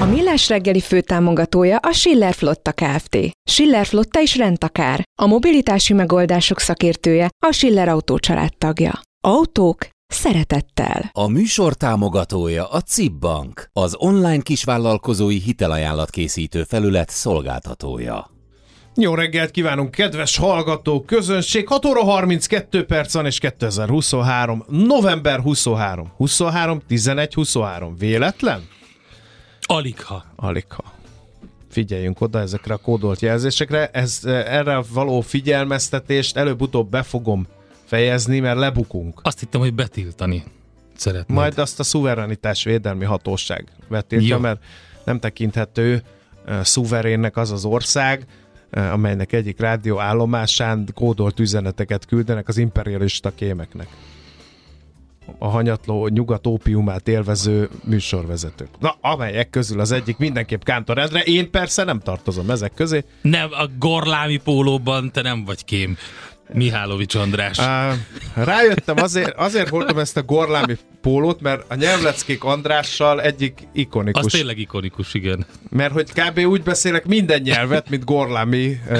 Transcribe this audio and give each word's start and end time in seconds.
A 0.00 0.04
Millás 0.04 0.48
reggeli 0.48 0.80
főtámogatója 0.80 1.76
a 1.76 1.92
Schiller 1.92 2.34
Flotta 2.34 2.72
Kft. 2.72 3.18
Schiller 3.50 3.86
Flotta 3.86 4.20
is 4.20 4.36
rendtakár. 4.36 5.02
A 5.20 5.26
mobilitási 5.26 5.92
megoldások 5.92 6.60
szakértője 6.60 7.28
a 7.46 7.52
Schiller 7.52 7.88
Autó 7.88 8.18
tagja. 8.58 9.00
Autók 9.20 9.88
szeretettel. 10.06 11.10
A 11.12 11.28
műsor 11.28 11.74
támogatója 11.74 12.66
a 12.66 12.80
CIP 12.80 13.12
Bank, 13.12 13.68
az 13.72 13.94
online 13.98 14.42
kisvállalkozói 14.42 15.38
hitelajánlat 15.38 16.10
készítő 16.10 16.62
felület 16.62 17.10
szolgáltatója. 17.10 18.30
Jó 18.94 19.14
reggelt 19.14 19.50
kívánunk, 19.50 19.90
kedves 19.90 20.36
hallgató 20.36 21.00
közönség! 21.00 21.68
6 21.68 21.84
óra 21.84 22.04
32 22.04 22.84
perc 22.84 23.14
van, 23.14 23.26
és 23.26 23.38
2023. 23.38 24.64
november 24.68 25.40
23. 25.40 26.12
23, 26.16 26.80
11, 26.86 27.34
23. 27.34 27.96
Véletlen? 27.96 28.76
Aligha. 29.70 30.24
Aligha. 30.36 30.84
Figyeljünk 31.70 32.20
oda 32.20 32.40
ezekre 32.40 32.74
a 32.74 32.76
kódolt 32.76 33.20
jelzésekre. 33.20 33.88
Ez, 33.88 34.20
erre 34.24 34.82
való 34.92 35.20
figyelmeztetést 35.20 36.36
előbb-utóbb 36.36 36.90
be 36.90 37.02
fogom 37.02 37.46
fejezni, 37.84 38.40
mert 38.40 38.58
lebukunk. 38.58 39.20
Azt 39.22 39.38
hittem, 39.38 39.60
hogy 39.60 39.74
betiltani 39.74 40.44
szeretnéd. 40.96 41.38
Majd 41.38 41.58
azt 41.58 41.80
a 41.80 41.82
szuverenitás 41.82 42.64
védelmi 42.64 43.04
hatóság 43.04 43.64
betiltja, 43.88 44.34
Jó. 44.34 44.40
mert 44.40 44.62
nem 45.04 45.18
tekinthető 45.18 46.02
uh, 46.46 46.60
szuverénnek 46.60 47.36
az 47.36 47.50
az 47.50 47.64
ország, 47.64 48.26
uh, 48.72 48.92
amelynek 48.92 49.32
egyik 49.32 49.60
rádió 49.60 49.98
állomásán 49.98 50.88
kódolt 50.94 51.40
üzeneteket 51.40 52.06
küldenek 52.06 52.48
az 52.48 52.56
imperialista 52.56 53.34
kémeknek. 53.34 53.88
A 55.38 55.48
hanyatló 55.48 56.06
nyugat 56.06 56.46
ópiumát 56.46 57.08
élvező 57.08 57.68
műsorvezetők. 57.84 58.68
Na, 58.78 58.96
amelyek 59.00 59.50
közül 59.50 59.80
az 59.80 59.92
egyik 59.92 60.18
mindenképp 60.18 60.62
Kántor 60.62 60.98
Endre, 60.98 61.20
én 61.20 61.50
persze 61.50 61.84
nem 61.84 62.00
tartozom 62.00 62.50
ezek 62.50 62.74
közé. 62.74 63.04
Nem, 63.22 63.48
a 63.50 63.66
gorlámi 63.78 64.36
pólóban 64.36 65.12
te 65.12 65.22
nem 65.22 65.44
vagy 65.44 65.64
kém. 65.64 65.96
Mihálovics 66.52 67.14
András. 67.14 67.58
Uh, 67.58 68.44
rájöttem, 68.44 68.96
azért, 68.96 69.36
azért 69.36 69.68
hordom 69.68 69.98
ezt 69.98 70.16
a 70.16 70.22
gorlámi 70.22 70.76
pólót, 71.00 71.40
mert 71.40 71.64
a 71.68 71.74
nyelvleckék 71.74 72.44
Andrással 72.44 73.22
egyik 73.22 73.68
ikonikus. 73.72 74.24
Az 74.24 74.32
tényleg 74.32 74.58
ikonikus, 74.58 75.14
igen. 75.14 75.46
Mert 75.70 75.92
hogy 75.92 76.12
kb. 76.12 76.38
úgy 76.38 76.62
beszélek 76.62 77.06
minden 77.06 77.40
nyelvet, 77.40 77.90
mint 77.90 78.04
Gorlámi 78.04 78.80
uh, 78.88 78.98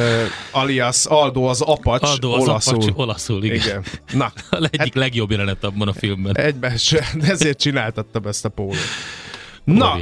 alias 0.50 1.06
Aldo 1.06 1.42
az 1.42 1.60
apacs 1.60 2.02
Aldo 2.02 2.32
az 2.32 2.42
olaszul. 2.48 2.74
apacs 2.74 2.92
olaszul, 2.94 3.44
igen. 3.44 3.56
igen. 3.56 3.84
Na, 4.20 4.32
A 4.50 4.56
egyik 4.56 4.78
hát, 4.78 4.94
legjobb 4.94 5.30
jelenet 5.30 5.64
abban 5.64 5.88
a 5.88 5.92
filmben. 5.92 6.36
egyben 6.36 6.72
ezért 7.20 7.58
csináltattam 7.58 8.26
ezt 8.26 8.44
a 8.44 8.48
pólót. 8.48 8.76
Na, 9.64 9.96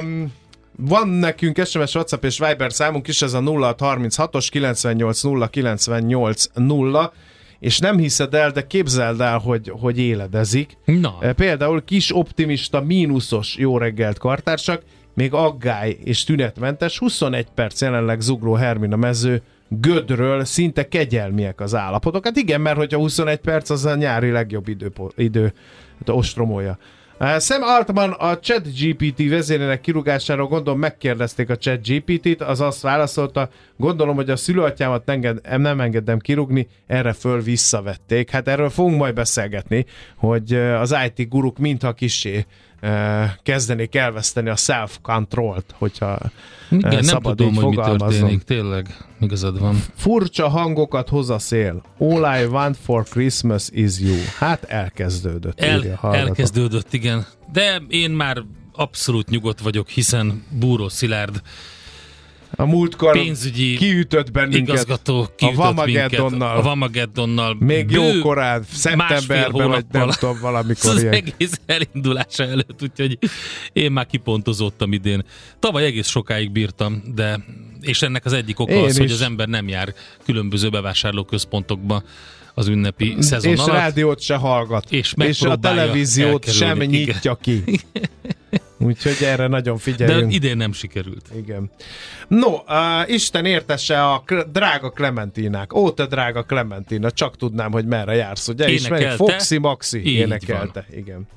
um, 0.00 0.32
van 0.76 1.08
nekünk 1.08 1.64
SMS, 1.64 1.94
WhatsApp 1.94 2.24
és 2.24 2.38
Viber 2.38 2.72
számunk 2.72 3.08
is, 3.08 3.22
ez 3.22 3.32
a 3.32 3.40
0636-os 3.40 4.46
98 4.50 5.22
0 5.22 5.48
98 5.48 6.44
0, 6.54 7.12
és 7.58 7.78
nem 7.78 7.98
hiszed 7.98 8.34
el, 8.34 8.50
de 8.50 8.66
képzeld 8.66 9.20
el, 9.20 9.38
hogy, 9.38 9.72
hogy 9.80 9.98
éledezik. 9.98 10.76
Na, 10.84 11.16
E, 11.20 11.32
Például 11.32 11.84
kis 11.84 12.16
optimista 12.16 12.80
mínuszos 12.80 13.56
jó 13.56 13.78
reggelt 13.78 14.18
kartársak, 14.18 14.82
még 15.14 15.32
aggály 15.32 15.98
és 16.04 16.24
tünetmentes, 16.24 16.98
21 16.98 17.46
perc 17.54 17.80
jelenleg 17.80 18.20
zugró 18.20 18.54
Hermina 18.54 18.96
mező, 18.96 19.42
gödről 19.68 20.44
szinte 20.44 20.88
kegyelmiek 20.88 21.60
az 21.60 21.74
állapotok. 21.74 22.24
Hát 22.24 22.36
igen, 22.36 22.60
mert 22.60 22.76
hogyha 22.76 22.98
21 22.98 23.38
perc, 23.38 23.70
az 23.70 23.84
a 23.84 23.94
nyári 23.94 24.30
legjobb 24.30 24.68
idő, 24.68 24.92
idő 25.16 25.52
hát 25.98 26.08
ostromolja. 26.08 26.78
Uh, 27.20 27.40
Sam 27.40 27.62
Altman 27.62 28.10
a 28.10 28.38
ChatGPT 28.38 29.28
vezérének 29.28 29.80
kirúgásáról 29.80 30.46
gondolom 30.46 30.78
megkérdezték 30.78 31.50
a 31.50 31.56
ChatGPT-t, 31.56 32.40
az 32.40 32.60
azt 32.60 32.82
válaszolta, 32.82 33.48
gondolom, 33.76 34.14
hogy 34.14 34.30
a 34.30 34.36
szülőatyámat 34.36 35.08
enged, 35.08 35.58
nem 35.58 35.80
engedem 35.80 36.18
kirúgni, 36.18 36.68
erre 36.86 37.12
föl 37.12 37.42
visszavették. 37.42 38.30
Hát 38.30 38.48
erről 38.48 38.70
fogunk 38.70 38.98
majd 38.98 39.14
beszélgetni, 39.14 39.86
hogy 40.16 40.54
uh, 40.54 40.80
az 40.80 40.96
IT 41.06 41.28
guruk 41.28 41.58
mintha 41.58 41.92
kisé 41.92 42.46
kezdenék 43.42 43.94
elveszteni 43.94 44.48
a 44.48 44.56
self-controlt, 44.56 45.74
hogyha 45.78 46.18
igen, 46.70 46.90
nem 46.90 47.02
szabad 47.02 47.36
tudom, 47.36 47.52
így 47.52 47.60
hogy 47.60 47.76
mi 47.76 47.82
történik. 47.96 48.42
Tényleg, 48.42 48.96
igazad 49.20 49.60
van. 49.60 49.82
Furcsa 49.96 50.48
hangokat 50.48 51.08
hoz 51.08 51.30
a 51.30 51.38
szél. 51.38 51.82
All 51.98 52.40
I 52.40 52.44
want 52.44 52.76
for 52.84 53.04
Christmas 53.04 53.68
is 53.70 53.98
you. 53.98 54.16
Hát 54.38 54.64
elkezdődött. 54.64 55.60
El, 55.60 55.98
elkezdődött, 56.02 56.92
igen. 56.92 57.26
De 57.52 57.82
én 57.88 58.10
már 58.10 58.42
abszolút 58.72 59.28
nyugodt 59.28 59.60
vagyok, 59.60 59.88
hiszen 59.88 60.44
Búró 60.50 60.88
Szilárd 60.88 61.42
A 62.56 62.64
múltkor 62.64 63.12
pénzügyi 63.12 63.76
kiütött 63.76 64.30
bennünket. 64.30 64.60
igazgató 64.60 65.28
kiütött 65.36 65.56
Vamageddonnal. 65.58 66.30
minket. 66.30 66.58
A 66.58 66.62
Vamageddonnal. 66.62 67.56
Még 67.58 67.86
bő 67.86 67.94
jó 68.12 68.20
korán, 68.20 68.64
szeptemberben, 68.72 69.68
vagy 69.68 69.84
nem 69.90 70.08
tudom, 70.18 70.38
valamikor 70.40 70.90
az 70.94 71.02
ilyen. 71.02 71.14
egész 71.14 71.60
elindulása 71.66 72.42
előtt, 72.44 72.82
úgyhogy 72.82 73.18
én 73.72 73.92
már 73.92 74.06
kipontozottam 74.06 74.92
idén. 74.92 75.24
Tavaly 75.58 75.84
egész 75.84 76.08
sokáig 76.08 76.50
bírtam, 76.50 77.02
de 77.14 77.40
és 77.80 78.02
ennek 78.02 78.24
az 78.24 78.32
egyik 78.32 78.60
oka 78.60 78.72
Én 78.72 78.84
az, 78.84 78.96
hogy 78.96 79.06
is. 79.06 79.12
az 79.12 79.20
ember 79.22 79.48
nem 79.48 79.68
jár 79.68 79.94
különböző 80.24 80.68
bevásárlóközpontokba 80.68 82.02
az 82.54 82.68
ünnepi 82.68 83.16
szezon 83.18 83.52
És 83.52 83.58
alatt. 83.58 83.72
rádiót 83.76 84.20
se 84.20 84.34
hallgat. 84.34 84.86
És 84.90 85.14
és 85.16 85.42
a 85.42 85.56
televíziót 85.56 86.52
sem 86.52 86.68
elkerülni, 86.68 86.96
nyitja 86.96 87.34
ki. 87.34 87.62
Úgyhogy 88.84 89.16
erre 89.22 89.46
nagyon 89.46 89.74
De 89.74 89.80
figyeljünk. 89.80 90.32
idén 90.34 90.56
nem 90.56 90.72
sikerült. 90.72 91.24
Igen. 91.36 91.70
No, 92.28 92.52
uh, 92.52 93.10
Isten 93.12 93.44
értesse 93.44 94.04
a 94.04 94.24
drága 94.52 94.90
Clementinák. 94.90 95.74
Ó, 95.74 95.90
te 95.90 96.06
drága 96.06 96.42
Clementina, 96.42 97.10
csak 97.10 97.36
tudnám, 97.36 97.72
hogy 97.72 97.86
merre 97.86 98.14
jársz, 98.14 98.48
ugye? 98.48 98.68
Énekelte. 98.68 99.16
Foxy 99.16 99.58
Maxi 99.58 99.98
Így 99.98 100.06
énekelte. 100.06 100.86
Igen. 100.96 101.28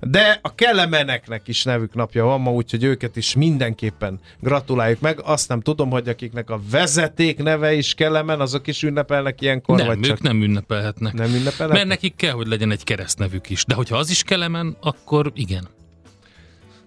De 0.00 0.38
a 0.42 0.54
kellemeneknek 0.54 1.48
is 1.48 1.62
nevük 1.62 1.94
napja 1.94 2.24
van 2.24 2.40
ma, 2.40 2.52
úgyhogy 2.52 2.84
őket 2.84 3.16
is 3.16 3.34
mindenképpen 3.34 4.20
gratuláljuk 4.40 5.00
meg. 5.00 5.20
Azt 5.22 5.48
nem 5.48 5.60
tudom, 5.60 5.90
hogy 5.90 6.08
akiknek 6.08 6.50
a 6.50 6.60
vezeték 6.70 7.42
neve 7.42 7.74
is 7.74 7.94
kellemen, 7.94 8.40
azok 8.40 8.66
is 8.66 8.82
ünnepelnek 8.82 9.40
ilyenkor, 9.40 9.76
nem, 9.76 9.86
vagy 9.86 9.96
ők 9.96 10.04
csak 10.04 10.20
nem 10.20 10.42
ünnepelhetnek. 10.42 11.12
nem 11.12 11.34
ünnepelnek? 11.34 11.76
Mert 11.76 11.88
nekik 11.88 12.16
kell, 12.16 12.32
hogy 12.32 12.46
legyen 12.46 12.70
egy 12.70 12.84
keresztnevük 12.84 13.50
is. 13.50 13.64
De 13.64 13.74
hogyha 13.74 13.96
az 13.96 14.10
is 14.10 14.22
Kelemen, 14.22 14.76
akkor 14.80 15.32
igen. 15.34 15.68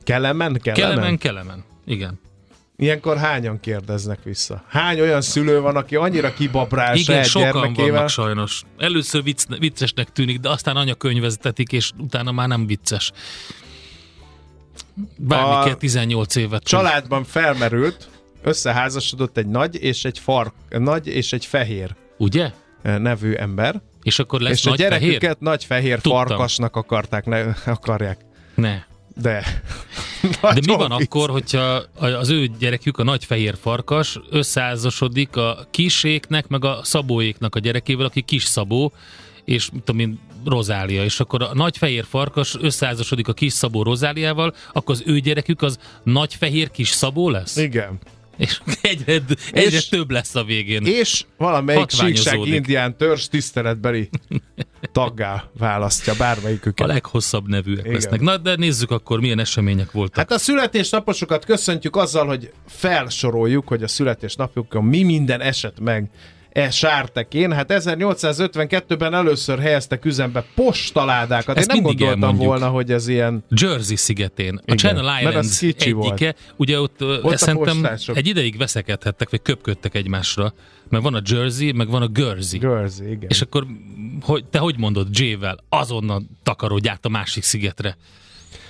Kelemen? 0.08 0.60
Kelemen? 0.62 0.74
Kelemen, 0.96 1.18
Kelemen. 1.18 1.64
Igen. 1.86 2.20
Ilyenkor 2.78 3.18
hányan 3.18 3.60
kérdeznek 3.60 4.24
vissza? 4.24 4.64
Hány 4.68 5.00
olyan 5.02 5.22
szülő 5.22 5.60
van, 5.62 5.76
aki 5.76 5.96
annyira 5.96 6.34
kibabrál 6.34 6.96
Igen, 6.96 7.24
sokan 7.24 7.52
gyermekével? 7.52 7.92
vannak 7.92 8.10
sajnos. 8.10 8.62
Először 8.78 9.24
vicc, 9.24 9.44
viccesnek 9.60 10.12
tűnik, 10.12 10.40
de 10.40 10.50
aztán 10.50 10.76
anyakönyveztetik, 10.76 11.72
és 11.72 11.92
utána 11.98 12.32
már 12.32 12.48
nem 12.48 12.68
vicces. 12.68 13.12
Bármi 15.18 15.54
A 15.54 15.64
kell 15.64 15.74
18 15.76 16.36
évet. 16.36 16.64
Családban 16.64 17.24
felmerült, 17.24 18.10
összeházasodott 18.44 19.38
egy 19.38 19.48
nagy 19.48 19.76
és 19.84 20.06
egy 20.06 20.20
fark, 20.20 20.54
nagy 20.70 21.08
és 21.08 21.34
egy 21.34 21.46
fehér 21.46 21.96
Ugye? 22.18 22.52
eh, 22.82 22.98
nevű 22.98 23.34
ember, 23.34 23.82
És 24.04 24.20
akkor 24.20 24.42
lesz 24.42 24.52
és 24.54 24.66
a 24.66 24.70
nagy 24.70 24.78
gyereküket 24.78 25.20
fehér? 25.20 25.36
nagy 25.40 25.64
fehér 25.64 26.00
Tudtam. 26.02 26.12
farkasnak 26.28 26.76
akarták, 26.76 27.26
ne, 27.26 27.44
akarják. 27.66 28.20
Ne. 28.56 28.80
De. 29.22 29.44
De 30.42 30.62
mi 30.66 30.76
van 30.76 30.98
vicc. 30.98 31.08
akkor, 31.08 31.30
hogyha 31.30 31.84
az 31.96 32.30
ő 32.30 32.50
gyerekük, 32.60 32.98
a 32.98 33.04
nagy 33.04 33.26
fehér 33.26 33.56
farkas 33.62 34.20
összeházasodik 34.30 35.36
a 35.36 35.68
kiséknek, 35.72 36.48
meg 36.48 36.66
a 36.66 36.80
szabóéknak 36.84 37.56
a 37.56 37.60
gyerekével, 37.60 38.06
aki 38.06 38.22
kis 38.22 38.44
szabó, 38.44 38.94
és 39.46 39.70
mit 39.72 39.84
tudom 39.84 40.02
én, 40.02 40.20
Rozália, 40.46 41.04
és 41.04 41.20
akkor 41.20 41.42
a 41.42 41.54
nagy 41.54 41.78
fehér 41.78 42.06
farkas 42.10 42.56
összeházasodik 42.62 43.28
a 43.28 43.34
kis 43.34 43.54
szabó 43.54 43.84
Rozáliával, 43.84 44.56
akkor 44.74 44.96
az 44.96 45.04
ő 45.06 45.20
gyerekük 45.20 45.62
az 45.62 45.80
nagy 46.04 46.34
fehér 46.36 46.72
kis 46.72 46.90
szabó 46.90 47.30
lesz? 47.30 47.56
Igen. 47.56 48.00
És 48.38 48.62
egyre, 48.82 49.14
egyre 49.52 49.78
És- 49.78 49.90
több 49.90 50.12
lesz 50.12 50.36
a 50.36 50.44
végén. 50.44 50.86
És 50.86 51.26
valamelyik 51.38 51.90
síkság 51.90 52.48
indián 52.48 52.98
törzs 52.98 53.28
tiszteletbeli 53.28 54.10
taggá 54.92 55.44
választja 55.58 56.14
A 56.14 56.16
bármelyiküket. 56.16 56.88
leghosszabb 56.88 57.48
nevűek 57.48 57.80
Igen. 57.80 57.94
lesznek. 57.94 58.22
Na, 58.22 58.38
de 58.38 58.56
nézzük 58.56 58.92
akkor, 58.92 59.20
milyen 59.20 59.40
események 59.40 59.92
voltak. 59.92 60.16
Hát 60.16 60.32
a 60.32 60.38
születésnaposokat 60.38 61.46
köszöntjük 61.46 61.96
azzal, 61.96 62.28
hogy 62.28 62.52
felsoroljuk, 62.68 63.68
hogy 63.68 63.84
a 63.84 63.88
születésnapjukon 63.88 64.84
mi 64.84 65.04
minden 65.04 65.42
esett 65.42 65.80
meg 65.80 66.10
e 66.58 66.70
sártekén. 66.70 67.52
Hát 67.54 67.66
1852-ben 67.74 69.14
először 69.14 69.60
helyeztek 69.60 70.06
üzembe 70.06 70.46
postaládákat. 70.56 71.58
Ezt 71.58 71.70
Én 71.70 71.76
nem 71.76 71.84
gondoltam 71.84 72.22
elmondjuk. 72.24 72.48
volna, 72.50 72.68
hogy 72.70 72.92
ez 72.92 73.08
ilyen... 73.08 73.44
Jersey 73.50 73.96
szigetén, 73.96 74.56
a 74.56 74.62
Igen, 74.64 74.78
Channel 74.78 75.22
Islands 75.22 75.62
egyike, 75.62 76.36
ugye 76.56 76.80
ott, 76.80 77.02
Ott 77.22 77.38
szerintem 77.38 77.90
egy 78.14 78.28
ideig 78.28 78.58
veszekedhettek, 78.58 79.30
vagy 79.30 79.42
köpködtek 79.42 79.96
egymásra, 79.96 80.54
mert 80.90 81.04
van 81.04 81.14
a 81.14 81.22
Jersey, 81.26 81.72
meg 81.72 81.90
van 81.90 82.02
a 82.02 82.08
Guernsey. 82.08 82.60
Jersey, 82.62 83.12
igen. 83.12 83.30
És 83.30 83.42
akkor 83.42 83.66
hogy, 84.22 84.46
te 84.46 84.60
hogy 84.60 84.78
mondod 84.78 85.08
J-vel? 85.20 85.58
Azonnal 85.70 86.24
takarodj 86.44 86.88
át 86.90 87.06
a 87.06 87.10
másik 87.10 87.44
szigetre. 87.44 87.98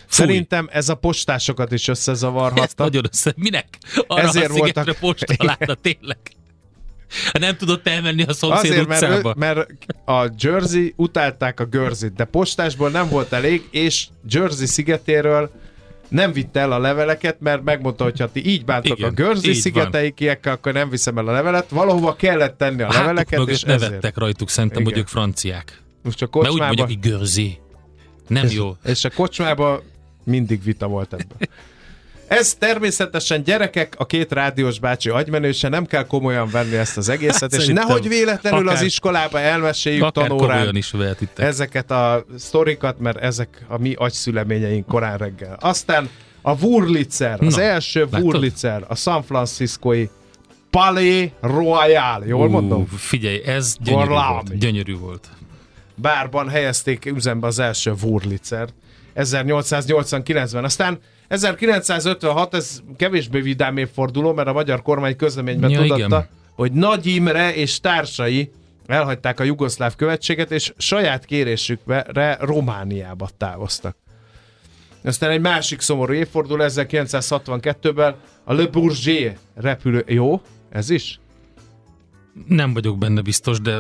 Fúj. 0.08 0.26
Szerintem 0.26 0.68
ez 0.72 0.90
a 0.90 0.96
postásokat 0.96 1.72
is 1.72 1.88
Ez 1.88 1.98
összezavarhatta. 1.98 2.84
nagyon 2.84 3.04
össze. 3.12 3.34
Minek? 3.36 3.68
Arra 4.08 4.22
Ezért 4.22 4.50
a 4.50 4.54
szigetre 4.54 4.84
voltak- 4.84 5.00
postaláda, 5.00 5.76
tényleg. 5.90 6.18
Nem 7.40 7.56
tudott 7.56 7.88
elmenni 7.88 8.24
a 8.24 8.34
szomszéd 8.34 8.72
Azért, 8.72 8.88
mert, 8.88 9.26
ő, 9.26 9.34
mert 9.36 9.70
a 10.06 10.32
Jersey 10.40 10.94
utálták 10.96 11.60
a 11.60 11.66
Guernsey-t, 11.66 12.14
de 12.14 12.24
postásból 12.24 12.90
nem 12.90 13.10
volt 13.10 13.34
elég, 13.34 13.68
és 13.72 14.08
Jersey 14.30 14.66
szigetéről 14.66 15.52
nem 16.10 16.32
vitte 16.32 16.60
el 16.60 16.72
a 16.72 16.80
leveleket, 16.80 17.40
mert 17.40 17.64
megmondta, 17.64 18.04
hogy 18.04 18.20
ha 18.20 18.32
ti 18.32 18.50
így 18.50 18.66
bántok 18.66 18.98
Igen, 18.98 19.14
a 19.16 19.36
így 19.44 19.56
szigeteikiekkel, 19.56 20.54
akkor 20.54 20.74
nem 20.74 20.90
viszem 20.90 21.18
el 21.18 21.28
a 21.28 21.32
levelet. 21.32 21.70
Valahova 21.70 22.16
kellett 22.16 22.58
tenni 22.58 22.82
a 22.82 22.88
a 22.88 22.92
hátuk 22.92 23.02
leveleket, 23.02 23.48
és 23.48 23.64
ezért. 23.64 23.82
nevettek 23.82 24.18
rajtuk, 24.18 24.50
szerintem, 24.50 24.82
Igen. 24.82 24.94
hogy 24.94 25.02
ők 25.02 25.08
franciák. 25.08 25.82
Most 26.04 26.22
a 26.22 26.28
Mert 26.32 26.44
úgy 26.44 26.50
kocsmába, 26.50 26.66
mondják, 26.66 26.88
hogy 26.88 27.12
Guernsey. 27.12 27.58
Nem 28.28 28.48
jó. 28.50 28.76
és 28.84 29.04
a 29.04 29.10
kocsmába 29.10 29.84
mindig 30.24 30.64
vita 30.64 30.88
volt 30.88 31.14
ebből. 31.14 31.38
Ez 32.28 32.54
természetesen 32.54 33.44
gyerekek, 33.44 33.94
a 33.98 34.06
két 34.06 34.32
rádiós 34.32 34.80
bácsi 34.80 35.10
agymenőse, 35.10 35.68
nem 35.70 35.86
kell 35.86 36.06
komolyan 36.08 36.50
venni 36.50 36.76
ezt 36.76 36.98
az 36.98 37.10
egészet, 37.10 37.52
Hát 37.52 37.62
és 37.62 37.68
nehogy 37.68 38.08
véletlenül 38.08 38.68
az 38.68 38.74
akár- 38.74 38.86
iskolába 38.86 39.40
elmeséljük 39.40 40.04
Akár 40.04 40.28
tanórán 40.28 40.76
is 40.76 40.92
vehetitek. 40.92 41.46
ezeket 41.46 41.92
a 41.92 42.26
sztorikat, 42.38 43.00
mert 43.00 43.18
ezek 43.18 43.66
a 43.68 43.78
mi 43.78 43.94
agyszüleményeink 43.94 44.86
korán 44.86 45.18
reggel. 45.18 45.58
Aztán 45.60 46.10
a 46.42 46.52
Wurlitzer, 46.62 47.38
az 47.42 47.56
Na, 47.56 47.62
első? 47.62 48.08
Wurlitzer, 48.12 48.84
a 48.88 48.96
San 48.96 49.24
Franciscoi 49.24 50.10
Palais 50.70 51.30
Royal, 51.42 52.24
jól 52.26 52.50
mondom? 52.50 52.82
Ú, 52.82 52.96
Figyelj, 52.98 53.42
ez 53.46 53.76
gyönyörű 53.80 54.08
Valami. 54.10 54.34
volt. 54.34 54.58
Gyönyörű 54.58 54.98
volt. 54.98 55.28
Bárban 55.96 56.50
helyezték 56.50 57.06
üzembe 57.06 57.48
az 57.48 57.60
első 57.60 57.94
Wurlitzer 58.02 58.68
1889-ben. 59.16 60.64
Aztán 60.64 61.00
1956, 61.28 62.54
ez 62.54 62.82
kevésbé 62.98 63.40
vidám 63.40 63.78
évforduló, 63.78 64.34
mert 64.34 64.48
a 64.48 64.54
magyar 64.54 64.82
kormány 64.82 65.16
közleményben 65.16 65.70
Ja, 65.70 65.82
tudatta, 65.82 66.06
igen. 66.06 66.28
hogy 66.56 66.72
Nagy 66.72 67.06
Imre 67.06 67.56
és 67.56 67.80
társai 67.80 68.52
elhagyták 68.86 69.40
a 69.40 69.44
jugoszláv 69.44 69.96
követséget, 69.96 70.52
és 70.52 70.74
saját 70.78 71.26
kérésükre 71.26 72.38
Romániába 72.40 73.30
távoztak. 73.38 73.96
Aztán 75.04 75.30
egy 75.30 75.42
másik 75.42 75.82
szomorú 75.82 76.14
évforduló 76.14 76.64
1962-ben 76.68 78.16
a 78.44 78.54
Le 78.54 78.68
Bourget 78.68 79.38
repülő... 79.56 80.04
Jó? 80.08 80.42
Ez 80.70 80.90
is? 80.90 81.20
Nem 82.48 82.74
vagyok 82.74 82.98
benne 82.98 83.22
biztos, 83.22 83.62
de 83.62 83.80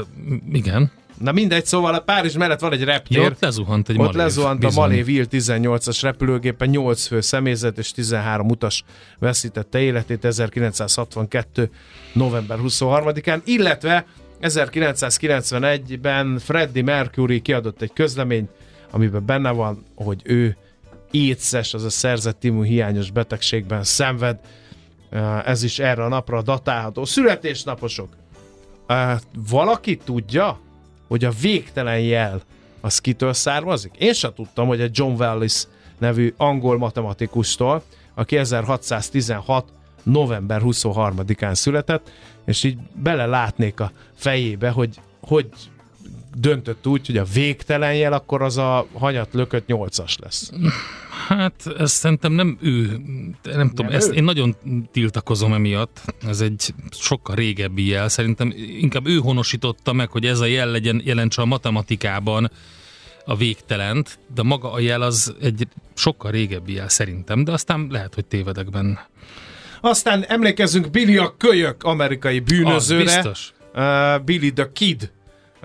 igen. 0.52 0.92
Na 1.20 1.32
mindegy, 1.32 1.66
szóval 1.66 1.94
a 1.94 2.00
Párizs 2.00 2.36
mellett 2.36 2.60
van 2.60 2.72
egy 2.74 2.84
reptér. 2.84 3.20
ott 3.20 3.40
lezuhant 3.42 3.90
egy 3.90 3.96
Ott 3.96 4.02
malév. 4.02 4.16
lezuhant 4.16 4.64
a 4.64 4.68
bizony. 4.68 4.84
Malév 4.84 5.08
Il 5.10 5.26
18-as 5.32 6.00
repülőgépen 6.02 6.70
8 6.70 7.06
fő 7.08 7.22
személyzet 7.22 7.78
és 7.78 7.92
13 7.92 8.50
utas 8.50 8.84
veszítette 9.20 9.80
életét 9.80 10.26
1962. 10.26 11.70
november 12.14 12.58
23-án, 12.62 13.42
illetve 13.44 14.06
1991-ben 14.42 16.40
Freddie 16.40 16.84
Mercury 16.84 17.42
kiadott 17.42 17.82
egy 17.82 17.94
közleményt, 17.94 18.50
amiben 18.92 19.26
benne 19.26 19.52
van, 19.52 19.84
hogy 19.96 20.22
ő 20.24 20.58
étszes, 21.12 21.74
az 21.74 21.84
a 21.84 21.90
szerzett 21.90 22.44
immun 22.44 22.64
hiányos 22.64 23.12
betegségben 23.12 23.84
szenved. 23.84 24.40
Ez 25.46 25.64
is 25.64 25.80
erre 25.80 26.04
a 26.04 26.08
napra 26.08 26.42
datálható. 26.42 27.06
Születésnaposok. 27.06 28.10
Valaki 29.50 29.98
tudja, 29.98 30.60
hogy 31.08 31.26
a 31.26 31.32
végtelen 31.42 32.00
jel 32.00 32.42
az 32.82 33.00
kitől 33.00 33.34
származik? 33.34 33.92
Én 33.98 34.14
sem 34.14 34.34
tudtam, 34.34 34.68
hogy 34.68 34.82
egy 34.82 34.98
John 34.98 35.22
Wallis 35.22 35.64
nevű 35.98 36.34
angol 36.38 36.78
matematikustól, 36.78 37.84
aki 38.14 38.38
1616 38.38 39.66
november 40.04 40.62
23-án 40.64 41.54
született, 41.54 42.12
és 42.46 42.64
így 42.64 42.78
belelátnék 42.94 43.80
a 43.80 43.92
fejébe, 44.16 44.70
hogy 44.70 45.00
hogy 45.22 45.50
döntött 46.40 46.88
úgy, 46.88 47.06
hogy 47.06 47.18
a 47.18 47.24
végtelen 47.24 47.96
jel, 47.96 48.14
akkor 48.14 48.42
az 48.42 48.58
a 48.58 48.88
hanyat 48.94 49.30
lökött 49.32 49.66
8-as 49.68 50.20
lesz. 50.22 50.52
Hát, 51.28 51.68
ez 51.78 51.92
szerintem 51.92 52.32
nem 52.32 52.58
ő, 52.62 53.02
nem 53.44 53.70
tudom, 53.70 53.92
ezt 53.92 54.10
ő? 54.12 54.14
én 54.14 54.24
nagyon 54.24 54.56
tiltakozom 54.92 55.54
emiatt. 55.54 56.02
Ez 56.28 56.42
egy 56.42 56.74
sokkal 56.92 57.36
régebbi 57.36 57.88
jel. 57.88 58.10
Szerintem 58.10 58.54
inkább 58.80 59.08
ő 59.08 59.18
honosította 59.18 59.94
meg, 59.94 60.10
hogy 60.10 60.26
ez 60.26 60.40
a 60.40 60.46
jel 60.46 60.68
legyen, 60.72 61.02
jelentse 61.04 61.42
a 61.42 61.46
matematikában 61.46 62.52
a 63.26 63.36
végtelent, 63.36 64.20
de 64.36 64.44
maga 64.44 64.72
a 64.72 64.80
jel 64.80 65.02
az 65.02 65.36
egy 65.42 65.68
sokkal 65.94 66.32
régebbi 66.32 66.74
jel 66.74 66.90
szerintem, 66.90 67.44
de 67.44 67.52
aztán 67.52 67.88
lehet, 67.90 68.14
hogy 68.14 68.26
tévedek 68.26 68.70
benne. 68.70 69.10
Aztán 69.82 70.24
emlékezzünk 70.24 70.90
Billy 70.90 71.18
a 71.18 71.36
kölyök 71.38 71.84
amerikai 71.84 72.38
Az 72.38 72.44
bűnözőre. 72.44 73.04
biztos. 73.04 73.54
Uh, 73.74 74.24
Billy 74.24 74.52
the 74.52 74.70
Kid. 74.74 75.12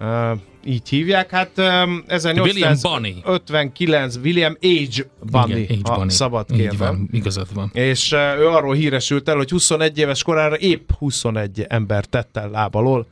Uh, 0.03 0.39
így 0.65 0.89
hívják. 0.89 1.31
Hát 1.31 1.51
um, 1.57 2.05
William 2.43 2.75
Bunny. 2.83 3.15
1859 3.25 4.17
William 4.17 4.57
H. 4.61 5.01
Bunny, 5.31 5.57
Igen, 5.57 5.81
ha 5.83 5.97
van, 5.97 6.09
szabad 6.09 6.77
van, 6.77 7.09
igazad 7.13 7.55
van. 7.55 7.71
És 7.73 8.13
uh, 8.13 8.19
ő 8.19 8.49
arról 8.49 8.75
híresült 8.75 9.29
el, 9.29 9.37
hogy 9.37 9.51
21 9.51 9.99
éves 9.99 10.23
korára 10.23 10.57
épp 10.57 10.91
21 10.99 11.65
ember 11.69 12.05
tette 12.05 12.41
el 12.41 12.51
lábalól 12.51 13.07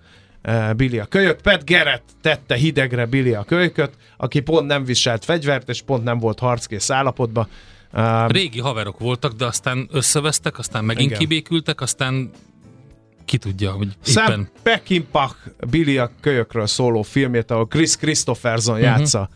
uh, 0.45 0.75
Billy 0.75 0.99
a 0.99 1.05
kölyök. 1.05 1.41
Pat 1.41 1.65
Garrett 1.65 2.05
tette 2.21 2.55
hidegre 2.55 3.07
Billy 3.07 3.33
a 3.33 3.45
kölyköt, 3.45 3.91
aki 4.17 4.41
pont 4.41 4.67
nem 4.67 4.85
viselt 4.85 5.25
fegyvert, 5.25 5.69
és 5.69 5.83
pont 5.83 6.05
nem 6.05 6.19
volt 6.19 6.39
harckész 6.39 6.91
állapotban. 6.91 7.49
Uh, 7.93 8.31
Régi 8.31 8.61
haverok 8.61 8.99
voltak, 8.99 9.33
de 9.33 9.45
aztán 9.45 9.89
összevesztek, 9.93 10.59
aztán 10.59 10.85
megint 10.85 11.07
Igen. 11.07 11.19
kibékültek, 11.19 11.81
aztán 11.81 12.31
ki 13.31 13.39
tudja, 13.39 13.71
hogy 13.73 13.89
Sam 14.03 14.25
éppen 14.25 14.49
Peckinpah 14.63 15.31
Billy 15.71 15.99
a 15.99 16.11
kölyökről 16.21 16.67
szóló 16.67 17.03
filmjét, 17.03 17.51
ahol 17.51 17.67
Chris 17.67 17.97
Christopherson 17.97 18.75
uh-huh. 18.75 18.89
játsza 18.89 19.29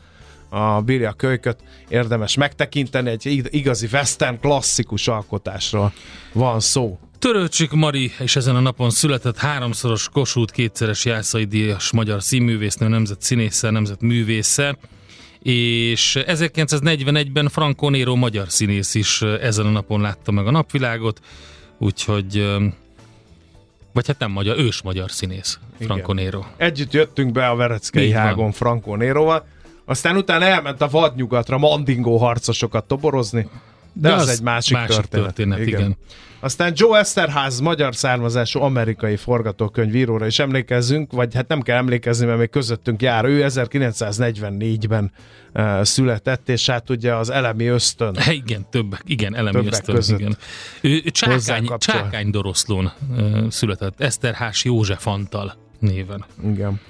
a 0.48 0.80
Billy 0.80 1.04
a 1.04 1.12
kölyköt, 1.12 1.58
érdemes 1.88 2.36
megtekinteni, 2.36 3.10
egy 3.10 3.26
ig- 3.26 3.48
igazi 3.50 3.88
western 3.92 4.40
klasszikus 4.40 5.08
alkotásról 5.08 5.92
van 6.32 6.60
szó. 6.60 6.98
Törőcsik 7.18 7.70
Mari, 7.70 8.12
és 8.18 8.36
ezen 8.36 8.56
a 8.56 8.60
napon 8.60 8.90
született 8.90 9.38
háromszoros 9.38 10.08
Kossuth 10.08 10.52
kétszeres 10.52 11.04
Jászai 11.04 11.44
díjas 11.44 11.92
magyar 11.92 12.22
színművésznő, 12.22 12.88
nemzet 12.88 13.22
színésze, 13.22 13.70
nemzet 13.70 14.00
művésze, 14.00 14.78
és 15.42 16.18
1941-ben 16.26 17.48
Franco 17.48 17.90
Nero 17.90 18.14
magyar 18.16 18.50
színész 18.50 18.94
is 18.94 19.22
ezen 19.22 19.66
a 19.66 19.70
napon 19.70 20.00
látta 20.00 20.32
meg 20.32 20.46
a 20.46 20.50
napvilágot, 20.50 21.20
úgyhogy 21.78 22.38
ö, 22.38 22.66
vagy 23.94 24.06
hát 24.06 24.18
nem 24.18 24.30
magyar, 24.30 24.58
ős 24.58 24.82
magyar 24.82 25.10
színész. 25.10 25.58
Franco 25.80 26.12
Nero. 26.12 26.44
Együtt 26.56 26.92
jöttünk 26.92 27.32
be 27.32 27.48
a 27.48 27.56
Vereckei 27.56 28.06
Így 28.06 28.12
van. 28.12 28.22
hágon 28.22 28.52
Franco 28.52 28.94
Néroval, 28.96 29.46
aztán 29.84 30.16
utána 30.16 30.44
elment 30.44 30.80
a 30.80 30.88
vadnyugatra 30.88 31.58
mandingó 31.58 32.16
harcosokat 32.16 32.84
toborozni, 32.84 33.48
de, 33.94 34.08
De 34.08 34.14
az, 34.14 34.22
az 34.22 34.28
egy 34.28 34.42
másik, 34.42 34.74
másik 34.76 34.94
történet. 34.96 35.24
történet, 35.24 35.58
igen. 35.58 35.96
Aztán 36.40 36.72
Joe 36.76 36.98
Esterház 36.98 37.60
magyar 37.60 37.96
származású 37.96 38.60
amerikai 38.60 39.16
forgatókönyvíróra 39.16 40.26
is 40.26 40.38
emlékezzünk, 40.38 41.12
vagy 41.12 41.34
hát 41.34 41.48
nem 41.48 41.60
kell 41.60 41.76
emlékezni, 41.76 42.26
mert 42.26 42.38
még 42.38 42.50
közöttünk 42.50 43.02
jár. 43.02 43.24
Ő 43.24 43.44
1944-ben 43.48 45.12
uh, 45.54 45.82
született, 45.82 46.48
és 46.48 46.68
hát 46.68 46.90
ugye 46.90 47.14
az 47.14 47.30
elemi 47.30 47.66
ösztön 47.66 48.16
igen, 48.44 48.66
többek, 48.70 49.02
igen, 49.06 49.34
elemi 49.36 49.56
Többek 49.56 49.72
ösztön, 49.72 49.94
között. 49.94 50.18
igen. 50.18 50.36
Ő 50.80 51.00
csákány, 51.00 51.68
csákány 51.78 52.30
Doroszlón 52.30 52.92
ö, 53.16 53.46
született, 53.50 54.00
Eszterhás 54.00 54.64
József 54.64 55.06
Antal 55.06 55.54
néven. 55.78 56.24
Igen. 56.52 56.80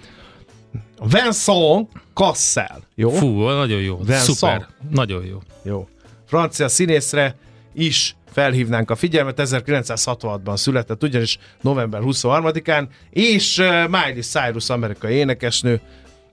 Vincent 1.03 1.89
Cassel. 2.15 2.81
Jó? 2.95 3.11
Fú, 3.11 3.49
nagyon 3.49 3.81
jó, 3.81 3.97
Vincent. 3.97 4.21
szuper, 4.23 4.67
nagyon 4.91 5.25
jó. 5.25 5.39
Jó. 5.63 5.89
Francia 6.35 6.69
színészre 6.69 7.37
is 7.75 8.17
felhívnánk 8.33 8.91
a 8.91 8.95
figyelmet, 8.95 9.41
1966-ban 9.43 10.57
született, 10.57 11.03
ugyanis 11.03 11.39
november 11.61 12.01
23-án, 12.05 12.87
és 13.11 13.59
uh, 13.59 13.67
Miley 13.67 14.21
Cyrus 14.21 14.71
amerikai 14.71 15.15
énekesnő 15.15 15.81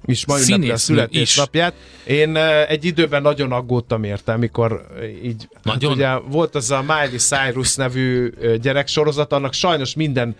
is 0.05 0.25
ma 0.25 0.39
ünnepli 0.39 0.69
a 0.71 0.77
születésnapját. 0.77 1.73
Én 2.07 2.29
uh, 2.29 2.71
egy 2.71 2.85
időben 2.85 3.21
nagyon 3.21 3.51
aggódtam 3.51 4.03
érte, 4.03 4.31
amikor 4.33 4.85
uh, 4.97 5.23
így, 5.23 5.47
Nagyon? 5.63 5.89
hát 5.89 5.97
ugye 5.97 6.31
volt 6.31 6.55
az 6.55 6.71
a 6.71 6.81
Miley 6.81 7.17
Cyrus 7.17 7.75
nevű 7.75 8.27
uh, 8.41 8.55
gyereksorozat, 8.55 9.33
annak 9.33 9.53
sajnos 9.53 9.95
minden 9.95 10.35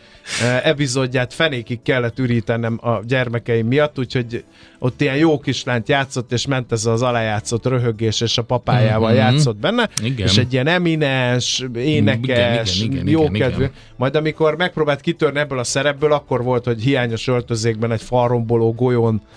epizódját 0.63 1.33
fenékig 1.33 1.81
kellett 1.81 2.19
ürítenem 2.19 2.79
a 2.81 2.99
gyermekeim 3.07 3.67
miatt, 3.67 3.99
úgyhogy 3.99 4.43
ott 4.79 5.01
ilyen 5.01 5.15
jó 5.15 5.39
kislányt 5.39 5.89
játszott, 5.89 6.31
és 6.31 6.47
ment 6.47 6.71
ez 6.71 6.85
az 6.85 7.01
alájátszott 7.01 7.65
röhögés, 7.65 8.21
és 8.21 8.37
a 8.37 8.41
papájával 8.41 9.09
Mhm. 9.09 9.17
játszott 9.19 9.57
benne, 9.57 9.89
Igen. 10.03 10.27
és 10.27 10.37
egy 10.37 10.53
ilyen 10.53 10.67
eminens, 10.67 11.65
énekes, 11.75 12.79
Igen, 12.79 12.91
igen, 12.91 13.07
igen, 13.07 13.21
jókedvű. 13.21 13.65
Majd 13.95 14.15
amikor 14.15 14.55
megpróbált 14.57 15.01
kitörni 15.01 15.39
ebből 15.39 15.59
a 15.59 15.63
szerepből, 15.63 16.13
akkor 16.13 16.43
volt, 16.43 16.65
hogy 16.65 16.81
hiányos 16.81 17.27
öltözékben 17.27 17.91
egy 17.91 18.01
falromboló 18.01 18.73
golyón 18.73 19.21
eh, 19.21 19.29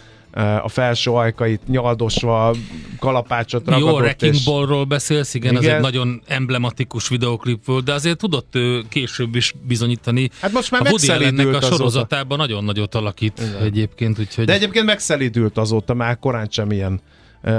a 0.62 0.68
felső 0.68 1.10
ajkait 1.10 1.60
nyaldosva 1.66 2.54
kalapácsot 2.98 3.66
Jó, 3.66 3.72
ragadott, 3.72 4.00
Wrecking 4.00 4.34
és 4.34 4.44
Ballról 4.44 4.84
beszélsz, 4.84 5.34
igen, 5.34 5.52
igen, 5.52 5.64
az 5.64 5.76
egy 5.76 5.80
nagyon 5.80 6.22
emblematikus 6.26 7.08
videoklip 7.08 7.64
volt, 7.64 7.84
de 7.84 7.92
azért 7.92 8.18
tudott 8.18 8.54
ő 8.54 8.82
később 8.88 9.34
is 9.34 9.54
bizonyítani. 9.62 10.30
Hát 10.40 10.52
most 10.52 10.70
már 10.70 10.86
a 10.86 10.90
Woody 10.90 11.42
a 11.54 11.60
sorozatában 11.60 12.38
nagyon 12.38 12.64
nagyot 12.64 12.94
alakít 12.94 13.40
igen. 13.40 13.62
egyébként, 13.62 14.18
úgyhogy... 14.18 14.44
De 14.44 14.52
egyébként 14.52 14.86
megszelídült 14.86 15.58
azóta, 15.58 15.94
már 15.94 16.18
korán 16.18 16.48
sem 16.50 16.70
ilyen 16.70 17.00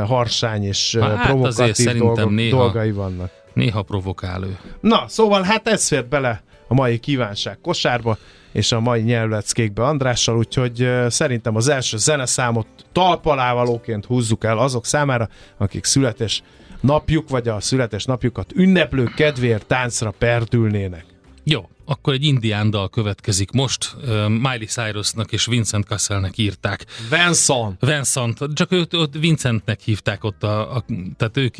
harsány 0.06 0.64
és 0.64 0.98
Hát 1.02 1.26
provokatív 1.26 1.98
dolgok, 1.98 2.30
néha- 2.30 2.60
dolgai 2.60 2.92
vannak. 2.92 3.32
Néha 3.54 3.82
provokál 3.82 4.44
ő. 4.44 4.58
Na, 4.82 5.04
szóval 5.08 5.42
hát 5.42 5.68
ez 5.68 5.88
fért 5.88 6.10
bele 6.10 6.44
a 6.68 6.74
mai 6.74 7.00
kívánság 7.00 7.58
kosárba, 7.62 8.18
és 8.56 8.72
a 8.72 8.80
mai 8.80 9.02
nyelvleckékbe 9.02 9.84
Andrással, 9.84 10.38
úgyhogy 10.38 10.90
szerintem 11.08 11.56
az 11.56 11.68
első 11.68 11.98
zeneszámot 11.98 12.68
talpalávalóként 12.92 14.06
húzzuk 14.06 14.44
el 14.44 14.58
azok 14.58 14.86
számára, 14.86 15.30
akik 15.58 15.84
születés 15.84 16.44
napjuk, 16.82 17.30
vagy 17.30 17.48
a 17.48 17.60
születés 17.60 18.06
napjukat 18.06 18.52
ünneplő 18.56 19.04
kedvéért 19.04 19.66
táncra 19.66 20.12
perdülnének. 20.12 21.06
Jó, 21.44 21.70
akkor 21.86 22.14
egy 22.14 22.24
indián 22.24 22.70
dal 22.70 22.90
következik 22.90 23.52
most. 23.52 23.96
Uh, 23.98 24.30
Miley 24.30 24.66
Cyrusnak 24.68 25.32
és 25.32 25.46
Vincent 25.46 25.86
Casselnek 25.86 26.38
írták. 26.38 26.86
Vincent! 27.10 27.78
Vincent, 27.80 28.40
csak 28.54 28.72
őt, 28.72 28.94
őt 28.94 29.18
Vincentnek 29.20 29.80
hívták 29.80 30.24
ott, 30.24 30.44
a, 30.44 30.76
a, 30.76 30.86
tehát 31.18 31.38
ők 31.38 31.56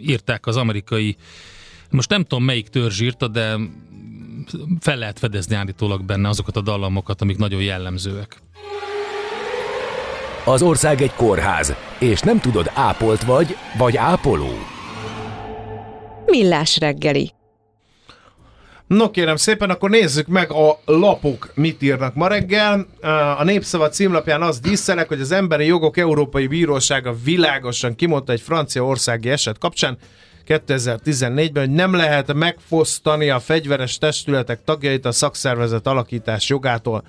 írták 0.00 0.46
az 0.46 0.56
amerikai, 0.56 1.16
most 1.90 2.08
nem 2.08 2.22
tudom 2.22 2.44
melyik 2.44 2.68
törzs 2.68 3.00
írta, 3.00 3.28
de 3.28 3.56
fel 4.80 4.96
lehet 4.96 5.18
fedezni 5.18 5.54
állítólag 5.54 6.04
benne 6.04 6.28
azokat 6.28 6.56
a 6.56 6.60
dallamokat, 6.60 7.22
amik 7.22 7.38
nagyon 7.38 7.62
jellemzőek. 7.62 8.36
Az 10.44 10.62
ország 10.62 11.02
egy 11.02 11.14
kórház, 11.14 11.74
és 11.98 12.20
nem 12.20 12.40
tudod, 12.40 12.70
ápolt 12.74 13.22
vagy, 13.22 13.56
vagy 13.78 13.96
ápoló. 13.96 14.50
Millás 16.26 16.78
reggeli. 16.78 17.32
No 18.86 19.10
kérem 19.10 19.36
szépen, 19.36 19.70
akkor 19.70 19.90
nézzük 19.90 20.26
meg 20.26 20.52
a 20.52 20.80
lapok 20.84 21.52
mit 21.54 21.82
írnak 21.82 22.14
ma 22.14 22.26
reggel. 22.26 22.86
A 23.38 23.44
Népszava 23.44 23.88
címlapján 23.88 24.42
az 24.42 24.60
díszelek, 24.60 25.08
hogy 25.08 25.20
az 25.20 25.32
Emberi 25.32 25.66
Jogok 25.66 25.96
Európai 25.96 26.46
Bírósága 26.46 27.14
világosan 27.24 27.94
kimondta 27.94 28.32
egy 28.32 28.40
franciaországi 28.40 29.30
eset 29.30 29.58
kapcsán 29.58 29.98
2014-ben, 30.50 31.66
hogy 31.66 31.74
nem 31.74 31.94
lehet 31.94 32.32
megfosztani 32.34 33.28
a 33.28 33.40
fegyveres 33.40 33.98
testületek 33.98 34.64
tagjait 34.64 35.04
a 35.04 35.12
szakszervezet 35.12 35.86
alakítás 35.86 36.48
jogától. 36.48 37.04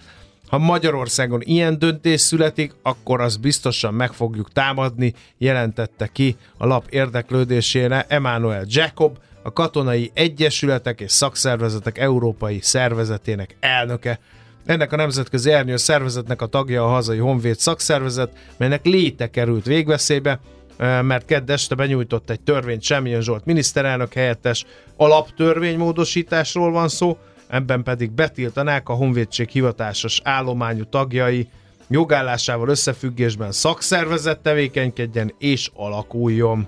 Ha 0.47 0.57
Magyarországon 0.57 1.41
ilyen 1.43 1.79
döntés 1.79 2.21
születik, 2.21 2.75
akkor 2.81 3.21
azt 3.21 3.39
biztosan 3.39 3.93
meg 3.93 4.13
fogjuk 4.13 4.51
támadni, 4.51 5.13
jelentette 5.37 6.07
ki 6.07 6.35
a 6.57 6.65
lap 6.65 6.85
érdeklődésére 6.89 8.05
Emmanuel 8.07 8.65
Jacob, 8.67 9.17
a 9.43 9.53
Katonai 9.53 10.11
Egyesületek 10.13 11.01
és 11.01 11.11
Szakszervezetek 11.11 11.97
Európai 11.97 12.59
Szervezetének 12.61 13.55
elnöke. 13.59 14.19
Ennek 14.65 14.91
a 14.91 14.95
nemzetközi 14.95 15.51
ernyő 15.51 15.77
szervezetnek 15.77 16.41
a 16.41 16.45
tagja 16.45 16.83
a 16.83 16.89
hazai 16.89 17.17
Honvéd 17.17 17.59
szakszervezet, 17.59 18.37
melynek 18.57 18.85
léte 18.85 19.29
került 19.29 19.65
végveszélybe, 19.65 20.39
mert 20.81 21.25
kedd 21.25 21.51
este 21.51 21.75
benyújtott 21.75 22.29
egy 22.29 22.41
törvényt 22.41 22.83
Semmilyen 22.83 23.21
Zsolt 23.21 23.45
miniszterelnök 23.45 24.13
helyettes 24.13 24.65
alaptörvénymódosításról 24.97 26.71
van 26.71 26.87
szó, 26.89 27.17
ebben 27.47 27.83
pedig 27.83 28.11
betiltanák 28.11 28.89
a 28.89 28.93
honvédség 28.93 29.49
hivatásos 29.49 30.21
állományú 30.23 30.83
tagjai 30.83 31.47
jogállásával 31.87 32.69
összefüggésben 32.69 33.51
szakszervezet 33.51 34.39
tevékenykedjen 34.39 35.33
és 35.37 35.69
alakuljon. 35.73 36.67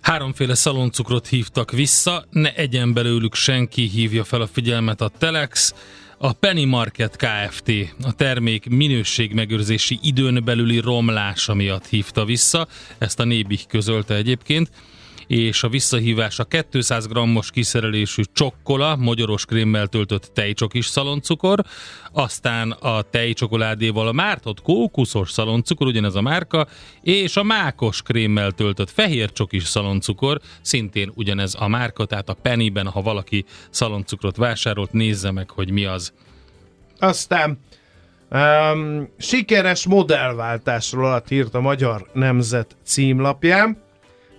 Háromféle 0.00 0.54
szaloncukrot 0.54 1.26
hívtak 1.26 1.70
vissza, 1.70 2.24
ne 2.30 2.54
egyen 2.54 2.92
belőlük 2.92 3.34
senki 3.34 3.82
hívja 3.82 4.24
fel 4.24 4.40
a 4.40 4.46
figyelmet 4.46 5.00
a 5.00 5.10
Telex, 5.18 5.74
a 6.24 6.32
Penny 6.32 6.64
Market 6.64 7.16
Kft. 7.16 7.70
a 8.02 8.12
termék 8.12 8.68
minőségmegőrzési 8.68 9.98
időn 10.02 10.44
belüli 10.44 10.78
romlása 10.78 11.54
miatt 11.54 11.86
hívta 11.86 12.24
vissza, 12.24 12.68
ezt 12.98 13.20
a 13.20 13.24
Nébih 13.24 13.60
közölte 13.68 14.14
egyébként, 14.14 14.70
és 15.26 15.62
a 15.62 15.68
visszahívás 15.68 16.38
a 16.38 16.44
200 16.70 17.06
g-os 17.06 17.50
kiszerelésű 17.50 18.22
csokkola, 18.32 18.96
magyaros 18.96 19.44
krémmel 19.44 19.86
töltött 19.86 20.30
tejcsokis 20.34 20.86
szaloncukor, 20.86 21.62
aztán 22.12 22.70
a 22.70 23.02
tejcsokoládéval 23.02 24.08
a 24.08 24.12
mártott 24.12 24.62
kókuszos 24.62 25.30
szaloncukor, 25.30 25.86
ugyanez 25.86 26.14
a 26.14 26.20
márka, 26.20 26.66
és 27.02 27.36
a 27.36 27.42
mákos 27.42 28.02
krémmel 28.02 28.50
töltött 28.52 28.90
fehér 28.90 29.32
csokis 29.32 29.64
szaloncukor, 29.64 30.40
szintén 30.60 31.12
ugyanez 31.14 31.56
a 31.58 31.68
márka, 31.68 32.04
tehát 32.04 32.28
a 32.28 32.34
Pennyben, 32.34 32.86
ha 32.86 33.02
valaki 33.02 33.44
szaloncukrot 33.70 34.36
vásárolt, 34.36 34.92
nézze 34.92 35.30
meg, 35.30 35.50
hogy 35.50 35.70
mi 35.70 35.84
az. 35.84 36.12
Aztán 36.98 37.58
um, 38.30 39.08
sikeres 39.18 39.86
modellváltásról 39.86 41.06
alatt 41.06 41.30
írt 41.30 41.54
a 41.54 41.60
Magyar 41.60 42.10
Nemzet 42.12 42.76
címlapján. 42.84 43.82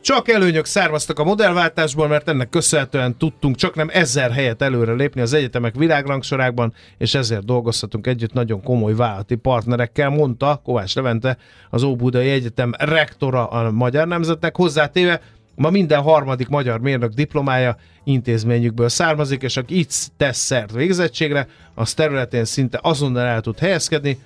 Csak 0.04 0.30
előnyök 0.30 0.66
származtak 0.66 1.20
a 1.20 1.24
modellváltásból, 1.24 2.08
mert 2.08 2.30
ennek 2.30 2.50
köszönhetően 2.50 3.18
tudtunk 3.18 3.56
csak 3.56 3.76
nem 3.76 3.90
ezer 3.92 4.32
helyet 4.32 4.62
előre 4.62 4.94
lépni 4.94 5.22
az 5.22 5.34
egyetemek 5.34 5.76
világrangsorákban, 5.76 6.74
és 6.98 7.16
ezért 7.16 7.46
dolgozhatunk 7.46 8.08
együtt 8.08 8.34
nagyon 8.34 8.64
komoly 8.64 8.96
vállalati 8.96 9.36
partnerekkel, 9.36 10.10
mondta 10.10 10.62
Kovács 10.64 10.96
Levente, 10.96 11.38
az 11.70 11.84
Óbudai 11.84 12.30
Egyetem 12.30 12.72
rektora 12.78 13.48
a 13.48 13.72
Magyar 13.72 14.08
Nemzetnek, 14.08 14.56
hozzátéve, 14.56 15.22
Ma 15.56 15.70
minden 15.70 16.02
harmadik 16.02 16.48
magyar 16.48 16.80
mérnök 16.80 17.14
diplomája 17.14 17.78
intézményükből 18.04 18.90
származik, 18.90 19.42
és 19.42 19.58
aki 19.58 19.76
így 19.76 19.94
tesz 20.18 20.38
szert 20.38 20.72
végzettségre, 20.72 21.48
az 21.74 21.94
területén 21.94 22.46
szinte 22.46 22.80
azonnal 22.82 23.26
el 23.26 23.42
tud 23.42 23.60
helyezkedni. 23.60 24.18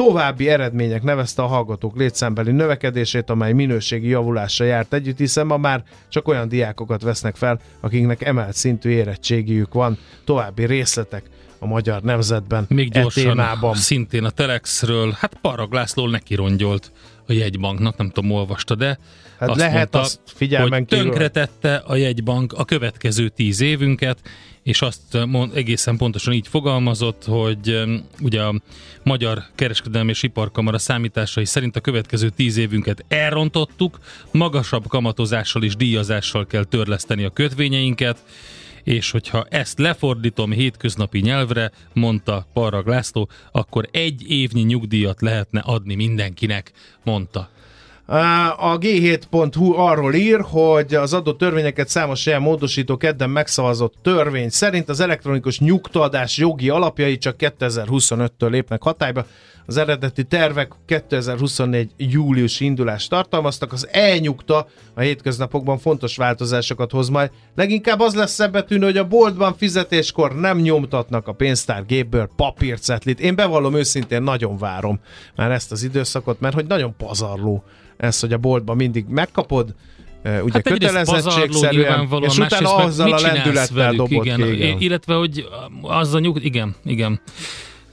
További 0.00 0.48
eredmények 0.48 1.02
nevezte 1.02 1.42
a 1.42 1.46
hallgatók 1.46 1.96
létszámbeli 1.96 2.52
növekedését, 2.52 3.30
amely 3.30 3.52
minőségi 3.52 4.08
javulással 4.08 4.66
járt 4.66 4.92
együtt, 4.92 5.18
hiszen 5.18 5.46
ma 5.46 5.56
már 5.56 5.82
csak 6.08 6.28
olyan 6.28 6.48
diákokat 6.48 7.02
vesznek 7.02 7.36
fel, 7.36 7.60
akiknek 7.80 8.22
emelt 8.22 8.54
szintű 8.54 8.90
érettségiük 8.90 9.72
van. 9.72 9.98
További 10.24 10.66
részletek 10.66 11.24
a 11.58 11.66
magyar 11.66 12.02
nemzetben 12.02 12.64
Még 12.68 12.96
e 12.96 13.00
gyorsan, 13.00 13.22
témában. 13.22 13.74
szintén 13.74 14.24
a 14.24 14.30
Telexről, 14.30 15.16
hát 15.18 15.34
Parag 15.40 15.72
László 15.72 16.06
neki 16.06 16.34
rongyolt 16.34 16.92
a 17.26 17.32
jegybanknak, 17.32 17.96
nem 17.96 18.10
tudom, 18.10 18.30
olvasta, 18.30 18.74
de 18.74 18.98
Hát 19.38 19.48
azt 19.48 19.58
lehet 19.58 19.76
mondta, 19.76 20.00
azt 20.00 20.20
figyelmen 20.24 20.86
hogy 20.88 20.98
tönkretette 20.98 21.74
a 21.74 21.96
jegybank 21.96 22.52
a 22.52 22.64
következő 22.64 23.28
tíz 23.28 23.60
évünket, 23.60 24.18
és 24.62 24.82
azt 24.82 25.24
mond, 25.26 25.56
egészen 25.56 25.96
pontosan 25.96 26.32
így 26.32 26.48
fogalmazott, 26.48 27.24
hogy 27.24 27.82
ugye 28.20 28.42
a 28.42 28.60
Magyar 29.02 29.42
Kereskedelmi 29.54 30.10
és 30.10 30.22
Iparkamara 30.22 30.78
számításai 30.78 31.44
szerint 31.44 31.76
a 31.76 31.80
következő 31.80 32.28
tíz 32.28 32.56
évünket 32.56 33.04
elrontottuk, 33.08 33.98
magasabb 34.32 34.86
kamatozással 34.86 35.62
és 35.62 35.76
díjazással 35.76 36.46
kell 36.46 36.64
törleszteni 36.64 37.24
a 37.24 37.30
kötvényeinket, 37.30 38.22
és 38.84 39.10
hogyha 39.10 39.46
ezt 39.48 39.78
lefordítom 39.78 40.50
hétköznapi 40.50 41.20
nyelvre, 41.20 41.70
mondta 41.92 42.46
Parrag 42.52 42.86
László, 42.86 43.28
akkor 43.52 43.88
egy 43.90 44.30
évnyi 44.30 44.62
nyugdíjat 44.62 45.20
lehetne 45.20 45.60
adni 45.60 45.94
mindenkinek, 45.94 46.72
mondta. 47.04 47.50
A 48.56 48.78
G7.hu 48.78 49.72
arról 49.76 50.14
ír, 50.14 50.40
hogy 50.40 50.94
az 50.94 51.12
adott 51.12 51.38
törvényeket 51.38 51.88
számos 51.88 52.26
ilyen 52.26 52.42
módosító 52.42 52.96
kedden 52.96 53.30
megszavazott 53.30 53.94
törvény 54.02 54.48
szerint 54.48 54.88
az 54.88 55.00
elektronikus 55.00 55.58
nyugtaadás 55.58 56.36
jogi 56.36 56.68
alapjai 56.68 57.18
csak 57.18 57.36
2025-től 57.38 58.50
lépnek 58.50 58.82
hatályba. 58.82 59.26
Az 59.66 59.76
eredeti 59.76 60.24
tervek 60.24 60.72
2024. 60.86 61.90
július 61.96 62.60
indulást 62.60 63.10
tartalmaztak. 63.10 63.72
Az 63.72 63.88
e-nyugta 63.92 64.66
a 64.94 65.00
hétköznapokban 65.00 65.78
fontos 65.78 66.16
változásokat 66.16 66.90
hoz 66.90 67.08
majd. 67.08 67.30
Leginkább 67.56 68.00
az 68.00 68.14
lesz 68.14 68.32
szebbetűnő, 68.32 68.84
hogy 68.84 68.96
a 68.96 69.08
boltban 69.08 69.54
fizetéskor 69.56 70.34
nem 70.34 70.58
nyomtatnak 70.58 71.28
a 71.28 71.32
pénztárgépből 71.32 72.30
papírcetlit. 72.36 73.20
Én 73.20 73.34
bevallom 73.34 73.74
őszintén 73.74 74.22
nagyon 74.22 74.58
várom 74.58 75.00
már 75.36 75.50
ezt 75.50 75.72
az 75.72 75.82
időszakot, 75.82 76.40
mert 76.40 76.54
hogy 76.54 76.66
nagyon 76.66 76.96
pazarló 76.96 77.64
ez, 78.00 78.20
hogy 78.20 78.32
a 78.32 78.38
boltban 78.38 78.76
mindig 78.76 79.04
megkapod, 79.08 79.74
eh, 80.22 80.44
ugye 80.44 80.52
Hát 80.52 80.62
kötelezettségszerűen, 80.62 82.08
és 82.20 82.38
utána 82.38 82.74
azzal 82.74 83.12
a 83.12 83.20
lendülettel 83.20 83.92
dobod 83.92 84.24
igen, 84.24 84.40
ki. 84.40 84.52
Igen. 84.52 84.80
Illetve, 84.80 85.14
hogy 85.14 85.48
az 85.82 86.14
a 86.14 86.18
nyug... 86.18 86.44
Igen, 86.44 86.74
igen. 86.84 87.20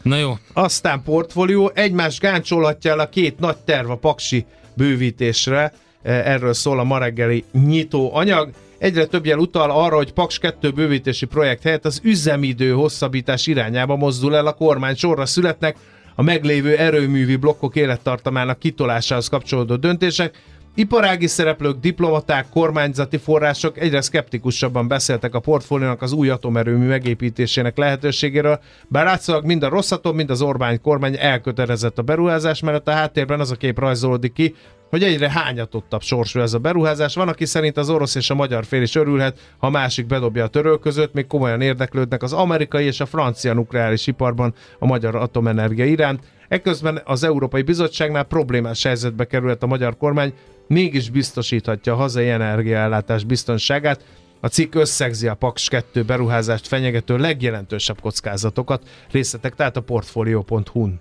Na 0.02 0.18
jó, 0.18 0.38
Aztán 0.54 1.04
portfólió, 1.04 1.72
egymást 1.74 2.20
gáncsolhatja 2.20 2.92
el 2.92 3.00
a 3.00 3.10
két 3.10 3.40
nagy 3.40 3.58
terv 3.58 3.90
a 3.90 3.96
paksi 3.96 4.46
bővítésre, 4.74 5.74
Eh, 6.08 6.28
erről 6.28 6.54
szól 6.54 6.80
a 6.80 6.84
ma 6.84 6.98
reggeli 6.98 7.44
nyitó 7.52 8.16
anyag. 8.16 8.50
Egyre 8.78 9.06
több 9.06 9.26
jel 9.26 9.38
utal 9.38 9.72
arra, 9.72 9.96
hogy 9.96 10.14
Paks 10.14 10.40
2 10.40 10.72
bővítési 10.72 11.26
projekt 11.26 11.64
helyett 11.64 11.86
az 11.86 12.00
üzemidő 12.04 12.72
hosszabbítás 12.72 13.48
irányába 13.48 13.96
mozdul 13.96 14.36
el 14.36 14.48
a 14.48 14.54
kormány. 14.54 14.96
Sorra 14.96 15.26
születnek 15.26 15.76
a 16.20 16.22
meglévő 16.22 16.78
erőművi 16.78 17.36
blokkok 17.36 17.76
élettartamának 17.76 18.60
kitolásához 18.60 19.28
kapcsolódó 19.28 19.76
döntések. 19.76 20.42
Iparági 20.76 21.28
szereplők, 21.28 21.80
diplomaták, 21.80 22.50
kormányzati 22.50 23.18
források 23.18 23.80
egyre 23.80 24.02
szkeptikusabban 24.02 24.88
beszéltek 24.88 25.36
a 25.36 25.40
portfóliónak 25.40 26.02
az 26.02 26.12
új 26.12 26.30
atomerőmű 26.30 26.88
megépítésének 26.88 27.78
lehetőségéről, 27.78 28.60
bár 28.88 29.06
látszólag 29.06 29.46
mind 29.46 29.64
a 29.64 29.70
Rosszatom, 29.70 30.16
mind 30.16 30.30
az 30.30 30.42
Orbán 30.42 30.82
kormány 30.82 31.16
elkötelezett 31.20 31.98
a 31.98 32.02
beruházás 32.02 32.62
mellett 32.62 32.88
a 32.88 32.92
háttérben 32.92 33.40
az 33.40 33.52
a 33.52 33.56
kép 33.56 33.80
rajzolódik 33.80 34.34
ki, 34.34 34.56
hogy 34.90 35.04
egyre 35.04 35.32
hányatottabb 35.32 36.02
sorsú 36.02 36.40
ez 36.40 36.54
a 36.54 36.60
beruházás. 36.60 37.16
Van, 37.16 37.28
aki 37.28 37.46
szerint 37.46 37.78
az 37.78 37.90
orosz 37.90 38.16
és 38.16 38.30
a 38.30 38.36
magyar 38.36 38.66
fél 38.66 38.82
is 38.82 38.96
örülhet, 38.96 39.40
ha 39.58 39.70
másik 39.70 40.06
bedobja 40.06 40.44
a 40.44 40.48
törő 40.48 40.76
között, 40.78 41.14
még 41.14 41.28
komolyan 41.28 41.62
érdeklődnek 41.62 42.24
az 42.24 42.34
amerikai 42.34 42.86
és 42.86 43.00
a 43.00 43.06
francia 43.06 43.54
nukleáris 43.54 44.08
iparban 44.08 44.54
a 44.80 44.86
magyar 44.86 45.16
atomenergia 45.16 45.86
iránt. 45.86 46.24
Ekközben 46.48 47.02
az 47.06 47.24
Európai 47.24 47.62
Bizottságnál 47.62 48.24
problémás 48.24 48.84
helyzetbe 48.84 49.26
került 49.26 49.64
a 49.64 49.68
magyar 49.68 49.98
kormány, 49.98 50.34
mégis 50.68 51.10
biztosíthatja 51.10 51.94
a 51.94 51.96
hazai 51.96 52.30
energiaellátás 52.30 53.24
biztonságát. 53.24 54.04
A 54.40 54.48
cikk 54.48 54.76
összegzi 54.76 55.28
a 55.28 55.34
Paks 55.34 55.70
2 55.70 56.04
beruházást 56.04 56.68
fenyegető 56.68 57.18
legjelentősebb 57.18 58.02
kockázatokat. 58.02 58.84
Részletek 59.12 59.56
tehát 59.56 59.78
a 59.78 59.82
portfolio.hu-n. 59.82 61.00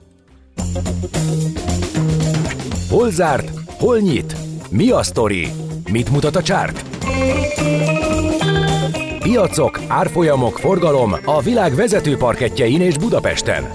Hol 2.88 3.10
zárt? 3.10 3.65
Hol 3.78 3.99
nyit? 3.99 4.36
Mi 4.71 4.91
a 4.91 5.02
sztori? 5.02 5.49
Mit 5.91 6.10
mutat 6.10 6.36
a 6.36 6.43
csárt? 6.43 6.84
Piacok, 9.19 9.80
árfolyamok, 9.89 10.58
forgalom 10.58 11.15
a 11.25 11.43
világ 11.43 11.75
vezető 11.75 12.17
parketjein 12.17 12.80
és 12.80 12.99
Budapesten. 12.99 13.71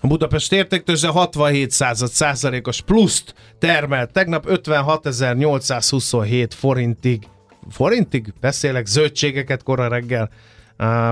A 0.00 0.06
Budapest 0.06 0.52
értéktőzse 0.52 1.08
67 1.08 1.70
század 1.70 2.08
százalékos 2.08 2.80
pluszt 2.80 3.34
termelt. 3.58 4.12
Tegnap 4.12 4.44
56.827 4.48 6.48
forintig. 6.50 7.22
Forintig? 7.70 8.32
Beszélek 8.40 8.86
zöldségeket 8.86 9.62
kora 9.62 9.88
reggel 9.88 10.30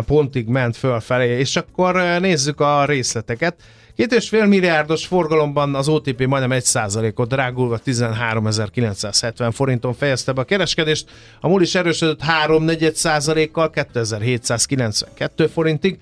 pontig 0.07 0.46
ment 0.46 0.77
fölfelé. 0.77 1.38
És 1.38 1.57
akkor 1.57 1.94
nézzük 2.20 2.61
a 2.61 2.85
részleteket. 2.85 3.55
Két 3.96 4.12
és 4.12 4.28
fél 4.28 4.46
milliárdos 4.46 5.07
forgalomban 5.07 5.74
az 5.74 5.88
OTP 5.88 6.26
majdnem 6.26 6.61
1% 6.62 7.14
ot 7.14 7.28
drágulva 7.28 7.81
13.970 7.87 9.50
forinton 9.52 9.94
fejezte 9.94 10.33
be 10.33 10.40
a 10.40 10.44
kereskedést. 10.44 11.11
A 11.40 11.48
MUL 11.48 11.62
is 11.62 11.74
erősödött 11.74 12.20
3 12.20 12.68
százalékkal 12.94 13.70
2792 13.70 15.46
forintig. 15.46 15.98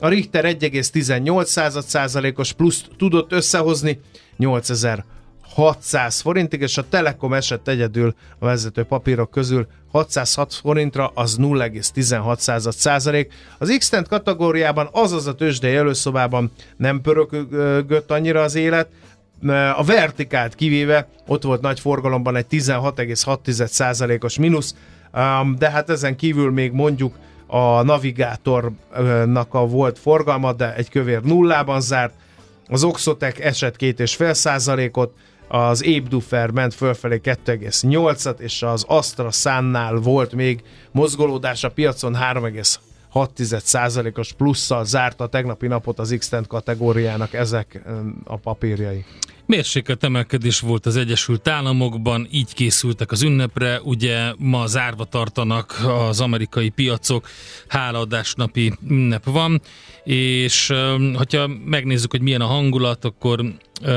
A 0.00 0.08
Richter 0.08 0.44
1,18 0.44 1.82
százalékos 1.86 2.52
pluszt 2.52 2.88
tudott 2.98 3.32
összehozni 3.32 4.00
8600 4.36 6.20
forintig, 6.20 6.60
és 6.60 6.78
a 6.78 6.88
Telekom 6.88 7.34
esett 7.34 7.68
egyedül 7.68 8.14
a 8.38 8.44
vezető 8.44 8.82
papírok 8.82 9.30
közül 9.30 9.66
606 9.90 10.54
forintra, 10.54 11.10
az 11.14 11.36
0,16 11.38 12.70
százalék. 12.70 13.32
Az 13.58 13.76
x 13.78 13.90
kategóriában, 14.08 14.88
azaz 14.92 15.26
a 15.26 15.34
tőzsdei 15.34 15.74
előszobában 15.74 16.52
nem 16.76 17.00
pörögött 17.00 18.10
annyira 18.10 18.42
az 18.42 18.54
élet, 18.54 18.88
a 19.76 19.84
vertikált 19.84 20.54
kivéve 20.54 21.08
ott 21.26 21.42
volt 21.42 21.60
nagy 21.60 21.80
forgalomban 21.80 22.36
egy 22.36 22.46
16,6%-os 22.50 24.38
mínusz, 24.38 24.74
de 25.58 25.70
hát 25.70 25.90
ezen 25.90 26.16
kívül 26.16 26.50
még 26.50 26.72
mondjuk 26.72 27.14
a 27.46 27.82
navigátornak 27.82 29.54
a 29.54 29.66
volt 29.66 29.98
forgalma, 29.98 30.52
de 30.52 30.74
egy 30.74 30.88
kövér 30.88 31.22
nullában 31.22 31.80
zárt, 31.80 32.14
az 32.68 32.84
Oxotec 32.84 33.40
esett 33.40 33.74
2,5%-ot, 33.78 35.12
az 35.52 35.84
Ébdufer 35.84 36.50
ment 36.50 36.74
fölfelé 36.74 37.20
2,8-at, 37.24 38.38
és 38.38 38.62
az 38.62 38.84
Astra 38.88 39.30
Sunnál 39.30 39.94
volt 39.94 40.34
még 40.34 40.62
mozgolódás 40.90 41.64
a 41.64 41.70
piacon 41.70 42.16
3,6%-os 42.16 44.32
plusszal 44.32 44.84
zárta 44.84 45.24
a 45.24 45.28
tegnapi 45.28 45.66
napot 45.66 45.98
az 45.98 46.14
x 46.18 46.30
kategóriának 46.46 47.32
ezek 47.32 47.82
a 48.24 48.36
papírjai. 48.36 49.04
Mérsékelt 49.46 50.04
emelkedés 50.04 50.60
volt 50.60 50.86
az 50.86 50.96
Egyesült 50.96 51.48
Államokban, 51.48 52.28
így 52.30 52.54
készültek 52.54 53.10
az 53.10 53.22
ünnepre, 53.22 53.80
ugye 53.82 54.32
ma 54.38 54.66
zárva 54.66 55.04
tartanak 55.04 55.80
az 56.08 56.20
amerikai 56.20 56.68
piacok, 56.68 57.28
hálaadásnapi 57.68 58.72
ünnep 58.88 59.24
van, 59.24 59.60
és 60.04 60.72
hogyha 61.14 61.50
megnézzük, 61.64 62.10
hogy 62.10 62.22
milyen 62.22 62.40
a 62.40 62.46
hangulat, 62.46 63.04
akkor 63.04 63.40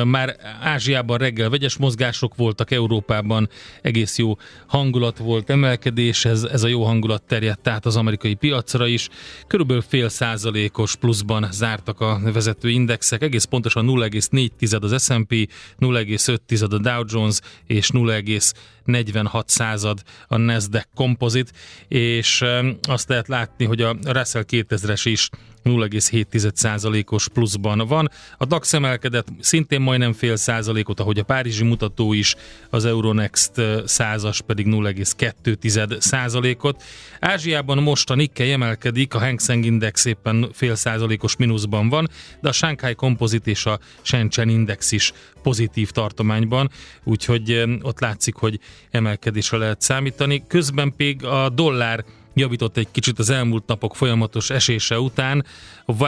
már 0.03 0.35
Ázsiában 0.61 1.17
reggel 1.17 1.49
vegyes 1.49 1.77
mozgások 1.77 2.35
voltak, 2.35 2.71
Európában 2.71 3.49
egész 3.81 4.17
jó 4.17 4.35
hangulat 4.67 5.17
volt, 5.17 5.49
emelkedés, 5.49 6.25
ez, 6.25 6.43
ez 6.43 6.63
a 6.63 6.67
jó 6.67 6.83
hangulat 6.83 7.23
terjedt 7.23 7.67
át 7.67 7.85
az 7.85 7.95
amerikai 7.95 8.33
piacra 8.33 8.87
is. 8.87 9.09
Körülbelül 9.47 9.83
fél 9.87 10.09
százalékos 10.09 10.95
pluszban 10.95 11.47
zártak 11.51 11.99
a 11.99 12.19
vezető 12.33 12.69
indexek, 12.69 13.21
egész 13.21 13.43
pontosan 13.43 13.85
0,4 13.85 14.81
az 14.81 15.03
S&P, 15.03 15.49
0,5 15.79 16.71
a 16.71 16.77
Dow 16.77 17.03
Jones 17.07 17.39
és 17.67 17.89
0,46 17.93 19.43
század 19.47 20.01
a 20.27 20.37
Nasdaq 20.37 20.87
Composite, 20.95 21.51
és 21.87 22.43
azt 22.81 23.09
lehet 23.09 23.27
látni, 23.27 23.65
hogy 23.65 23.81
a 23.81 23.95
Russell 24.03 24.43
2000-es 24.47 25.01
is 25.03 25.29
0,7%-os 25.65 27.27
pluszban 27.27 27.87
van. 27.87 28.09
A 28.37 28.45
DAX 28.45 28.73
emelkedett 28.73 29.27
szintén 29.39 29.81
majdnem 29.81 30.13
fél 30.13 30.35
százalékot, 30.35 30.99
ahogy 30.99 31.19
a 31.19 31.23
párizsi 31.23 31.63
mutató 31.63 32.13
is, 32.13 32.35
az 32.69 32.85
Euronext 32.85 33.51
százas 33.85 34.41
pedig 34.41 34.65
0,2 34.69 35.99
százalékot. 35.99 36.83
Ázsiában 37.19 37.83
most 37.83 38.09
a 38.09 38.15
Nikkei 38.15 38.51
emelkedik, 38.51 39.13
a 39.13 39.19
Hang 39.19 39.39
Seng 39.39 39.65
Index 39.65 40.05
éppen 40.05 40.49
fél 40.53 40.75
százalékos 40.75 41.35
mínuszban 41.35 41.89
van, 41.89 42.09
de 42.41 42.49
a 42.49 42.51
Shanghai 42.51 42.95
Composite 42.95 43.49
és 43.49 43.65
a 43.65 43.79
Shenzhen 44.01 44.49
Index 44.49 44.91
is 44.91 45.13
pozitív 45.43 45.91
tartományban, 45.91 46.69
úgyhogy 47.03 47.63
ott 47.81 47.99
látszik, 47.99 48.35
hogy 48.35 48.59
emelkedésre 48.91 49.57
lehet 49.57 49.81
számítani. 49.81 50.43
Közben 50.47 50.93
pedig 50.95 51.25
a 51.25 51.49
dollár 51.49 52.03
javított 52.33 52.77
egy 52.77 52.87
kicsit 52.91 53.19
az 53.19 53.29
elmúlt 53.29 53.65
napok 53.65 53.95
folyamatos 53.95 54.49
esése 54.49 54.99
után. 54.99 55.45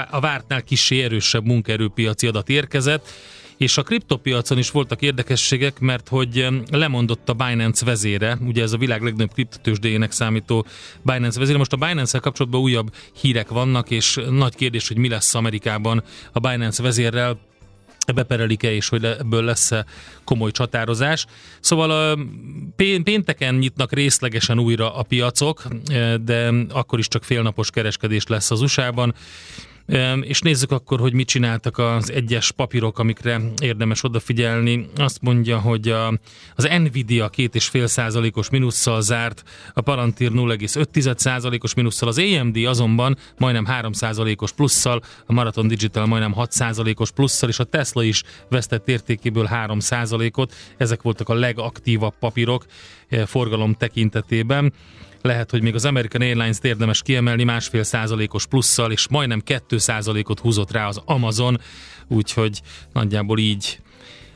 A 0.10 0.20
vártnál 0.20 0.64
kicsi 0.64 1.02
erősebb 1.02 1.46
munkaerőpiaci 1.46 2.28
adat 2.28 2.50
érkezett, 2.50 3.10
és 3.58 3.78
a 3.78 3.84
kriptopiacon 3.84 4.58
is 4.58 4.72
voltak 4.72 5.02
érdekességek, 5.02 5.80
mert 5.80 6.08
hogy 6.08 6.48
lemondott 6.72 7.30
a 7.30 7.34
Binance 7.34 7.86
vezére, 7.86 8.38
ugye 8.46 8.62
ez 8.64 8.74
a 8.74 8.78
világ 8.78 9.02
legnagyobb 9.02 9.34
kriptotősdéjének 9.34 10.12
számító 10.12 10.66
Binance 11.02 11.40
vezére. 11.40 11.58
Most 11.58 11.74
a 11.74 11.78
Binance-el 11.78 12.22
kapcsolatban 12.22 12.62
újabb 12.62 12.94
hírek 13.22 13.50
vannak, 13.50 13.90
és 13.90 14.20
nagy 14.30 14.56
kérdés, 14.56 14.88
hogy 14.88 14.98
mi 14.98 15.10
lesz 15.10 15.36
Amerikában 15.36 16.04
a 16.32 16.40
Binance 16.40 16.84
vezérrel, 16.84 17.40
beperelik-e, 18.14 18.72
és 18.72 18.90
hogy 18.90 19.06
ebből 19.06 19.44
lesz-e 19.44 19.86
komoly 20.24 20.52
csatározás. 20.52 21.26
Szóval 21.60 22.20
pénteken 23.04 23.56
nyitnak 23.56 23.94
részlegesen 23.94 24.60
újra 24.60 24.96
a 24.96 25.04
piacok, 25.04 25.64
de 26.22 26.52
akkor 26.70 27.00
is 27.00 27.08
csak 27.08 27.24
félnapos 27.24 27.70
kereskedés 27.70 28.28
lesz 28.28 28.52
az 28.52 28.62
USA-ban. 28.62 29.16
És 30.22 30.42
nézzük 30.42 30.72
akkor, 30.72 31.00
hogy 31.00 31.14
mit 31.14 31.28
csináltak 31.28 31.78
az 31.78 32.12
egyes 32.12 32.52
papírok, 32.52 33.00
amikre 33.00 33.42
érdemes 33.62 34.04
odafigyelni. 34.04 34.90
Azt 34.96 35.22
mondja, 35.22 35.60
hogy 35.60 35.90
a, 35.90 36.08
az 36.56 36.70
Nvidia 36.84 37.30
2,5 37.30 37.86
százalékos 37.86 38.50
minusszal 38.50 39.02
zárt, 39.02 39.44
a 39.74 39.82
Palantir 39.82 40.32
0,5 40.32 41.18
százalékos 41.18 41.74
minusszal, 41.74 42.10
az 42.10 42.18
AMD 42.18 42.58
azonban 42.58 43.18
majdnem 43.38 43.66
3 43.66 43.92
százalékos 43.92 44.52
plusszal, 44.52 45.02
a 45.26 45.34
Marathon 45.34 45.68
Digital 45.68 46.06
majdnem 46.06 46.34
6 46.34 46.52
százalékos 46.52 47.12
plusszal, 47.12 47.50
és 47.50 47.60
a 47.60 47.64
Tesla 47.64 48.04
is 48.04 48.24
vesztett 48.50 48.88
értékéből 48.88 49.46
3 49.46 49.80
százalékot. 49.80 50.54
Ezek 50.78 51.02
voltak 51.02 51.30
a 51.30 51.34
legaktívabb 51.34 52.14
papírok 52.20 52.66
eh, 53.08 53.26
forgalom 53.26 53.74
tekintetében 53.74 54.74
lehet, 55.26 55.52
hogy 55.52 55.62
még 55.62 55.76
az 55.76 55.86
American 55.86 56.22
Airlines-t 56.22 56.66
érdemes 56.66 57.02
kiemelni 57.02 57.44
másfél 57.44 57.84
százalékos 57.84 58.46
plusszal, 58.46 58.92
és 58.92 59.08
majdnem 59.08 59.42
2 59.42 59.78
százalékot 59.78 60.40
húzott 60.40 60.72
rá 60.72 60.88
az 60.88 61.02
Amazon, 61.06 61.60
úgyhogy 62.08 62.62
nagyjából 62.94 63.40
így 63.40 63.80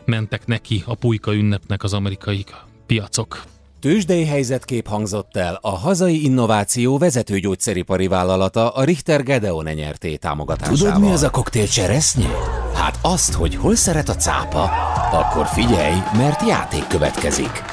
mentek 0.05 0.45
neki 0.45 0.83
a 0.85 0.95
pulyka 0.95 1.33
ünnepnek 1.33 1.83
az 1.83 1.93
amerikai 1.93 2.45
piacok. 2.85 3.43
Tőzsdei 3.79 4.25
helyzetkép 4.25 4.87
hangzott 4.87 5.37
el 5.37 5.59
a 5.61 5.69
hazai 5.69 6.23
innováció 6.23 6.97
vezető 6.97 7.39
gyógyszeripari 7.39 8.07
vállalata 8.07 8.69
a 8.69 8.83
Richter 8.83 9.23
Gedeon 9.23 9.63
nyerté 9.63 10.15
támogatásával. 10.15 10.77
Tudod, 10.77 11.01
mi 11.01 11.11
az 11.11 11.23
a 11.23 11.29
koktél 11.29 11.67
cseresznyi? 11.67 12.27
Hát 12.73 12.99
azt, 13.01 13.33
hogy 13.33 13.55
hol 13.55 13.75
szeret 13.75 14.09
a 14.09 14.15
cápa, 14.15 14.63
akkor 15.11 15.45
figyelj, 15.45 15.97
mert 16.17 16.47
játék 16.47 16.87
következik. 16.87 17.63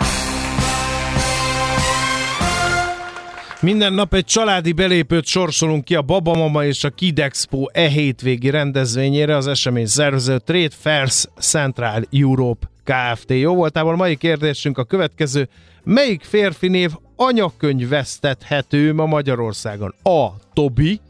Minden 3.61 3.93
nap 3.93 4.15
egy 4.15 4.25
családi 4.25 4.73
belépőt 4.73 5.27
sorsolunk 5.27 5.85
ki 5.85 5.95
a 5.95 6.03
Babamama 6.03 6.65
és 6.65 6.85
a 6.85 6.91
Kid 6.91 7.19
Expo 7.19 7.67
e 7.73 7.89
hétvégi 7.89 8.51
rendezvényére 8.51 9.37
az 9.37 9.47
esemény 9.47 9.87
szervező 9.87 10.39
Trade 10.39 10.75
Fairs 10.79 11.27
Central 11.39 12.03
Europe 12.11 12.71
Kft. 12.85 13.31
Jó 13.31 13.55
voltából 13.55 13.97
mai 13.97 14.17
kérdésünk 14.17 14.79
a 14.79 14.85
következő. 14.85 15.49
Melyik 15.85 16.25
férfi 16.25 16.69
név 16.69 16.91
anyakönyv 17.17 17.89
vesztethető 17.89 18.95
ma 18.95 19.07
Magyarországon? 19.07 19.95
A. 20.03 20.27
Tobi 20.53 21.01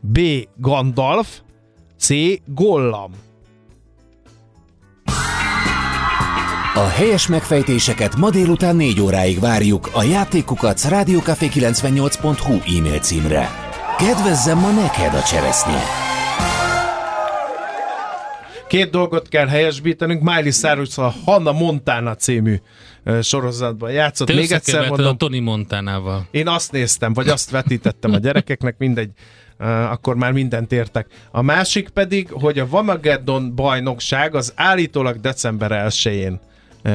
B. 0.00 0.20
Gandalf 0.56 1.40
C. 1.98 2.08
Gollam 2.46 3.12
A 6.76 6.86
helyes 6.86 7.26
megfejtéseket 7.26 8.16
ma 8.16 8.30
délután 8.30 8.76
4 8.76 9.00
óráig 9.00 9.40
várjuk 9.40 9.88
a 9.92 10.02
játékukat 10.02 10.80
rádiókafé98.hu 10.88 12.78
e-mail 12.78 12.98
címre. 12.98 13.48
Kedvezzem 13.98 14.58
ma 14.58 14.70
neked 14.70 15.14
a 15.14 15.22
cseresznye! 15.22 15.82
Két 18.68 18.90
dolgot 18.90 19.28
kell 19.28 19.46
helyesbítenünk. 19.46 20.22
Miley 20.22 20.50
Cyrus 20.50 20.98
a 20.98 21.14
Hanna 21.24 21.52
Montana 21.52 22.14
című 22.14 22.56
sorozatban 23.22 23.90
játszott. 23.90 24.26
Te 24.26 24.34
Még 24.34 24.52
egyszer 24.52 24.88
mondom. 24.88 25.06
a 25.06 25.16
Tony 25.16 25.42
Montanával. 25.42 26.26
Én 26.30 26.48
azt 26.48 26.72
néztem, 26.72 27.12
vagy 27.12 27.28
azt 27.28 27.50
vetítettem 27.50 28.12
a 28.12 28.18
gyerekeknek, 28.18 28.74
mindegy, 28.78 29.10
akkor 29.90 30.16
már 30.16 30.32
mindent 30.32 30.72
értek. 30.72 31.06
A 31.30 31.42
másik 31.42 31.88
pedig, 31.88 32.28
hogy 32.30 32.58
a 32.58 32.68
Vamageddon 32.68 33.54
bajnokság 33.54 34.34
az 34.34 34.52
állítólag 34.56 35.20
december 35.20 35.70
1-én 35.88 36.40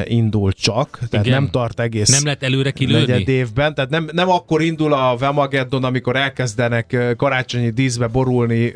indul 0.04 0.52
csak, 0.52 1.00
tehát 1.10 1.26
Igen. 1.26 1.42
nem 1.42 1.52
tart 1.52 1.80
egész 1.80 2.10
nem 2.10 2.24
lehet 2.24 2.44
előre 2.44 2.72
kilőni? 2.72 3.24
évben, 3.26 3.76
tehát 3.76 3.90
nem, 3.90 4.10
nem 4.12 4.30
akkor 4.30 4.62
indul 4.62 4.94
a 4.94 5.16
Vemageddon, 5.18 5.84
amikor 5.84 6.16
elkezdenek 6.16 7.14
karácsonyi 7.18 7.70
díszbe 7.70 8.08
borulni 8.08 8.74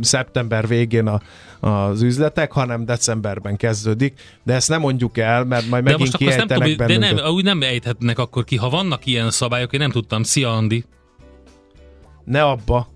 szeptember 0.00 0.66
végén 0.66 1.06
a, 1.06 1.20
az 1.68 2.02
üzletek, 2.02 2.52
hanem 2.52 2.84
decemberben 2.84 3.56
kezdődik, 3.56 4.20
de 4.42 4.54
ezt 4.54 4.68
nem 4.68 4.80
mondjuk 4.80 5.18
el, 5.18 5.44
mert 5.44 5.68
majd 5.68 5.82
megint 5.84 6.10
de 6.10 6.24
most 6.24 6.36
nem 6.36 6.46
tudom, 6.46 6.86
De 6.86 6.98
nem, 6.98 7.16
úgy 7.34 7.44
nem 7.44 7.62
ejthetnek 7.62 8.18
akkor 8.18 8.44
ki, 8.44 8.56
ha 8.56 8.70
vannak 8.70 9.06
ilyen 9.06 9.30
szabályok, 9.30 9.72
én 9.72 9.80
nem 9.80 9.90
tudtam. 9.90 10.22
Szia, 10.22 10.52
Andi! 10.52 10.84
Ne 12.24 12.42
abba! 12.42 12.88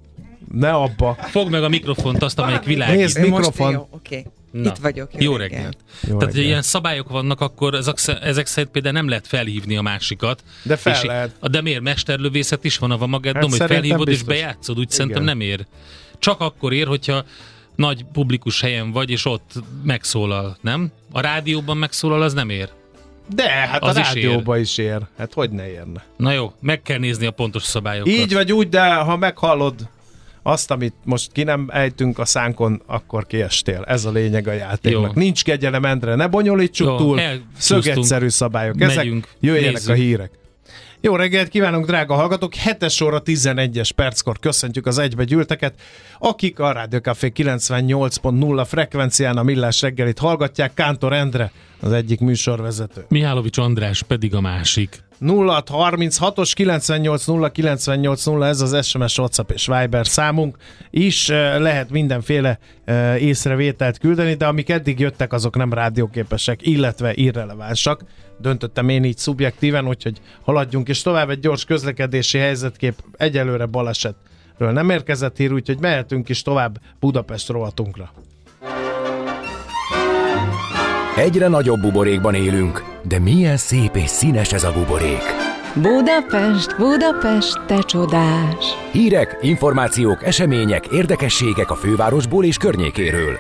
Ne 0.53 0.71
abba! 0.71 1.17
Fogd 1.21 1.51
meg 1.51 1.63
a 1.63 1.69
mikrofont, 1.69 2.23
azt, 2.23 2.39
amelyik 2.39 2.63
világít. 2.63 2.97
Nézd, 2.97 3.21
mikrofon! 3.21 3.73
Jó, 3.73 3.89
okay. 3.91 4.27
Na, 4.63 4.69
Itt 4.71 4.77
vagyok. 4.77 5.11
Jó, 5.13 5.31
jó 5.31 5.37
reggelt. 5.37 5.53
reggelt. 5.53 5.77
Jó 6.01 6.09
Tehát, 6.19 6.35
reggelt. 6.35 6.47
ilyen 6.47 6.63
szabályok 6.63 7.09
vannak, 7.09 7.41
akkor 7.41 7.75
ezek, 7.75 7.99
ezek 8.23 8.47
szerint 8.47 8.73
például 8.73 8.95
nem 8.95 9.09
lehet 9.09 9.27
felhívni 9.27 9.77
a 9.77 9.83
másikat. 9.83 10.45
De 10.63 10.77
fel 10.77 10.93
és 10.95 11.03
lehet. 11.03 11.37
A 11.41 11.49
demér 11.49 11.81
mesterlövészet 11.81 12.65
is 12.65 12.79
van 12.79 12.91
a 12.91 13.07
magad, 13.07 13.35
hát 13.35 13.45
hogy 13.45 13.57
felhívod 13.57 14.07
biztos. 14.07 14.21
és 14.21 14.23
bejátszod, 14.23 14.77
úgy 14.77 14.83
Igen. 14.83 14.97
szerintem 14.97 15.25
nem 15.25 15.41
ér. 15.41 15.67
Csak 16.19 16.41
akkor 16.41 16.73
ér, 16.73 16.87
hogyha 16.87 17.25
nagy 17.75 18.05
publikus 18.13 18.61
helyen 18.61 18.93
vagy, 18.93 19.11
és 19.11 19.25
ott 19.25 19.53
megszólal, 19.83 20.57
nem? 20.61 20.93
A 21.13 21.21
rádióban 21.21 21.77
megszólal, 21.77 22.23
az 22.23 22.33
nem 22.33 22.49
ér. 22.51 22.69
De, 23.35 23.49
hát 23.49 23.83
az 23.83 23.97
a 23.97 24.01
rádióban 24.01 24.61
is, 24.61 24.71
is 24.71 24.79
ér. 24.85 25.01
Hát 25.19 25.35
hogy 25.35 25.51
ne 25.51 25.71
érne? 25.71 26.05
Na 26.17 26.33
jó, 26.33 26.53
meg 26.61 26.83
kell 26.83 26.99
nézni 26.99 27.27
a 27.27 27.31
pontos 27.31 27.63
szabályokat. 27.63 28.13
Így 28.13 28.33
vagy 28.33 28.53
úgy, 28.53 28.69
de 28.69 28.95
ha 28.95 29.17
meghallod 29.17 29.89
azt, 30.47 30.71
amit 30.71 30.95
most 31.05 31.33
ki 31.33 31.43
nem 31.43 31.69
ejtünk 31.73 32.19
a 32.19 32.25
szánkon, 32.25 32.83
akkor 32.87 33.27
kiestél. 33.27 33.85
Ez 33.87 34.05
a 34.05 34.11
lényeg 34.11 34.49
a 34.49 34.53
játéknak. 34.53 35.13
Jó. 35.15 35.23
Nincs 35.23 35.45
kegyelem, 35.45 35.85
Endre, 35.85 36.15
ne 36.15 36.27
bonyolítsuk 36.27 36.87
Jó, 36.87 36.97
túl. 36.97 37.21
Szögetszerű 37.57 38.29
szabályok. 38.29 38.81
Ezek 38.81 38.97
Megyünk, 38.97 39.29
jöjjenek 39.41 39.73
nézzük. 39.73 39.91
a 39.91 39.95
hírek. 39.95 40.31
Jó 41.01 41.17
reggelt 41.17 41.49
kívánunk, 41.49 41.87
drága 41.87 42.15
hallgatók! 42.15 42.55
7 42.55 43.03
óra 43.05 43.23
11-es 43.25 43.91
perckor 43.95 44.39
köszöntjük 44.39 44.87
az 44.87 44.99
egybe 44.99 45.25
gyűlteket, 45.25 45.75
akik 46.19 46.59
a 46.59 46.73
Rádió 46.73 46.99
Café 46.99 47.33
98.0 47.35 48.65
frekvencián 48.69 49.37
a 49.37 49.43
Millás 49.43 49.81
reggelit 49.81 50.19
hallgatják. 50.19 50.75
Kántor 50.75 51.13
Endre, 51.13 51.53
az 51.81 51.93
egyik 51.93 52.21
műsorvezető. 52.21 53.05
Mihálovics 53.09 53.59
András 53.59 54.03
pedig 54.03 54.35
a 54.35 54.41
másik. 54.41 55.05
0636-os 55.21 56.53
98 57.53 58.27
ez 58.43 58.61
az 58.61 58.87
SMS, 58.87 59.19
WhatsApp 59.19 59.51
és 59.51 59.67
Viber 59.67 60.07
számunk 60.07 60.57
is 60.91 61.29
lehet 61.59 61.91
mindenféle 61.91 62.59
észrevételt 63.19 63.99
küldeni, 63.99 64.35
de 64.35 64.47
amik 64.47 64.69
eddig 64.69 64.99
jöttek, 64.99 65.33
azok 65.33 65.57
nem 65.57 65.73
rádióképesek, 65.73 66.67
illetve 66.67 67.13
irrelevánsak. 67.15 68.05
Döntöttem 68.41 68.89
én 68.89 69.05
így 69.05 69.19
szubjektíven, 69.19 69.89
úgyhogy 69.89 70.21
haladjunk 70.43 70.89
és 70.89 71.03
tovább 71.03 71.31
egy 71.31 71.41
gyors 71.41 71.65
közlekedési 71.65 72.39
helyzetkép 72.39 72.95
egyelőre 73.17 73.67
balesetről 73.67 74.73
nem 74.73 74.91
érkezett 74.91 75.37
hír, 75.37 75.53
úgyhogy 75.53 75.81
mehetünk 75.81 76.29
is 76.29 76.43
tovább 76.43 76.81
Budapest 77.01 77.49
rovatunkra. 77.49 78.13
Egyre 81.17 81.49
nagyobb 81.49 81.81
buborékban 81.81 82.35
élünk, 82.35 82.85
de 83.03 83.19
milyen 83.19 83.57
szép 83.57 83.97
és 83.97 84.11
színes 84.11 84.53
ez 84.53 84.65
a 84.65 84.73
buborék. 84.73 85.23
Budapest, 85.75 86.77
Budapest, 86.77 87.61
te 87.67 87.79
csodás! 87.83 88.65
Hírek, 88.93 89.39
információk, 89.41 90.25
események, 90.25 90.87
érdekességek 90.87 91.71
a 91.71 91.75
fővárosból 91.75 92.45
és 92.45 92.57
környékéről. 92.57 93.37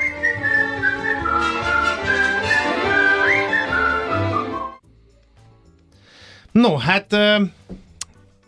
No, 6.52 6.76
hát 6.76 7.16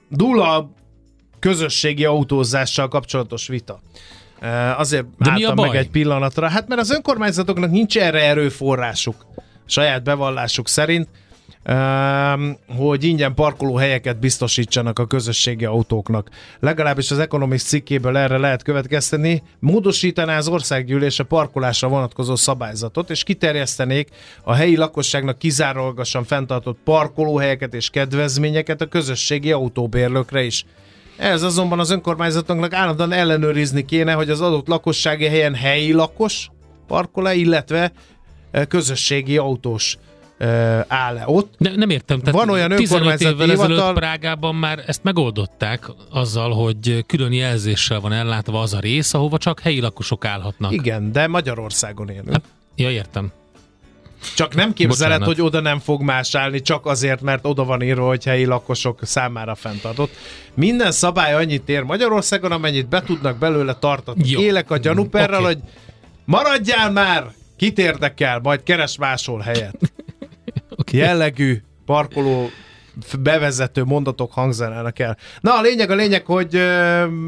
Dula 0.08 0.70
közösségi 1.38 2.04
autózással 2.04 2.88
kapcsolatos 2.88 3.48
vita. 3.48 3.80
Azért 4.77 5.05
De 5.18 5.53
baj? 5.55 5.68
meg 5.68 5.77
egy 5.77 5.90
pillanatra. 5.90 6.48
Hát 6.48 6.68
mert 6.68 6.81
az 6.81 6.90
önkormányzatoknak 6.90 7.70
nincs 7.70 7.98
erre 7.98 8.22
erőforrásuk, 8.22 9.27
saját 9.66 10.03
bevallásuk 10.03 10.68
szerint. 10.68 11.09
hogy 12.77 13.05
ingyen 13.05 13.35
parkolóhelyeket 13.35 14.18
biztosítsanak 14.18 14.98
a 14.98 15.07
közösségi 15.07 15.64
autóknak. 15.64 16.29
Legalábbis 16.61 17.11
az 17.11 17.18
Economics 17.18 17.62
cikkéből 17.62 18.16
erre 18.16 18.38
lehet 18.38 18.62
következteni. 18.62 19.42
Módosítaná 19.59 20.37
az 20.37 20.48
országgyűlés 20.48 21.18
a 21.18 21.24
parkolásra 21.24 21.88
vonatkozó 21.88 22.37
szabályzatot, 22.37 23.11
és 23.11 23.22
kiterjesztenék 23.22 24.09
a 24.42 24.55
helyi 24.55 24.77
lakosságnak 24.77 25.38
kizárólagosan 25.38 26.24
fenntartott 26.24 26.79
parkolóhelyeket 26.85 27.74
és 27.74 27.90
kedvezményeket 27.90 28.81
a 28.81 28.87
közösségi 28.87 29.53
autóbérlőkre 29.53 30.42
is. 30.42 30.64
Ez 31.18 31.42
azonban 31.42 31.78
az 31.78 31.90
önkormányzatoknak 31.90 32.72
állandóan 32.72 33.12
ellenőrizni 33.12 33.85
kéne, 33.85 34.12
hogy 34.12 34.31
az 34.31 34.40
adott 34.40 34.66
lakossági 34.66 35.26
helyen 35.26 35.54
helyi 35.54 35.92
lakos 35.92 36.50
parkol 36.87 37.31
illetve 37.31 37.92
eh, 38.50 38.66
közösségi 38.66 39.37
autós 39.37 39.98
eh, 40.38 40.81
áll-e 40.88 41.22
ott. 41.26 41.54
De 41.59 41.72
nem 41.76 41.90
értem, 41.90 42.18
tehát 42.18 42.35
Van 42.35 42.50
olyan 42.50 42.68
15 42.68 42.90
önkormányzati 42.90 43.35
évvel 43.35 43.50
ezelőtt 43.50 43.70
hivatal- 43.70 43.98
Prágában 43.98 44.54
már 44.54 44.85
ezt 44.87 45.02
megoldották 45.02 45.90
azzal, 46.11 46.50
hogy 46.50 47.04
külön 47.07 47.33
jelzéssel 47.33 48.00
van 48.00 48.12
ellátva 48.12 48.61
az 48.61 48.74
a 48.74 48.78
rész, 48.78 49.14
ahova 49.14 49.38
csak 49.38 49.61
helyi 49.61 49.81
lakosok 49.81 50.24
állhatnak. 50.24 50.72
Igen, 50.72 51.12
de 51.12 51.26
Magyarországon 51.26 52.09
élünk. 52.09 52.33
Hát, 52.33 52.44
ja, 52.76 52.90
értem. 52.90 53.33
Csak 54.38 54.55
nem 54.55 54.72
képzeled, 54.72 55.18
Bocsánat. 55.18 55.37
hogy 55.37 55.46
oda 55.46 55.61
nem 55.61 55.79
fog 55.79 56.03
más 56.03 56.35
állni, 56.35 56.61
csak 56.61 56.87
azért, 56.87 57.20
mert 57.20 57.46
oda 57.46 57.64
van 57.64 57.83
írva, 57.83 58.07
hogy 58.07 58.24
helyi 58.24 58.44
lakosok 58.44 58.98
számára 59.03 59.55
fenntartott. 59.55 60.12
Minden 60.55 60.92
szabály 60.92 61.35
annyit 61.35 61.68
ér 61.68 61.83
Magyarországon, 61.83 62.53
amennyit 62.53 62.88
be 62.88 63.03
tudnak 63.03 63.38
belőle 63.38 63.74
tartatni. 63.74 64.31
Jó. 64.31 64.40
Élek 64.40 64.70
a 64.70 64.77
gyanúperrel, 64.77 65.38
Oké. 65.38 65.44
hogy 65.44 65.59
maradjál 66.24 66.90
már! 66.90 67.27
Kit 67.57 67.79
érdekel, 67.79 68.40
majd 68.42 68.62
keres 68.62 68.98
máshol 68.98 69.40
helyet. 69.40 69.77
Okay. 70.77 71.01
jellegű 71.01 71.62
parkoló 71.87 72.51
bevezető 73.18 73.85
mondatok 73.85 74.33
hangzanának 74.33 74.98
el. 74.98 75.16
Na, 75.40 75.59
a 75.59 75.61
lényeg 75.61 75.90
a 75.90 75.94
lényeg, 75.94 76.27
hogy 76.27 76.57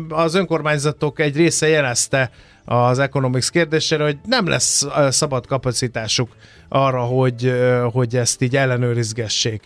az 0.08 0.34
önkormányzatok 0.34 1.20
egy 1.20 1.36
része 1.36 1.68
jelezte 1.68 2.30
az 2.72 2.98
Economics 2.98 3.50
kérdésére, 3.50 4.04
hogy 4.04 4.18
nem 4.26 4.46
lesz 4.46 4.86
szabad 5.08 5.46
kapacitásuk 5.46 6.28
arra, 6.68 7.00
hogy, 7.00 7.52
hogy 7.92 8.16
ezt 8.16 8.42
így 8.42 8.56
ellenőrizgessék. 8.56 9.62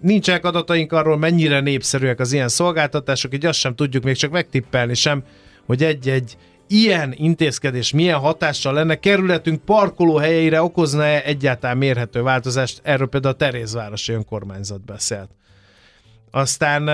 Nincsenek 0.00 0.44
adataink 0.44 0.92
arról, 0.92 1.16
mennyire 1.16 1.60
népszerűek 1.60 2.20
az 2.20 2.32
ilyen 2.32 2.48
szolgáltatások, 2.48 3.34
így 3.34 3.46
azt 3.46 3.58
sem 3.58 3.74
tudjuk 3.74 4.04
még 4.04 4.16
csak 4.16 4.30
megtippelni 4.30 4.94
sem, 4.94 5.22
hogy 5.66 5.82
egy-egy 5.82 6.36
ilyen 6.66 7.14
intézkedés 7.16 7.92
milyen 7.92 8.18
hatással 8.18 8.72
lenne, 8.72 8.94
kerületünk 8.94 9.64
parkolóhelyeire 9.64 10.62
okozna-e 10.62 11.22
egyáltalán 11.24 11.76
mérhető 11.76 12.22
változást, 12.22 12.80
erről 12.82 13.08
például 13.08 13.34
a 13.34 13.36
Terézvárosi 13.36 14.12
önkormányzat 14.12 14.84
beszélt. 14.84 15.28
Aztán 16.30 16.88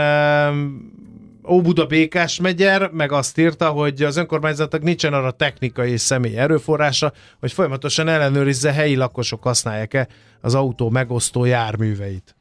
Óbuda 1.48 1.86
Békás 1.86 2.40
megyer 2.40 2.90
meg 2.90 3.12
azt 3.12 3.38
írta, 3.38 3.70
hogy 3.70 4.02
az 4.02 4.16
önkormányzatnak 4.16 4.82
nincsen 4.82 5.12
arra 5.12 5.30
technikai 5.30 5.90
és 5.90 6.00
személyi 6.00 6.36
erőforrása, 6.36 7.12
hogy 7.40 7.52
folyamatosan 7.52 8.08
ellenőrizze 8.08 8.72
helyi 8.72 8.94
lakosok 8.94 9.42
használják-e 9.42 10.08
az 10.40 10.54
autó 10.54 10.90
megosztó 10.90 11.44
járműveit. 11.44 12.34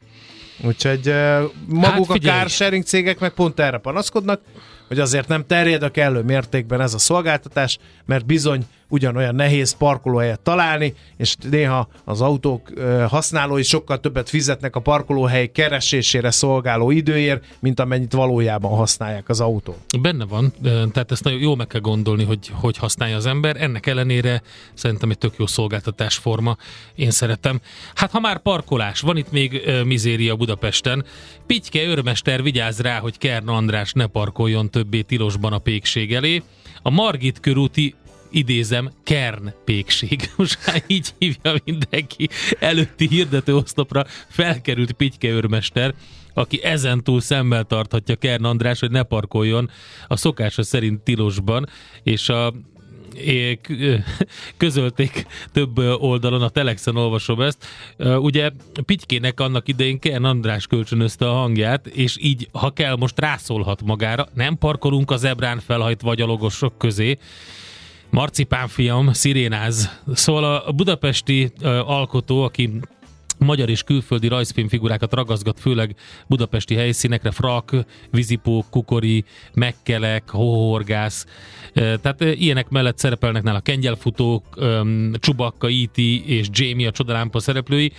Úgyhogy 0.64 1.08
uh, 1.08 1.42
maguk 1.68 2.08
Hát 2.08 2.18
a 2.18 2.20
carsharing 2.20 2.84
cégek 2.84 3.20
meg 3.20 3.32
pont 3.34 3.60
erre 3.60 3.78
panaszkodnak, 3.78 4.42
hogy 4.88 5.00
azért 5.00 5.28
nem 5.28 5.46
terjed 5.46 5.84
a 5.84 5.92
kellő 5.92 6.22
mértékben 6.22 6.82
ez 6.82 6.94
a 6.94 6.98
szolgáltatás, 6.98 7.78
mert 8.06 8.26
bizony 8.26 8.66
ugyanolyan 8.92 9.36
nehéz 9.36 9.78
parkolóhelyet 9.78 10.40
találni, 10.40 10.94
és 11.18 11.36
néha 11.50 11.88
az 12.04 12.22
autók 12.22 12.70
használói 13.08 13.64
sokkal 13.64 14.00
többet 14.00 14.30
fizetnek 14.30 14.76
a 14.76 14.80
parkolóhely 14.80 15.48
keresésére 15.48 16.32
szolgáló 16.32 16.92
időért, 16.92 17.46
mint 17.60 17.80
amennyit 17.80 18.14
valójában 18.14 18.72
használják 18.72 19.30
az 19.30 19.40
autót. 19.40 19.78
Benne 20.02 20.26
van, 20.26 20.54
tehát 20.64 21.12
ezt 21.12 21.24
nagyon 21.24 21.40
jól 21.40 21.56
meg 21.56 21.68
kell 21.68 21.82
gondolni, 21.82 22.24
hogy 22.24 22.52
hogy 22.54 22.78
használja 22.78 23.16
az 23.16 23.26
ember. 23.26 23.62
Ennek 23.62 23.86
ellenére 23.88 24.42
szerintem 24.74 25.10
egy 25.10 25.18
tök 25.18 25.34
jó 25.38 25.46
szolgáltatásforma. 25.46 26.58
Én 26.96 27.12
szeretem. 27.12 27.62
Hát 27.96 28.12
ha 28.12 28.20
már 28.20 28.40
parkolás, 28.40 29.00
van 29.02 29.18
itt 29.18 29.32
még 29.32 29.62
mizéria 29.86 30.36
Budapesten. 30.36 31.06
Pityke 31.48 31.84
őrmester 31.84 32.44
vigyáz 32.44 32.80
rá, 32.80 33.00
hogy 33.00 33.18
Kern 33.18 33.48
András 33.48 33.94
ne 33.94 34.06
parkoljon 34.06 34.70
többé 34.70 35.02
tilosban 35.02 35.54
a 35.54 35.58
pékség 35.58 36.14
elé. 36.14 36.44
A 36.82 36.90
Margit 36.90 37.40
körúti 37.40 37.96
idézem, 38.32 38.92
Kern 39.04 39.54
pékség. 39.66 40.30
Most 40.38 40.60
már 40.68 40.84
így 40.88 41.14
hívja 41.18 41.54
mindenki. 41.66 42.30
Előtti 42.60 43.08
hirdető 43.08 43.56
oszlopra 43.56 44.06
felkerült 44.30 44.92
Pityke 44.92 45.28
őrmester, 45.28 45.94
aki 46.34 46.64
ezentúl 46.64 47.22
szemmel 47.22 47.64
tarthatja 47.64 48.16
Kern 48.16 48.46
András, 48.46 48.80
hogy 48.80 48.92
ne 48.92 49.04
parkoljon 49.04 49.70
a 50.08 50.16
szokása 50.16 50.64
szerint 50.64 51.02
tilosban, 51.02 51.68
és 52.04 52.30
a 52.30 52.54
közölték 54.58 55.26
több 55.52 55.78
oldalon, 55.78 56.42
a 56.42 56.50
Telexen 56.50 56.96
olvasom 56.96 57.42
ezt. 57.42 57.66
Ugye 57.98 58.52
Pitykének 58.86 59.40
annak 59.40 59.68
idején 59.68 60.00
Kern 60.00 60.24
András 60.24 60.68
kölcsönözte 60.68 61.30
a 61.30 61.34
hangját, 61.34 61.88
és 61.88 62.18
így, 62.20 62.48
ha 62.52 62.72
kell, 62.72 62.96
most 62.96 63.20
rászólhat 63.20 63.82
magára. 63.82 64.28
Nem 64.34 64.58
parkolunk 64.58 65.12
az 65.12 65.24
ebrán 65.24 65.60
felhajt 65.60 66.02
vagy 66.02 66.22
a 66.22 66.26
logosok 66.26 66.78
közé, 66.78 67.18
Marcipán 68.12 68.68
fiam, 68.68 69.14
szirénáz. 69.14 70.02
Szóval 70.14 70.56
a 70.56 70.72
budapesti 70.72 71.52
alkotó, 71.86 72.44
aki 72.44 72.70
magyar 73.38 73.70
és 73.70 73.84
külföldi 73.84 74.28
rajzfilmfigurákat 74.28 75.14
ragaszgat, 75.14 75.60
főleg 75.60 75.96
budapesti 76.28 76.76
helyszínekre, 76.76 77.32
frak, 77.32 77.76
vízipók, 78.12 78.70
kukori, 78.70 79.24
mekkelek, 79.54 80.30
hóhorgász. 80.30 81.26
Tehát 81.74 82.22
ilyenek 82.22 82.70
mellett 82.70 82.98
szerepelnek 82.98 83.44
nála 83.44 83.60
kengyelfutók, 83.60 84.44
Csubakka, 85.14 85.68
E.T. 85.68 85.98
és 86.26 86.48
Jamie 86.52 86.88
a 86.88 86.92
csodalámpa 86.92 87.40
szereplői. 87.40 87.92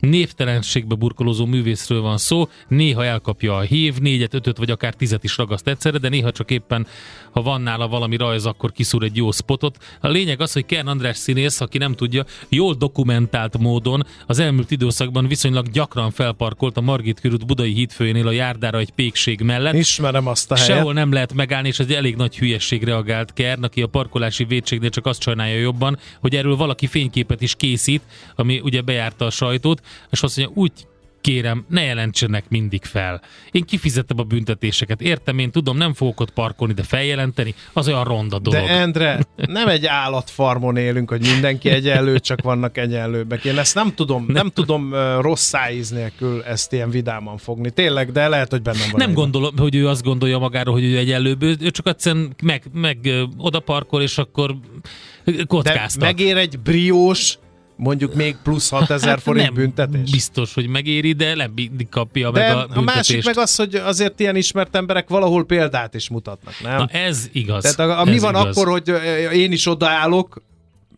Névtelenségbe 0.00 0.94
burkolózó 0.94 1.46
művészről 1.46 2.00
van 2.00 2.18
szó, 2.18 2.48
néha 2.68 3.04
elkapja 3.04 3.56
a 3.56 3.60
hív, 3.60 3.98
négyet, 3.98 4.34
ötöt 4.34 4.56
vagy 4.56 4.70
akár 4.70 4.94
tizet 4.94 5.24
is 5.24 5.36
ragaszt 5.36 5.68
egyszerre, 5.68 5.98
de 5.98 6.08
néha 6.08 6.32
csak 6.32 6.50
éppen, 6.50 6.86
ha 7.30 7.42
van 7.42 7.60
nála 7.60 7.88
valami 7.88 8.16
rajz, 8.16 8.46
akkor 8.46 8.72
kiszúr 8.72 9.02
egy 9.02 9.16
jó 9.16 9.30
spotot. 9.30 9.76
A 10.00 10.08
lényeg 10.08 10.40
az, 10.40 10.52
hogy 10.52 10.66
Kern 10.66 10.86
András 10.86 11.16
színész, 11.16 11.60
aki 11.60 11.78
nem 11.78 11.94
tudja, 11.94 12.24
jól 12.48 12.74
dokumentált 12.74 13.58
módon 13.58 14.06
az 14.26 14.38
elmúlt 14.38 14.70
időszakban 14.70 15.26
viszonylag 15.26 15.70
gyakran 15.70 16.10
felparkolt 16.10 16.76
a 16.76 16.80
Margit 16.80 17.20
körút 17.20 17.46
Budai 17.46 17.72
hídfőjénél 17.72 18.26
a 18.26 18.30
járdára 18.30 18.78
egy 18.78 18.90
pékség 18.90 19.40
mellett. 19.40 19.74
Ismerem 19.74 20.26
azt 20.26 20.50
a 20.50 20.54
helyet. 20.54 20.70
Sehol 20.70 20.92
nem 20.92 21.12
lehet 21.12 21.34
megállni, 21.34 21.68
és 21.68 21.78
ez 21.78 21.86
egy 21.86 21.94
elég 21.94 22.16
nagy 22.16 22.38
hülyesség 22.38 22.84
reagált 22.84 23.32
Kern, 23.32 23.64
aki 23.64 23.82
a 23.82 23.86
parkolási 23.86 24.44
védségnél 24.44 24.90
csak 24.90 25.06
azt 25.06 25.22
sajnálja 25.22 25.58
jobban, 25.58 25.98
hogy 26.20 26.36
erről 26.36 26.56
valaki 26.56 26.86
fényképet 26.86 27.42
is 27.42 27.54
készít, 27.54 28.02
ami 28.36 28.60
ugye 28.64 28.80
bejárta 28.80 29.24
a 29.24 29.30
sajtót, 29.30 29.80
és 30.10 30.22
azt 30.22 30.36
mondja, 30.36 30.54
úgy 30.62 30.72
kérem, 31.20 31.64
ne 31.68 31.82
jelentsenek 31.82 32.44
mindig 32.48 32.84
fel. 32.84 33.20
Én 33.50 33.64
kifizettem 33.64 34.18
a 34.18 34.22
büntetéseket. 34.22 35.00
Értem, 35.00 35.38
én 35.38 35.50
tudom, 35.50 35.76
nem 35.76 35.94
fogok 35.94 36.20
ott 36.20 36.30
parkolni, 36.30 36.72
de 36.72 36.82
feljelenteni, 36.82 37.54
az 37.72 37.88
olyan 37.88 38.04
ronda 38.04 38.38
dolog. 38.38 38.66
De 38.66 38.72
Endre, 38.72 39.20
nem 39.36 39.68
egy 39.68 39.86
állatfarmon 39.86 40.76
élünk, 40.76 41.08
hogy 41.10 41.20
mindenki 41.20 41.68
egyenlő, 41.68 42.18
csak 42.18 42.42
vannak 42.42 42.78
egyenlőbbek. 42.78 43.44
Én 43.44 43.58
ezt 43.58 43.74
nem 43.74 43.94
tudom, 43.94 44.24
nem, 44.24 44.34
nem 44.34 44.48
tudom 44.48 44.94
rossz 45.20 45.44
szájíz 45.44 45.90
nélkül 45.90 46.42
ezt 46.42 46.72
ilyen 46.72 46.90
vidáman 46.90 47.36
fogni. 47.38 47.70
Tényleg, 47.70 48.12
de 48.12 48.28
lehet, 48.28 48.50
hogy 48.50 48.62
bennem 48.62 48.88
van. 48.90 49.00
Nem 49.00 49.12
gondolom, 49.14 49.56
hogy 49.56 49.74
ő 49.74 49.88
azt 49.88 50.02
gondolja 50.02 50.38
magáról, 50.38 50.74
hogy 50.74 50.84
ő 50.84 50.96
egyenlőbb, 50.98 51.42
ő 51.42 51.70
csak 51.70 51.86
egyszerűen 51.88 52.34
meg, 52.42 52.62
meg 52.72 52.98
oda 53.36 53.60
parkol, 53.60 54.02
és 54.02 54.18
akkor 54.18 54.56
De 55.24 55.44
kockáztat. 55.44 56.02
megér 56.02 56.36
egy 56.36 56.58
briós, 56.58 57.38
mondjuk 57.82 58.14
még 58.14 58.36
plusz 58.42 58.68
6000 58.70 59.20
forint 59.20 59.44
Hát 59.46 59.54
nem 59.54 59.64
büntetés. 59.64 60.10
biztos, 60.10 60.54
hogy 60.54 60.66
megéri, 60.66 61.12
de 61.12 61.34
nem 61.34 61.54
kapja 61.90 62.30
De 62.30 62.40
meg 62.40 62.50
a 62.56 62.58
a, 62.60 62.66
büntetést. 62.66 62.94
másik 62.94 63.24
meg 63.24 63.38
az, 63.38 63.56
hogy 63.56 63.74
azért 63.74 64.20
ilyen 64.20 64.36
ismert 64.36 64.76
emberek 64.76 65.08
valahol 65.08 65.44
példát 65.44 65.94
is 65.94 66.08
mutatnak, 66.08 66.54
nem? 66.62 66.76
Na 66.76 66.86
ez 66.86 67.28
igaz. 67.32 67.62
Tehát 67.62 67.96
a, 67.96 68.00
a, 68.00 68.04
mi 68.04 68.18
van 68.18 68.34
igaz. 68.34 68.56
akkor, 68.56 68.68
hogy 68.68 68.88
én 69.32 69.52
is 69.52 69.66
odaállok, 69.66 70.42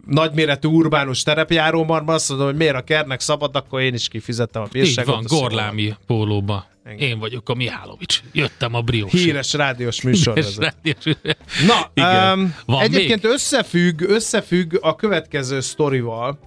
nagyméretű 0.06 0.68
urbánus 0.68 1.22
terepjáróban, 1.22 2.08
azt 2.08 2.28
mondom, 2.28 2.46
hogy 2.46 2.56
miért 2.56 2.74
a 2.74 2.80
kernek 2.82 3.20
szabad, 3.20 3.56
akkor 3.56 3.80
én 3.80 3.94
is 3.94 4.08
kifizettem 4.08 4.62
a 4.62 4.64
Így 4.66 4.70
bírságot. 4.72 5.14
van, 5.14 5.24
azt 5.24 5.40
Gorlámi 5.40 5.94
pólóba. 6.06 6.66
Igen. 6.86 6.98
Én 6.98 7.18
vagyok 7.18 7.48
a 7.48 7.54
Mihálovics. 7.54 8.20
Jöttem 8.32 8.74
a 8.74 8.80
briós. 8.80 9.12
Híres 9.12 9.52
rádiós 9.52 10.02
műsorvezető. 10.02 10.72
rádiós. 10.82 11.16
Na, 11.66 11.90
Igen. 11.94 12.38
um, 12.38 12.54
Van 12.66 12.82
egyébként 12.82 13.22
még? 13.22 13.32
összefügg, 13.32 14.00
összefügg 14.02 14.78
a 14.80 14.96
következő 14.96 15.60
sztorival, 15.60 16.38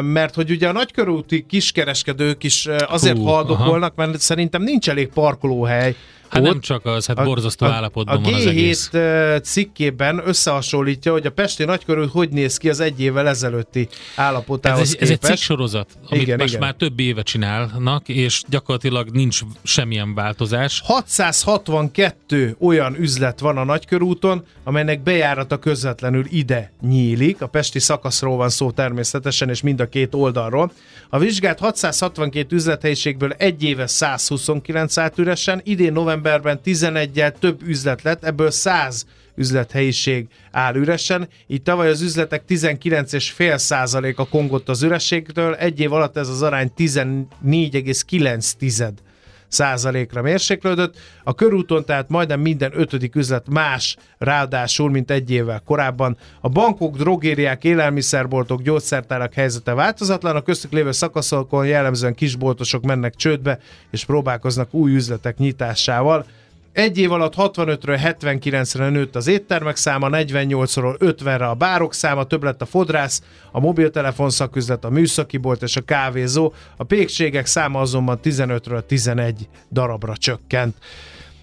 mert 0.00 0.34
hogy 0.34 0.50
ugye 0.50 0.68
a 0.68 0.72
nagykörúti 0.72 1.46
kiskereskedők 1.48 2.42
is 2.42 2.68
azért 2.88 3.16
Hú, 3.16 3.24
haldokolnak, 3.24 3.94
mert 3.94 4.20
szerintem 4.20 4.62
nincs 4.62 4.88
elég 4.88 5.08
parkolóhely 5.08 5.94
Hát 6.30 6.42
nem 6.42 6.60
csak 6.60 6.86
az, 6.86 7.06
hát 7.06 7.24
borzasztó 7.24 7.66
a, 7.66 7.70
állapotban 7.70 8.16
a 8.16 8.20
van 8.20 8.34
az 8.34 8.46
egész. 8.46 8.90
G7 8.92 9.42
cikkében 9.42 10.22
összehasonlítja, 10.24 11.12
hogy 11.12 11.26
a 11.26 11.30
Pesti 11.30 11.64
nagykörül 11.64 12.08
hogy 12.12 12.28
néz 12.28 12.56
ki 12.56 12.68
az 12.68 12.80
egy 12.80 13.00
évvel 13.00 13.28
ezelőtti 13.28 13.88
állapotához 14.16 14.80
ez 14.80 14.88
egy, 14.88 15.02
ez 15.02 15.10
egy 15.10 15.18
képest. 15.18 15.32
cikksorozat, 15.32 15.90
amit 16.08 16.22
Igen, 16.22 16.38
most 16.38 16.48
igen. 16.48 16.64
már 16.66 16.74
több 16.74 17.00
éve 17.00 17.22
csinálnak, 17.22 18.08
és 18.08 18.42
gyakorlatilag 18.48 19.10
nincs 19.10 19.40
semmilyen 19.62 20.14
változás. 20.14 20.82
662 20.84 22.56
olyan 22.60 22.96
üzlet 22.98 23.40
van 23.40 23.56
a 23.56 23.64
Nagykörúton, 23.64 24.44
amelynek 24.64 25.02
bejárata 25.02 25.58
közvetlenül 25.58 26.24
ide 26.28 26.72
nyílik. 26.80 27.42
A 27.42 27.46
pesti 27.46 27.78
szakaszról 27.78 28.36
van 28.36 28.50
szó 28.50 28.70
természetesen, 28.70 29.48
és 29.48 29.60
mind 29.60 29.80
a 29.80 29.88
két 29.88 30.14
oldalról. 30.14 30.72
A 31.08 31.18
vizsgált 31.18 31.58
662 31.58 32.56
üzlethelyiségből 32.56 33.32
egy 33.32 33.62
éve 33.62 33.86
129 33.86 34.98
állt 34.98 35.18
üresen, 35.18 35.60
idén 35.64 35.96
novemberben 36.22 36.60
11-el 36.64 37.38
több 37.38 37.62
üzlet 37.62 38.02
lett, 38.02 38.24
ebből 38.24 38.50
100 38.50 39.06
üzlethelyiség 39.34 40.26
áll 40.50 40.74
üresen, 40.74 41.28
így 41.46 41.62
tavaly 41.62 41.88
az 41.88 42.00
üzletek 42.00 42.42
19,5% 42.48 44.16
a 44.16 44.28
kongott 44.28 44.68
az 44.68 44.82
ürességtől, 44.82 45.54
egy 45.54 45.80
év 45.80 45.92
alatt 45.92 46.16
ez 46.16 46.28
az 46.28 46.42
arány 46.42 46.72
14,9 46.76 49.09
százalékra 49.50 50.22
mérséklődött. 50.22 50.98
A 51.24 51.34
körúton 51.34 51.84
tehát 51.84 52.08
majdnem 52.08 52.40
minden 52.40 52.70
ötödik 52.74 53.16
üzlet 53.16 53.48
más, 53.48 53.96
ráadásul, 54.18 54.90
mint 54.90 55.10
egy 55.10 55.30
évvel 55.30 55.62
korábban. 55.64 56.16
A 56.40 56.48
bankok, 56.48 56.96
drogériák, 56.96 57.64
élelmiszerboltok, 57.64 58.62
gyógyszertárak 58.62 59.34
helyzete 59.34 59.74
változatlan, 59.74 60.36
a 60.36 60.40
köztük 60.40 60.72
lévő 60.72 60.92
szakaszokon 60.92 61.66
jellemzően 61.66 62.14
kisboltosok 62.14 62.82
mennek 62.84 63.14
csődbe, 63.14 63.58
és 63.90 64.04
próbálkoznak 64.04 64.74
új 64.74 64.94
üzletek 64.94 65.36
nyitásával. 65.36 66.26
Egy 66.72 66.98
év 66.98 67.12
alatt 67.12 67.34
65-ről 67.36 68.14
79-re 68.20 68.88
nőtt 68.88 69.16
az 69.16 69.26
éttermek 69.26 69.76
száma, 69.76 70.08
48-ról 70.10 70.96
50-re 70.98 71.46
a 71.48 71.54
bárok 71.54 71.94
száma, 71.94 72.24
több 72.24 72.42
lett 72.42 72.62
a 72.62 72.66
fodrász, 72.66 73.22
a 73.52 73.60
mobiltelefon 73.60 74.30
szaküzlet, 74.30 74.84
a 74.84 74.90
műszaki 74.90 75.36
bolt 75.36 75.62
és 75.62 75.76
a 75.76 75.80
kávézó. 75.80 76.52
A 76.76 76.84
pékségek 76.84 77.46
száma 77.46 77.80
azonban 77.80 78.18
15-ről 78.22 78.86
11 78.86 79.48
darabra 79.70 80.16
csökkent. 80.16 80.76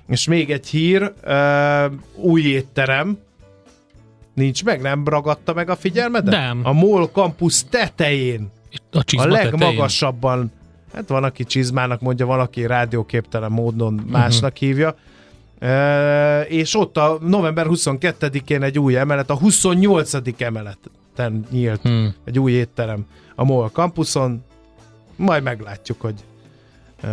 És 0.08 0.28
még 0.28 0.52
egy 0.52 0.68
hír, 0.68 1.14
új 2.16 2.42
étterem, 2.42 3.18
nincs 4.34 4.64
meg, 4.64 4.82
nem 4.82 5.08
ragadta 5.08 5.54
meg 5.54 5.70
a 5.70 5.76
figyelmedet? 5.76 6.34
Nem. 6.34 6.60
A 6.64 6.72
MOL 6.72 7.08
campus 7.08 7.64
tetején, 7.70 8.52
A, 8.92 8.98
a 8.98 9.04
csizma 9.04 9.26
tetején. 9.28 9.52
legmagasabban, 9.52 10.52
hát 10.94 11.08
van, 11.08 11.24
aki 11.24 11.44
csizmának 11.44 12.02
mondja, 12.02 12.26
valaki 12.26 12.66
rádióképtelen 12.66 13.52
módon 13.52 13.94
másnak 14.12 14.52
Mhm. 14.52 14.66
hívja, 14.66 14.96
e, 15.60 16.42
és 16.42 16.76
ott 16.76 16.98
a 16.98 17.18
november 17.22 17.66
22-én 17.70 18.64
egy 18.64 18.80
új 18.80 18.98
emelet, 18.98 19.30
a 19.30 19.38
28. 19.38 20.14
emeleten 20.42 21.46
nyílt 21.52 21.82
Hmm. 21.82 22.14
egy 22.26 22.40
új 22.40 22.52
étterem 22.52 23.06
a 23.36 23.44
MOL 23.44 23.70
campuson, 23.70 24.44
majd 25.16 25.44
meglátjuk, 25.44 26.02
hogy 26.02 26.14
e, 27.02 27.10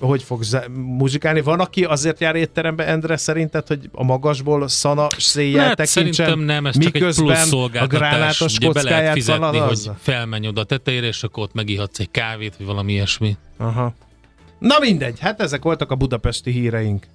hogy 0.00 0.22
fog 0.22 0.42
muzsikálni. 0.74 1.40
Van, 1.40 1.60
aki 1.60 1.84
azért 1.84 2.20
jár 2.20 2.34
étterembe, 2.36 2.86
Endre, 2.86 3.16
szerinted, 3.16 3.66
hogy 3.66 3.90
a 3.92 4.04
magasból 4.04 4.68
szana 4.68 5.06
széjjel 5.18 5.66
Hát 5.66 5.76
tekintsen, 5.76 6.12
szerintem 6.12 6.44
nem, 6.44 6.66
ez 6.66 6.78
csak 6.78 6.94
egy 6.94 7.00
plusz 7.02 7.18
a 7.18 7.34
szolgáltatás. 7.34 7.98
gránátos 7.98 8.56
Ugye 8.56 8.72
be 8.72 8.82
lehet 8.82 9.12
fizetni, 9.12 9.44
hogy 9.44 9.50
szanalazza? 9.52 9.96
felmenj 10.00 10.46
oda 10.46 10.60
a 10.60 10.64
tetejére, 10.64 11.06
és 11.06 11.22
akkor 11.22 11.42
ott 11.42 11.54
megihatsz 11.54 11.98
egy 11.98 12.10
kávét, 12.10 12.56
vagy 12.56 12.66
valami 12.66 12.92
ilyesmi. 12.92 13.36
Aha. 13.56 13.94
Na 14.58 14.78
mindegy, 14.80 15.18
hát 15.20 15.40
ezek 15.40 15.62
voltak 15.62 15.90
a 15.90 15.94
budapesti 15.94 16.50
híreink. 16.50 17.06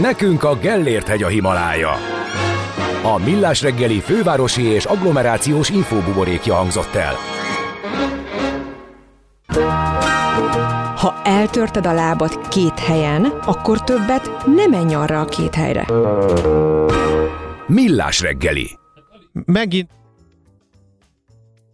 Nekünk 0.00 0.44
a 0.44 0.54
Gellért 0.54 1.08
hegy 1.08 1.22
a 1.22 1.28
Himalája. 1.28 1.90
A 3.02 3.18
Millás 3.24 3.62
reggeli 3.62 4.00
fővárosi 4.00 4.62
és 4.62 4.84
agglomerációs 4.84 5.70
infóbuborékja 5.70 6.54
hangzott 6.54 6.94
el. 6.94 7.14
Ha 10.96 11.20
eltörted 11.24 11.86
a 11.86 11.92
lábad 11.92 12.48
két 12.48 12.78
helyen, 12.78 13.24
akkor 13.24 13.84
többet 13.84 14.46
nem 14.46 14.70
menj 14.70 14.94
arra 14.94 15.20
a 15.20 15.24
két 15.24 15.54
helyre. 15.54 15.86
Millás 17.66 18.20
reggeli. 18.20 18.78
Megint 19.44 19.90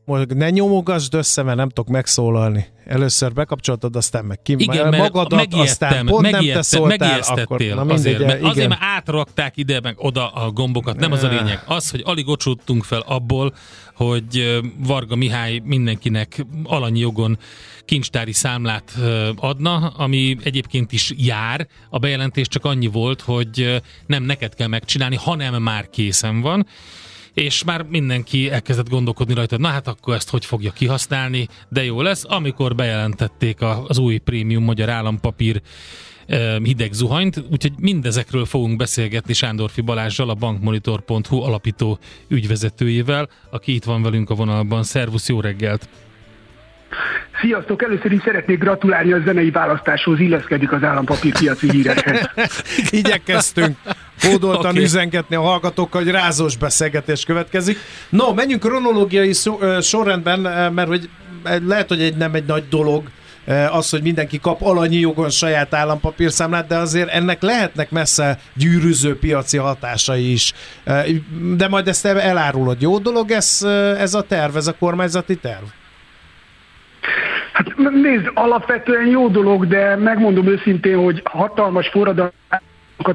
most 0.09 0.35
ne 0.35 0.51
nyomogasd 0.51 1.15
össze, 1.15 1.43
mert 1.43 1.57
nem 1.57 1.69
tudok 1.69 1.91
megszólalni. 1.91 2.67
Először 2.87 3.33
bekapcsoltad, 3.33 3.97
aztán 3.97 4.25
meg 4.25 4.43
ki 4.43 4.55
Igen, 4.59 4.89
mert 4.89 5.03
magadat, 5.03 5.55
aztán 5.55 6.07
pont 6.07 6.31
nem 6.31 6.45
te 6.45 6.63
szóltál, 6.63 7.21
akkor 7.21 7.61
na 7.61 7.81
azért, 7.81 8.19
mindegy, 8.19 8.27
mert, 8.27 8.39
igen. 8.39 8.51
azért, 8.51 8.69
mert 8.69 8.81
átrakták 8.85 9.57
ide 9.57 9.81
meg 9.81 9.95
oda 9.99 10.29
a 10.29 10.51
gombokat, 10.51 10.97
nem 10.97 11.13
az 11.13 11.23
a 11.23 11.29
lényeg. 11.29 11.63
Az, 11.67 11.91
hogy 11.91 12.03
alig 12.05 12.29
ocsúttunk 12.29 12.85
fel 12.85 13.01
abból, 13.01 13.55
hogy 13.95 14.61
Varga 14.79 15.17
Mihály 15.17 15.61
mindenkinek 15.65 16.47
alanyi 16.65 16.99
jogon 16.99 17.39
kincstári 17.85 18.33
számlát 18.33 18.93
adna, 19.37 19.87
ami 19.89 20.37
egyébként 20.43 20.93
is 20.93 21.13
jár. 21.17 21.67
A 21.91 21.99
bejelentés 21.99 22.49
csak 22.49 22.65
annyi 22.65 22.87
volt, 22.87 23.21
hogy 23.21 23.83
nem 24.07 24.23
neked 24.23 24.55
kell 24.55 24.69
megcsinálni, 24.69 25.17
hanem 25.17 25.63
már 25.63 25.91
készen 25.91 26.41
van 26.41 26.67
és 27.39 27.65
már 27.65 27.83
mindenki 27.83 28.51
elkezdett 28.51 28.89
gondolkodni 28.89 29.35
rajta, 29.35 29.59
na 29.59 29.69
hát 29.69 29.89
akkor 29.89 30.15
ezt 30.15 30.31
hogy 30.31 30.45
fogja 30.45 30.71
kihasználni, 30.71 31.49
de 31.69 31.85
jó 31.85 32.03
lesz, 32.03 32.25
amikor 32.29 32.75
bejelentették 32.75 33.59
az 33.87 33.99
új 33.99 34.19
prémium 34.19 34.65
magyar 34.65 34.89
állampapír 34.89 35.61
hideg 36.63 36.93
zuhanyt, 36.93 37.43
úgyhogy 37.51 37.73
mindezekről 37.79 38.45
fogunk 38.45 38.77
beszélgetni 38.77 39.33
Sándorfi 39.33 39.81
Balázsjal, 39.81 40.31
a 40.31 40.35
bankmonitor.hu 40.35 41.43
alapító 41.43 41.99
ügyvezetőjével, 42.29 43.29
aki 43.51 43.75
itt 43.75 43.85
van 43.85 44.03
velünk 44.03 44.31
a 44.31 44.35
vonalban. 44.35 44.83
Szervusz, 44.83 45.29
jó 45.29 45.41
reggelt! 45.41 45.89
Sziasztok! 47.41 47.83
Először 47.83 48.13
is 48.13 48.21
szeretnék 48.25 48.59
gratulálni 48.59 49.13
a 49.13 49.21
zenei 49.25 49.51
választáshoz, 49.51 50.21
illeszkedik 50.21 50.73
az 50.73 50.83
állampapírpiaci 50.83 51.71
hírekhez. 51.71 52.31
Igyekeztünk 52.91 53.77
kódoltan 54.21 54.59
Oké. 54.59 54.69
okay. 54.69 54.83
üzengetni 54.83 55.37
a 55.37 55.41
hallgatókkal, 55.41 56.03
hogy 56.03 56.11
rázós 56.11 56.57
beszélgetés 56.57 57.25
következik. 57.25 57.79
No, 58.09 58.35
menjünk 58.35 58.63
kronológiai 58.63 59.33
szó, 59.33 59.59
ö, 59.61 59.81
sorrendben, 59.81 60.41
mert 60.73 60.89
hogy 60.89 61.09
lehet, 61.67 61.89
hogy 61.89 62.03
egy, 62.03 62.17
nem 62.17 62.35
egy 62.35 62.45
nagy 62.47 62.69
dolog 62.69 63.03
az, 63.71 63.91
hogy 63.91 64.03
mindenki 64.03 64.39
kap 64.41 64.63
alanyi 64.63 64.99
jogon 64.99 65.31
saját 65.31 65.75
állampapírszámlát, 65.75 66.67
de 66.67 66.77
azért 66.77 67.09
ennek 67.09 67.43
lehetnek 67.43 67.91
messze 67.91 68.39
gyűrűző 68.55 69.19
piaci 69.19 69.57
hatásai 69.57 70.33
is. 70.33 70.53
De 71.57 71.69
majd 71.69 71.89
ezt 71.89 72.07
elárulod. 72.07 72.83
Jó 72.83 72.99
dolog 72.99 73.31
ez, 73.31 73.63
ez 73.99 74.15
a 74.15 74.23
terv, 74.23 74.57
ez 74.57 74.67
a 74.67 74.75
kormányzati 74.75 75.37
terv? 75.37 75.65
Hát 77.59 77.77
nézd, 77.77 78.31
alapvetően 78.35 79.07
jó 79.07 79.29
dolog, 79.29 79.67
de 79.67 79.97
megmondom 79.97 80.47
őszintén, 80.47 80.97
hogy 80.97 81.21
hatalmas 81.25 81.89
forradalmat 81.89 82.33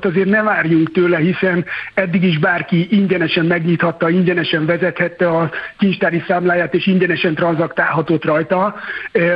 azért 0.02 0.30
ne 0.30 0.42
várjunk 0.42 0.92
tőle, 0.92 1.18
hiszen 1.18 1.66
eddig 1.94 2.24
is 2.24 2.40
bárki 2.40 2.88
ingyenesen 2.90 3.46
megnyithatta, 3.46 4.10
ingyenesen 4.10 4.66
vezethette 4.66 5.28
a 5.28 5.52
kincstári 5.78 6.24
számláját, 6.28 6.74
és 6.74 6.88
ingyenesen 6.88 7.36
tranzaktálhatott 7.36 8.26
rajta. 8.26 8.76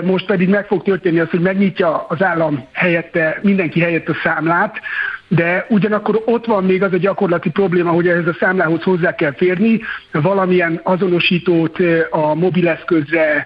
Most 0.03 0.25
pedig 0.25 0.49
meg 0.49 0.65
fog 0.65 0.83
történni 0.83 1.19
az, 1.19 1.29
hogy 1.29 1.41
megnyitja 1.41 2.05
az 2.07 2.23
állam 2.23 2.67
helyette, 2.73 3.39
mindenki 3.41 3.79
helyett 3.79 4.09
a 4.09 4.15
számlát, 4.23 4.79
de 5.27 5.65
ugyanakkor 5.69 6.21
ott 6.25 6.45
van 6.45 6.63
még 6.63 6.83
az 6.83 6.93
a 6.93 6.97
gyakorlati 6.97 7.49
probléma, 7.49 7.91
hogy 7.91 8.07
ehhez 8.07 8.27
a 8.27 8.35
számlához 8.39 8.83
hozzá 8.83 9.15
kell 9.15 9.33
férni, 9.33 9.81
valamilyen 10.11 10.79
azonosítót 10.83 11.77
a 12.09 12.33
mobileszközre, 12.33 13.45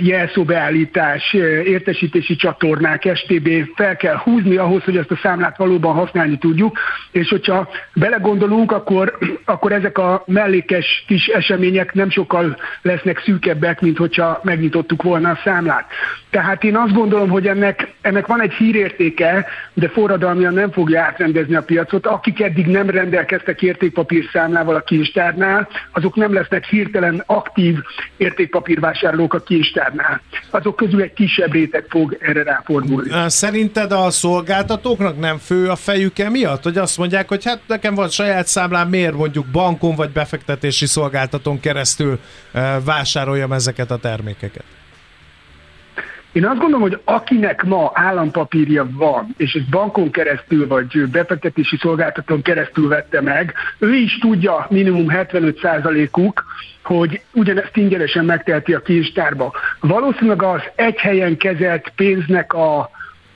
jelszóbeállítás, 0.00 1.32
értesítési 1.64 2.36
csatornák, 2.36 3.10
STB 3.14 3.48
fel 3.74 3.96
kell 3.96 4.16
húzni 4.16 4.56
ahhoz, 4.56 4.84
hogy 4.84 4.96
ezt 4.96 5.10
a 5.10 5.18
számlát 5.22 5.56
valóban 5.56 5.94
használni 5.94 6.38
tudjuk, 6.38 6.78
és 7.10 7.28
hogyha 7.28 7.68
belegondolunk, 7.94 8.72
akkor, 8.72 9.18
akkor 9.44 9.72
ezek 9.72 9.98
a 9.98 10.22
mellékes 10.26 11.04
kis 11.06 11.26
események 11.26 11.92
nem 11.92 12.10
sokkal 12.10 12.56
lesznek 12.82 13.22
szűkebbek, 13.24 13.80
mint 13.80 13.98
hogyha 13.98 14.40
megnyitottuk 14.42 15.02
volna 15.02 15.30
a 15.30 15.40
számlát. 15.44 15.86
Tehát 16.30 16.64
én 16.64 16.76
azt 16.76 16.92
gondolom, 16.92 17.28
hogy 17.28 17.46
ennek, 17.46 17.88
ennek 18.00 18.26
van 18.26 18.40
egy 18.40 18.52
hírértéke, 18.52 19.46
de 19.74 19.88
forradalmian 19.88 20.54
nem 20.54 20.70
fogja 20.70 21.11
átrendezni 21.12 21.54
a 21.54 21.62
piacot. 21.62 22.06
Akik 22.06 22.40
eddig 22.40 22.66
nem 22.66 22.90
rendelkeztek 22.90 23.62
értékpapírszámlával 23.62 24.74
a 24.74 24.80
kincstárnál, 24.80 25.68
azok 25.92 26.16
nem 26.16 26.32
lesznek 26.32 26.64
hirtelen 26.64 27.22
aktív 27.26 27.78
értékpapírvásárlók 28.16 29.34
a 29.34 29.40
kincstárnál. 29.40 30.20
Azok 30.50 30.76
közül 30.76 31.02
egy 31.02 31.12
kisebb 31.12 31.52
réteg 31.52 31.84
fog 31.88 32.16
erre 32.20 32.42
ráfordulni. 32.42 33.10
Szerinted 33.26 33.92
a 33.92 34.10
szolgáltatóknak 34.10 35.18
nem 35.18 35.38
fő 35.38 35.68
a 35.68 35.76
fejük 35.76 36.18
emiatt, 36.18 36.62
hogy 36.62 36.78
azt 36.78 36.98
mondják, 36.98 37.28
hogy 37.28 37.44
hát 37.44 37.60
nekem 37.66 37.94
van 37.94 38.08
saját 38.08 38.46
számlám, 38.46 38.88
miért 38.88 39.14
mondjuk 39.14 39.46
bankon 39.46 39.94
vagy 39.94 40.10
befektetési 40.10 40.86
szolgáltatón 40.86 41.60
keresztül 41.60 42.18
vásároljam 42.84 43.52
ezeket 43.52 43.90
a 43.90 43.96
termékeket? 43.96 44.64
Én 46.32 46.46
azt 46.46 46.58
gondolom, 46.58 46.80
hogy 46.80 47.00
akinek 47.04 47.62
ma 47.62 47.90
állampapírja 47.94 48.86
van, 48.90 49.34
és 49.36 49.54
ez 49.54 49.62
bankon 49.70 50.10
keresztül 50.10 50.66
vagy 50.66 51.08
befektetési 51.10 51.76
szolgáltatón 51.76 52.42
keresztül 52.42 52.88
vette 52.88 53.20
meg, 53.20 53.54
ő 53.78 53.94
is 53.94 54.18
tudja 54.18 54.66
minimum 54.70 55.06
75%-uk, 55.08 56.44
hogy 56.82 57.20
ugyanezt 57.32 57.76
ingyenesen 57.76 58.24
megteheti 58.24 58.74
a 58.74 58.80
kincstárba. 58.80 59.52
Valószínűleg 59.80 60.42
az 60.42 60.60
egy 60.74 60.98
helyen 60.98 61.36
kezelt 61.36 61.92
pénznek 61.96 62.52
a, 62.52 62.90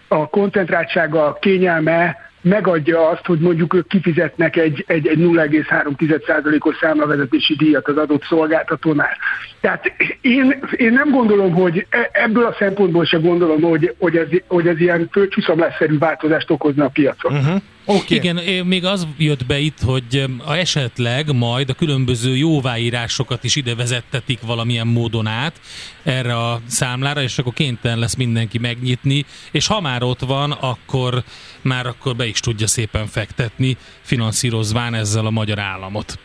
a 0.08 0.28
koncentráltsága, 0.28 1.26
a 1.26 1.38
kényelme 1.40 2.25
megadja 2.48 3.08
azt, 3.08 3.26
hogy 3.26 3.38
mondjuk 3.38 3.74
ők 3.74 3.88
kifizetnek 3.88 4.56
egy, 4.56 4.84
egy, 4.86 5.06
egy 5.06 5.18
0,3%-os 5.18 6.76
számlavezetési 6.76 7.54
díjat 7.54 7.88
az 7.88 7.96
adott 7.96 8.24
szolgáltatónál. 8.24 9.16
Tehát 9.60 9.92
én, 10.20 10.58
én 10.76 10.92
nem 10.92 11.10
gondolom, 11.10 11.52
hogy 11.52 11.86
e, 11.90 12.10
ebből 12.12 12.44
a 12.44 12.56
szempontból 12.58 13.04
sem 13.04 13.20
gondolom, 13.20 13.60
hogy, 13.60 13.94
hogy, 13.98 14.16
ez, 14.16 14.26
hogy 14.46 14.66
ez 14.66 14.80
ilyen 14.80 15.08
földcsúszamlásszerű 15.12 15.98
változást 15.98 16.50
okozna 16.50 16.84
a 16.84 16.88
piacon. 16.88 17.32
Uh-huh. 17.32 17.62
Okay. 17.88 18.16
Igen, 18.16 18.66
még 18.66 18.84
az 18.84 19.06
jött 19.16 19.46
be 19.46 19.58
itt, 19.58 19.80
hogy 19.80 20.24
a 20.44 20.52
esetleg 20.52 21.32
majd 21.34 21.70
a 21.70 21.74
különböző 21.74 22.36
jóváírásokat 22.36 23.44
is 23.44 23.56
ide 23.56 23.74
vezettetik 23.74 24.40
valamilyen 24.40 24.86
módon 24.86 25.26
át 25.26 25.60
erre 26.02 26.36
a 26.36 26.60
számlára, 26.66 27.22
és 27.22 27.38
akkor 27.38 27.52
kénytelen 27.52 27.98
lesz 27.98 28.14
mindenki 28.14 28.58
megnyitni, 28.58 29.24
és 29.50 29.66
ha 29.66 29.80
már 29.80 30.02
ott 30.02 30.20
van, 30.20 30.50
akkor 30.50 31.24
már 31.62 31.86
akkor 31.86 32.16
be 32.16 32.26
is 32.26 32.40
tudja 32.40 32.66
szépen 32.66 33.06
fektetni, 33.06 33.76
finanszírozván 34.02 34.94
ezzel 34.94 35.26
a 35.26 35.30
magyar 35.30 35.58
államot. 35.58 36.18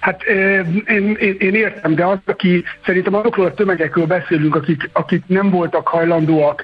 Hát 0.00 0.22
én, 0.22 0.84
én, 1.18 1.36
én 1.38 1.54
értem, 1.54 1.94
de 1.94 2.04
az, 2.04 2.18
aki 2.24 2.64
szerintem 2.84 3.14
azokról 3.14 3.46
a 3.46 3.54
tömegekről 3.54 4.06
beszélünk, 4.06 4.54
akik, 4.54 4.90
akik 4.92 5.22
nem 5.26 5.50
voltak 5.50 5.88
hajlandóak 5.88 6.62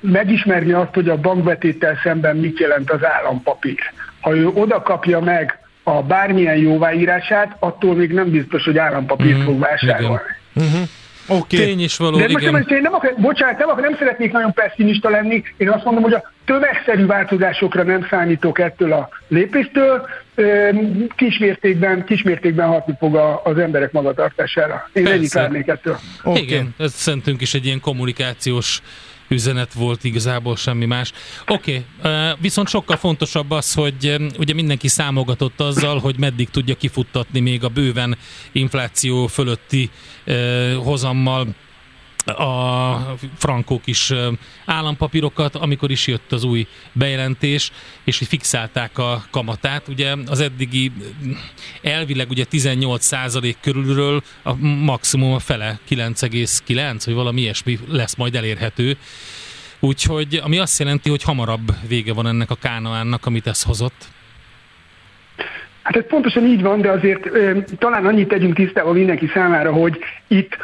megismerni 0.00 0.72
azt, 0.72 0.94
hogy 0.94 1.08
a 1.08 1.16
bankbetéttel 1.16 1.98
szemben 2.02 2.36
mit 2.36 2.58
jelent 2.58 2.90
az 2.90 3.04
állampapír. 3.04 3.78
Ha 4.20 4.36
ő 4.36 4.46
oda 4.46 4.82
kapja 4.82 5.20
meg 5.20 5.58
a 5.82 6.02
bármilyen 6.02 6.56
jóváírását, 6.56 7.56
attól 7.58 7.94
még 7.94 8.12
nem 8.12 8.30
biztos, 8.30 8.64
hogy 8.64 8.78
állampapírt 8.78 9.38
mm, 9.38 9.44
fog 9.44 9.58
vásárolni. 9.58 10.20
Mm-hmm. 10.60 10.82
Oké. 11.28 11.56
Okay. 11.56 11.66
Tény 11.66 11.80
is 11.80 11.96
való, 11.96 12.16
De 12.16 12.28
most 12.28 12.38
igen. 12.38 12.52
Nem, 12.52 12.64
én 12.68 12.82
nem, 12.82 12.94
akar, 12.94 13.14
bocsánat, 13.16 13.58
nem, 13.58 13.68
akar, 13.68 13.82
nem 13.82 13.96
szeretnék 13.98 14.32
nagyon 14.32 14.52
pessimista 14.52 15.08
lenni, 15.08 15.42
én 15.56 15.70
azt 15.70 15.84
mondom, 15.84 16.02
hogy 16.02 16.12
a 16.12 16.32
tömegszerű 16.44 17.06
változásokra 17.06 17.82
nem 17.82 18.06
számítok 18.10 18.58
ettől 18.58 18.92
a 18.92 19.08
lépéstől, 19.28 20.08
kismértékben, 21.16 22.04
kismértékben 22.04 22.68
hatni 22.68 22.94
fog 22.98 23.16
az 23.44 23.58
emberek 23.58 23.92
magatartására. 23.92 24.90
Én 24.92 25.06
ennyit 25.06 25.32
várnék 25.32 25.66
ettől. 25.66 25.98
Okay. 26.22 26.42
Igen, 26.42 26.74
ez 26.78 26.92
szerintünk 26.92 27.40
is 27.40 27.54
egy 27.54 27.64
ilyen 27.64 27.80
kommunikációs 27.80 28.82
üzenet 29.28 29.72
volt 29.72 30.04
igazából 30.04 30.56
semmi 30.56 30.84
más. 30.84 31.12
Oké, 31.46 31.84
okay, 31.98 32.32
viszont 32.40 32.68
sokkal 32.68 32.96
fontosabb 32.96 33.50
az, 33.50 33.74
hogy 33.74 34.16
ugye 34.38 34.54
mindenki 34.54 34.88
számogatott 34.88 35.60
azzal, 35.60 35.98
hogy 35.98 36.18
meddig 36.18 36.50
tudja 36.50 36.74
kifuttatni 36.74 37.40
még 37.40 37.64
a 37.64 37.68
bőven 37.68 38.16
infláció 38.52 39.26
fölötti 39.26 39.90
hozammal 40.84 41.46
a 42.26 43.14
frankók 43.36 43.86
is 43.86 44.12
állampapírokat, 44.64 45.54
amikor 45.54 45.90
is 45.90 46.06
jött 46.06 46.32
az 46.32 46.44
új 46.44 46.66
bejelentés, 46.92 47.72
és 48.04 48.18
hogy 48.18 48.26
fixálták 48.26 48.98
a 48.98 49.24
kamatát. 49.30 49.88
Ugye 49.88 50.14
az 50.26 50.40
eddigi 50.40 50.92
elvileg 51.82 52.30
ugye 52.30 52.44
18% 52.50 53.54
körülről 53.60 54.22
a 54.42 54.54
maximum 54.84 55.32
a 55.32 55.38
fele 55.38 55.78
9,9, 55.88 57.02
vagy 57.04 57.14
valami 57.14 57.40
ilyesmi 57.40 57.78
lesz 57.88 58.14
majd 58.14 58.34
elérhető. 58.34 58.96
Úgyhogy, 59.80 60.40
ami 60.44 60.58
azt 60.58 60.78
jelenti, 60.78 61.10
hogy 61.10 61.22
hamarabb 61.22 61.72
vége 61.88 62.12
van 62.12 62.26
ennek 62.26 62.50
a 62.50 62.54
kánaánnak, 62.54 63.26
amit 63.26 63.46
ez 63.46 63.62
hozott. 63.62 64.04
Hát 65.82 65.96
ez 65.96 66.06
pontosan 66.06 66.46
így 66.46 66.62
van, 66.62 66.80
de 66.80 66.90
azért 66.90 67.26
ö, 67.26 67.58
talán 67.78 68.06
annyit 68.06 68.28
tegyünk 68.28 68.54
tisztában 68.54 68.94
mindenki 68.94 69.30
számára, 69.34 69.72
hogy 69.72 69.98
itt 70.26 70.56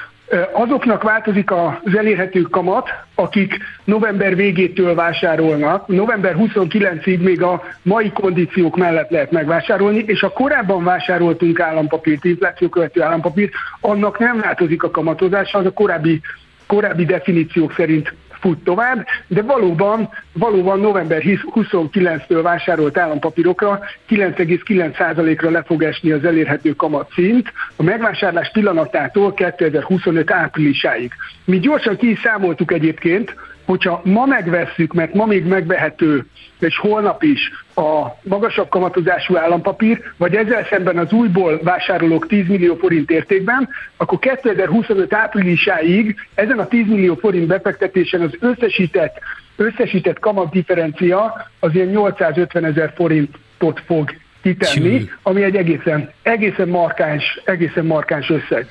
Azoknak 0.53 1.03
változik 1.03 1.51
az 1.51 1.97
elérhető 1.97 2.43
kamat, 2.43 2.89
akik 3.15 3.59
november 3.85 4.37
végétől 4.37 4.95
vásárolnak. 4.95 5.87
November 5.87 6.37
29-ig 6.39 7.23
még 7.23 7.43
a 7.43 7.63
mai 7.83 8.11
kondíciók 8.13 8.77
mellett 8.77 9.11
lehet 9.11 9.31
megvásárolni, 9.31 10.05
és 10.07 10.23
a 10.23 10.33
korábban 10.33 10.85
vásároltunk 10.85 11.61
állampapírt, 11.61 12.25
infláció 12.25 12.69
követő 12.69 13.03
állampapírt, 13.03 13.53
annak 13.81 14.19
nem 14.19 14.41
változik 14.41 14.83
a 14.83 14.91
kamatozása, 14.91 15.59
az 15.59 15.67
a 15.67 15.73
korábbi, 15.73 16.21
korábbi 16.67 17.05
definíciók 17.05 17.73
szerint 17.77 18.15
fut 18.43 18.65
tovább, 18.65 19.07
de 19.27 19.43
valóban, 19.43 20.09
valóban 20.33 20.81
november 20.81 21.23
29-től 21.25 22.41
vásárolt 22.43 22.99
állampapírokra 22.99 23.81
9,9%-ra 24.09 25.51
le 25.51 25.63
fog 25.63 25.83
esni 25.83 26.11
az 26.11 26.25
elérhető 26.25 26.71
kamatszint 26.71 27.53
a 27.77 27.83
megvásárlás 27.83 28.51
pillanatától 28.53 29.35
2025 29.35 30.31
áprilisáig. 30.31 31.13
Mi 31.45 31.59
gyorsan 31.59 31.97
ki 31.97 32.11
is 32.11 32.21
számoltuk 32.21 32.73
egyébként, 32.73 33.35
hogyha 33.65 34.01
ma 34.05 34.27
megvesszük, 34.27 34.93
mert 34.93 35.15
ma 35.15 35.27
még 35.27 35.45
megvehető, 35.45 36.27
és 36.59 36.79
holnap 36.79 37.23
is 37.23 37.51
a 37.75 38.07
magasabb 38.23 38.69
kamatozású 38.69 39.37
állampapír, 39.37 40.01
vagy 40.17 40.35
ezzel 40.35 40.67
szemben 40.71 40.99
az 40.99 41.13
újból 41.13 41.61
vásárolók 41.63 42.27
10 42.27 42.49
millió 42.49 42.75
forint 42.75 43.11
értékben, 43.11 43.69
akkor 43.97 44.19
2025 44.19 45.15
áprilisáig 45.15 46.17
ezen 46.35 46.59
a 46.59 46.67
10 46.67 46.87
millió 46.87 47.15
forint 47.15 47.47
befektetésen 47.47 48.21
az 48.21 48.37
összesített, 48.41 49.19
összesített 49.57 50.19
kamatdifferencia 50.19 51.47
az 51.61 51.75
ilyen 51.75 51.87
850 51.87 52.65
ezer 52.65 52.93
forintot 52.97 53.81
fog 53.87 54.11
kitenni, 54.43 55.11
ami 55.23 55.43
egy 55.43 55.57
egészen, 55.57 56.11
egészen, 56.23 56.69
markáns, 56.69 57.41
egészen 57.45 57.85
markáns 57.85 58.31
összeg. 58.31 58.67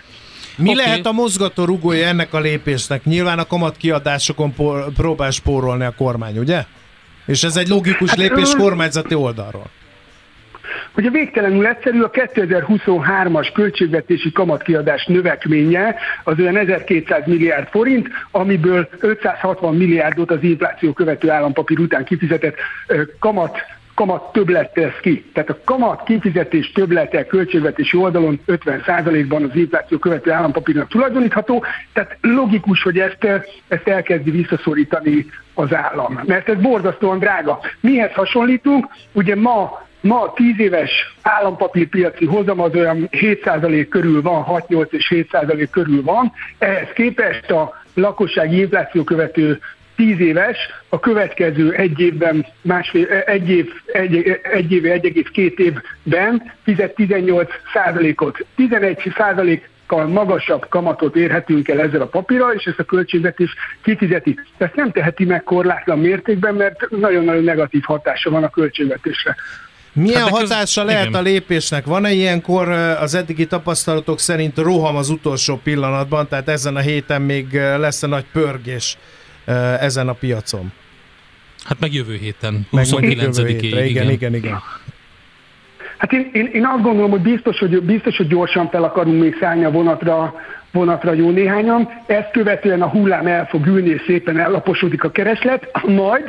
Mi 0.62 0.70
okay. 0.70 0.86
lehet 0.86 1.06
a 1.06 1.12
mozgató 1.12 1.66
rugója 1.66 2.08
ennek 2.08 2.34
a 2.34 2.40
lépésnek? 2.40 3.04
Nyilván 3.04 3.40
a 3.40 3.46
kamat 3.46 3.78
kiadásokon 3.78 4.54
próbál 4.96 5.32
spórolni 5.32 5.84
a 5.84 5.94
kormány, 5.98 6.38
ugye? 6.38 6.64
És 7.26 7.44
ez 7.44 7.56
egy 7.56 7.68
logikus 7.68 8.10
hát, 8.10 8.18
lépés 8.18 8.56
kormányzati 8.56 9.14
oldalról. 9.14 9.70
Hogy 10.92 11.06
a 11.06 11.12
végtelenül 11.12 11.68
egyszerű, 11.68 12.02
a 12.02 12.10
2023-as 12.10 13.50
költségvetési 13.54 14.32
kamatkiadás 14.32 15.06
növekménye 15.06 15.96
az 16.24 16.40
olyan 16.40 16.58
1200 16.58 17.26
milliárd 17.26 17.68
forint, 17.68 18.08
amiből 18.32 18.90
560 19.00 19.76
milliárdot 19.76 20.32
az 20.32 20.44
infláció 20.44 20.94
követő 20.94 21.30
állampapír 21.30 21.80
után 21.80 22.04
kifizetett 22.04 22.56
kamat 23.20 23.58
kamat 24.02 24.32
többlet 24.32 24.74
tesz 24.74 25.00
ki. 25.02 25.26
Tehát 25.34 25.50
a 25.50 25.58
kamat 25.64 26.04
kifizetés 26.04 26.72
többlete 26.72 27.26
költségvetési 27.26 27.98
oldalon 27.98 28.40
50%-ban 28.48 29.44
az 29.44 29.56
infláció 29.56 29.98
követő 29.98 30.32
állampapírnak 30.32 30.88
tulajdonítható, 30.88 31.64
tehát 31.94 32.18
logikus, 32.22 32.84
hogy 32.84 33.00
ezt, 33.00 33.24
ezt 33.68 33.88
elkezdi 33.88 34.32
visszaszorítani 34.32 35.26
az 35.54 35.74
állam, 35.74 36.20
mert 36.26 36.50
ez 36.50 36.62
borzasztóan 36.62 37.20
drága. 37.20 37.60
Mihez 37.80 38.14
hasonlítunk? 38.14 38.88
Ugye 39.12 39.36
ma 39.36 39.90
Ma 40.04 40.34
10 40.36 40.60
éves 40.60 40.92
állampapírpiaci 41.22 42.26
hozam 42.26 42.60
az 42.60 42.76
olyan 42.76 43.10
7% 43.12 43.86
körül 43.90 44.22
van, 44.22 44.46
6-8 44.48 44.92
és 44.92 45.14
7% 45.32 45.68
körül 45.72 46.04
van. 46.04 46.32
Ehhez 46.58 46.88
képest 46.94 47.52
a 47.52 47.82
lakossági 47.94 48.60
infláció 48.60 49.04
követő 49.04 49.60
10 50.02 50.20
éves, 50.20 50.58
a 50.90 51.00
következő 51.00 51.72
egy 51.72 52.00
évben, 52.00 52.46
másfél, 52.62 53.06
egy 53.26 53.50
év, 53.50 53.70
egy, 53.86 54.40
egy 54.54 54.72
év, 54.72 54.86
egy 54.86 55.30
két 55.34 55.60
évben 55.60 56.54
fizet 56.64 56.96
18 56.96 57.50
százalékot. 57.74 58.46
11 58.56 59.14
százalékkal 59.18 60.08
magasabb 60.08 60.70
kamatot 60.70 61.16
érhetünk 61.16 61.68
el 61.68 61.80
ezzel 61.80 62.02
a 62.02 62.06
papírral, 62.06 62.54
és 62.54 62.64
ezt 62.64 62.80
a 62.80 62.84
költségvetés 62.84 63.56
kifizeti. 63.82 64.40
Ezt 64.58 64.76
nem 64.76 64.92
teheti 64.92 65.26
meg 65.26 65.44
korlátlan 65.44 66.00
mértékben, 66.00 66.56
mert 66.56 66.90
nagyon-nagyon 66.90 67.44
negatív 67.44 67.84
hatása 67.84 68.30
van 68.30 68.44
a 68.44 68.50
költségvetésre. 68.50 69.36
Milyen 69.94 70.22
hát 70.22 70.30
hatása 70.30 70.84
lehet 70.84 71.08
igen. 71.08 71.20
a 71.20 71.24
lépésnek? 71.24 71.86
Van-e 71.86 72.12
ilyenkor 72.12 72.70
az 73.00 73.16
eddigi 73.16 73.48
tapasztalatok 73.48 74.20
szerint 74.20 74.58
roham 74.58 74.96
az 74.96 75.10
utolsó 75.10 75.60
pillanatban, 75.64 76.28
tehát 76.28 76.50
ezen 76.50 76.76
a 76.76 76.80
héten 76.80 77.22
még 77.22 77.54
lesz 77.78 78.04
a 78.04 78.08
nagy 78.08 78.26
pörgés 78.32 78.98
ezen 79.80 80.08
a 80.08 80.14
piacon. 80.14 80.72
Hát 81.64 81.80
meg 81.80 81.94
jövő 81.94 82.16
héten, 82.16 82.68
29-ig. 82.72 83.60
Igen, 83.62 83.86
igen, 83.86 84.10
igen, 84.10 84.34
igen. 84.34 84.62
Hát 85.98 86.14
én, 86.14 86.30
én, 86.34 86.50
én 86.54 86.66
azt 86.66 86.84
gondolom, 86.84 87.12
hogy 87.12 87.22
biztos, 87.22 87.60
hogy 87.60 87.82
biztos, 87.82 88.18
hogy 88.18 88.28
gyorsan 88.28 88.70
fel 88.70 88.84
akarunk 88.84 89.22
még 89.22 89.38
szállni 89.40 89.64
a 89.64 89.72
vonatra, 89.72 90.34
vonatra 90.72 91.14
jó 91.14 91.30
néhányan. 91.30 91.90
Ezt 92.06 92.32
követően 92.32 92.82
a 92.82 92.88
hullám 92.88 93.28
el 93.28 93.48
fog 93.48 93.66
ülni, 93.66 93.90
és 93.90 94.02
szépen 94.06 94.40
ellaposodik 94.40 95.04
a 95.04 95.12
kereslet. 95.12 95.86
Majd, 95.88 96.24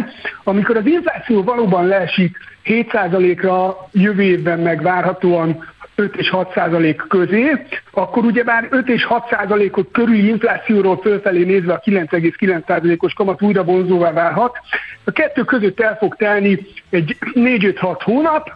amikor 0.45 0.77
az 0.77 0.87
infláció 0.87 1.43
valóban 1.43 1.87
leesik 1.87 2.37
7%-ra, 2.65 3.89
jövő 3.93 4.23
évben 4.23 4.59
meg 4.59 4.83
várhatóan 4.83 5.72
5 6.03 6.17
és 6.17 6.31
6 6.31 6.53
százalék 6.55 7.05
közé, 7.09 7.67
akkor 7.91 8.25
ugyebár 8.25 8.67
5 8.71 8.89
és 8.89 9.05
6 9.05 9.29
százalékot 9.31 9.89
körüli 9.93 10.29
inflációról 10.29 11.01
fölfelé 11.01 11.45
nézve 11.45 11.73
a 11.73 11.81
9,9 11.81 12.67
százalékos 12.67 13.13
kamat 13.13 13.43
újra 13.43 13.65
vonzóvá 13.65 14.13
válhat. 14.13 14.59
A 15.05 15.11
kettő 15.11 15.43
között 15.43 15.81
el 15.81 15.97
fog 15.97 16.17
telni 16.17 16.59
egy 16.91 17.17
4-5-6 17.35 18.01
hónap, 18.05 18.51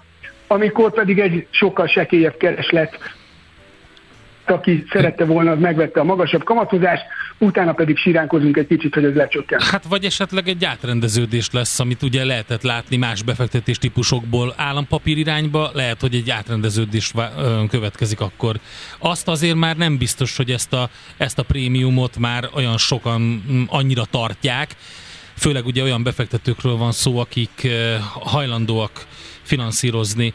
amikor 0.47 0.93
pedig 0.93 1.19
egy 1.19 1.47
sokkal 1.51 1.87
sekélyebb 1.87 2.37
kereslet 2.37 2.99
aki 4.51 4.85
szerette 4.93 5.25
volna, 5.25 5.51
az 5.51 5.59
megvette 5.59 6.01
a 6.01 6.05
magasabb 6.05 6.45
kamatozást, 6.45 7.03
utána 7.39 7.73
pedig 7.73 7.97
siránkozunk 7.97 8.57
egy 8.57 8.67
kicsit, 8.67 8.95
hogy 8.95 9.05
ez 9.05 9.15
lecsökken. 9.15 9.61
Hát 9.61 9.85
vagy 9.85 10.05
esetleg 10.05 10.49
egy 10.49 10.65
átrendeződés 10.65 11.51
lesz, 11.51 11.81
amit 11.81 12.03
ugye 12.03 12.25
lehetett 12.25 12.63
látni 12.63 12.97
más 12.97 13.23
befektetés 13.23 13.79
típusokból 13.79 14.55
állampapír 14.57 15.19
irányba, 15.19 15.71
lehet, 15.75 16.01
hogy 16.01 16.15
egy 16.15 16.31
átrendeződés 16.31 17.13
következik 17.69 18.21
akkor. 18.21 18.57
Azt 18.99 19.29
azért 19.29 19.57
már 19.57 19.77
nem 19.77 19.99
biztos, 19.99 20.37
hogy 20.37 20.51
ezt 20.51 20.73
a, 20.73 20.89
ezt 21.17 21.39
a 21.39 21.43
prémiumot 21.43 22.19
már 22.19 22.49
olyan 22.55 22.79
sokan 22.79 23.21
mm, 23.21 23.63
annyira 23.69 24.05
tartják, 24.11 24.71
főleg 25.37 25.67
ugye 25.67 25.83
olyan 25.83 26.03
befektetőkről 26.03 26.77
van 26.77 26.93
szó, 26.93 27.19
akik 27.19 27.69
hajlandóak 28.13 29.07
finanszírozni 29.43 30.35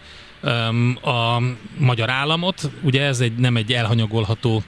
a 1.02 1.42
magyar 1.78 2.10
államot. 2.10 2.72
Ugye 2.82 3.06
ez 3.06 3.20
egy, 3.20 3.36
nem 3.36 3.56
egy 3.56 3.72
elhanyagolható 3.72 4.64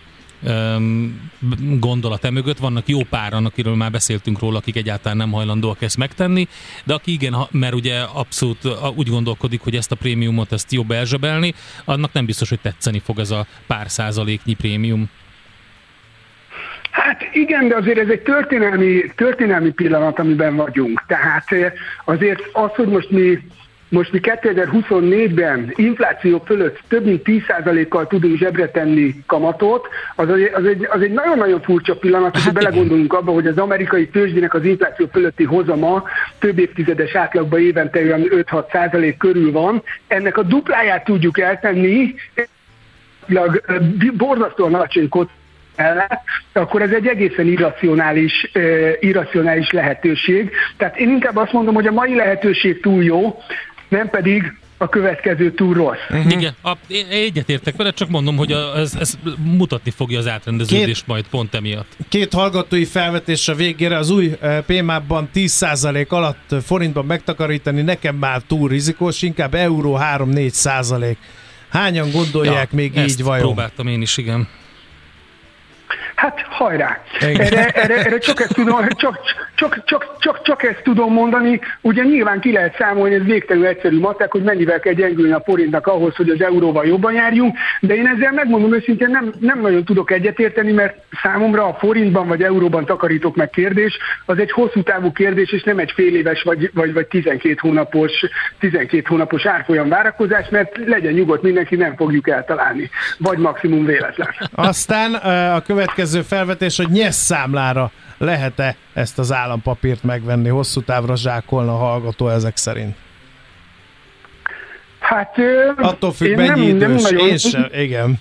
gondolat 1.79 2.25
emögött. 2.25 2.57
Vannak 2.57 2.87
jó 2.87 2.99
páran, 3.09 3.45
akiről 3.45 3.75
már 3.75 3.91
beszéltünk 3.91 4.39
róla, 4.39 4.57
akik 4.57 4.75
egyáltalán 4.75 5.17
nem 5.17 5.31
hajlandóak 5.31 5.81
ezt 5.81 5.97
megtenni, 5.97 6.47
de 6.83 6.93
aki 6.93 7.11
igen, 7.11 7.35
mert 7.51 7.73
ugye 7.73 7.99
abszolút 7.99 8.57
úgy 8.95 9.09
gondolkodik, 9.09 9.61
hogy 9.61 9.75
ezt 9.75 9.91
a 9.91 9.95
prémiumot 9.95 10.51
ezt 10.51 10.71
jobb 10.71 10.91
elzsebelni, 10.91 11.53
annak 11.85 12.13
nem 12.13 12.25
biztos, 12.25 12.49
hogy 12.49 12.59
tetszeni 12.59 12.99
fog 12.99 13.19
ez 13.19 13.31
a 13.31 13.45
pár 13.67 13.89
százaléknyi 13.89 14.53
prémium. 14.53 15.09
Hát 16.91 17.21
igen, 17.33 17.67
de 17.67 17.75
azért 17.75 17.97
ez 17.97 18.09
egy 18.09 18.21
történelmi, 18.21 19.11
történelmi 19.15 19.71
pillanat, 19.71 20.19
amiben 20.19 20.55
vagyunk. 20.55 21.03
Tehát 21.07 21.47
azért 22.05 22.41
az, 22.53 22.69
hogy 22.75 22.87
most 22.87 23.09
mi 23.09 23.39
most 23.93 24.11
mi 24.11 24.19
2024-ben 24.21 25.73
infláció 25.75 26.43
fölött 26.45 26.79
több 26.87 27.05
mint 27.05 27.21
10%-kal 27.25 28.07
tudunk 28.07 28.37
zsebre 28.37 28.69
tenni 28.69 29.23
kamatot, 29.25 29.87
az, 30.15 30.29
az, 30.53 30.65
egy, 30.65 30.87
az 30.89 31.01
egy 31.01 31.11
nagyon-nagyon 31.11 31.61
furcsa 31.61 31.95
pillanat, 31.95 32.35
hát 32.35 32.43
hogy 32.43 32.53
belegondolunk 32.53 33.13
abba, 33.13 33.31
hogy 33.31 33.47
az 33.47 33.57
amerikai 33.57 34.07
tőzsdének 34.07 34.53
az 34.53 34.65
infláció 34.65 35.07
fölötti 35.11 35.43
hozama 35.43 36.03
több 36.39 36.59
évtizedes 36.59 37.15
átlagban 37.15 37.59
évente 37.59 37.99
olyan 37.99 38.23
5-6% 38.29 39.15
körül 39.17 39.51
van. 39.51 39.83
Ennek 40.07 40.37
a 40.37 40.43
dupláját 40.43 41.03
tudjuk 41.03 41.39
eltenni, 41.39 42.15
borzasztóan 44.13 44.73
alacsony 44.73 45.09
ellen, 45.75 46.19
akkor 46.53 46.81
ez 46.81 46.91
egy 46.91 47.07
egészen 47.07 47.45
irracionális, 47.45 48.51
uh, 48.55 48.89
irracionális 48.99 49.71
lehetőség. 49.71 50.51
Tehát 50.77 50.97
én 50.97 51.09
inkább 51.09 51.35
azt 51.35 51.51
mondom, 51.51 51.73
hogy 51.73 51.87
a 51.87 51.91
mai 51.91 52.15
lehetőség 52.15 52.81
túl 52.81 53.03
jó, 53.03 53.37
nem 53.93 54.09
pedig 54.09 54.53
a 54.77 54.89
következő 54.89 55.51
túl 55.51 55.73
rossz. 55.73 55.97
Uh-huh. 56.09 56.31
Igen, 56.31 56.55
a, 56.63 56.73
egyetértek 57.09 57.75
vele, 57.75 57.91
csak 57.91 58.09
mondom, 58.09 58.35
hogy 58.37 58.51
a, 58.51 58.77
ez, 58.77 58.95
ez 58.99 59.17
mutatni 59.37 59.91
fogja 59.91 60.19
az 60.19 60.27
átrendeződést 60.27 60.99
két, 60.99 61.07
majd 61.07 61.27
pont 61.27 61.55
emiatt. 61.55 61.97
Két 62.09 62.33
hallgatói 62.33 62.85
felvetés 62.85 63.47
a 63.47 63.55
végére, 63.55 63.97
az 63.97 64.09
új 64.09 64.31
eh, 64.41 64.61
PMAP-ban 64.61 65.29
10% 65.33 66.07
alatt 66.07 66.55
forintban 66.65 67.05
megtakarítani 67.05 67.81
nekem 67.81 68.15
már 68.15 68.41
túl 68.41 68.69
rizikós, 68.69 69.21
inkább 69.21 69.53
euró 69.53 69.99
3-4% 70.01 71.15
Hányan 71.69 72.11
gondolják 72.11 72.67
ja, 72.71 72.77
még 72.77 72.97
így 72.97 73.23
vajon? 73.23 73.43
próbáltam 73.43 73.87
én 73.87 74.01
is, 74.01 74.17
igen. 74.17 74.47
Hát 76.23 76.45
hajrá! 76.49 77.01
Erre, 77.19 77.67
erre, 77.67 77.97
erre 78.03 78.17
csak, 78.17 78.39
ezt 78.39 78.53
tudom, 78.53 78.87
csak, 78.87 79.19
csak, 79.55 79.83
csak, 79.85 80.15
csak, 80.19 80.41
csak 80.41 80.63
ezt 80.63 80.81
tudom 80.83 81.13
mondani. 81.13 81.59
Ugye 81.81 82.03
nyilván 82.03 82.39
ki 82.39 82.51
lehet 82.51 82.75
számolni, 82.77 83.15
ez 83.15 83.23
végtelenül 83.23 83.67
egyszerű 83.67 83.99
matek, 83.99 84.31
hogy 84.31 84.43
mennyivel 84.43 84.79
kell 84.79 84.93
gyengülni 84.93 85.31
a 85.31 85.41
forintnak 85.45 85.87
ahhoz, 85.87 86.15
hogy 86.15 86.29
az 86.29 86.41
euróval 86.41 86.85
jobban 86.85 87.13
járjunk, 87.13 87.57
de 87.79 87.95
én 87.95 88.07
ezzel 88.07 88.31
megmondom 88.31 88.73
őszintén 88.73 89.09
nem, 89.09 89.33
nem 89.39 89.61
nagyon 89.61 89.83
tudok 89.83 90.11
egyetérteni, 90.11 90.71
mert 90.71 90.95
számomra 91.23 91.65
a 91.65 91.73
forintban 91.73 92.27
vagy 92.27 92.43
euróban 92.43 92.85
takarítok 92.85 93.35
meg 93.35 93.49
kérdés, 93.49 93.97
az 94.25 94.37
egy 94.37 94.51
hosszú 94.51 94.83
távú 94.83 95.11
kérdés, 95.11 95.51
és 95.51 95.63
nem 95.63 95.79
egy 95.79 95.91
fél 95.91 96.15
éves 96.15 96.43
vagy, 96.43 96.71
vagy, 96.73 96.93
vagy 96.93 97.07
12 97.07 97.55
hónapos, 97.59 98.11
12 98.59 99.03
hónapos 99.07 99.45
árfolyam 99.45 99.89
várakozás, 99.89 100.49
mert 100.49 100.77
legyen 100.85 101.13
nyugodt 101.13 101.43
mindenki, 101.43 101.75
nem 101.75 101.95
fogjuk 101.95 102.29
eltalálni. 102.29 102.89
Vagy 103.17 103.37
maximum 103.37 103.85
véletlen. 103.85 104.27
Aztán 104.51 105.13
a 105.53 105.61
következő 105.61 106.12
következő 106.13 106.35
felvetés, 106.35 106.77
hogy 106.77 106.89
nyesz 106.89 107.15
számlára 107.15 107.91
lehet-e 108.17 108.75
ezt 108.93 109.19
az 109.19 109.31
állampapírt 109.31 110.03
megvenni, 110.03 110.49
hosszú 110.49 110.81
távra 110.81 111.15
zsákolna 111.15 111.73
a 111.73 111.77
hallgató 111.77 112.29
ezek 112.29 112.57
szerint? 112.57 112.95
Hát... 114.99 115.37
Attól 115.77 116.11
függ, 116.11 116.35
mennyi 116.35 116.71
nem, 116.71 116.75
idős. 116.75 116.79
Nem 116.79 116.91
nagyon, 116.91 117.27
én 117.27 117.37
sem, 117.37 117.67
igen. 117.73 118.19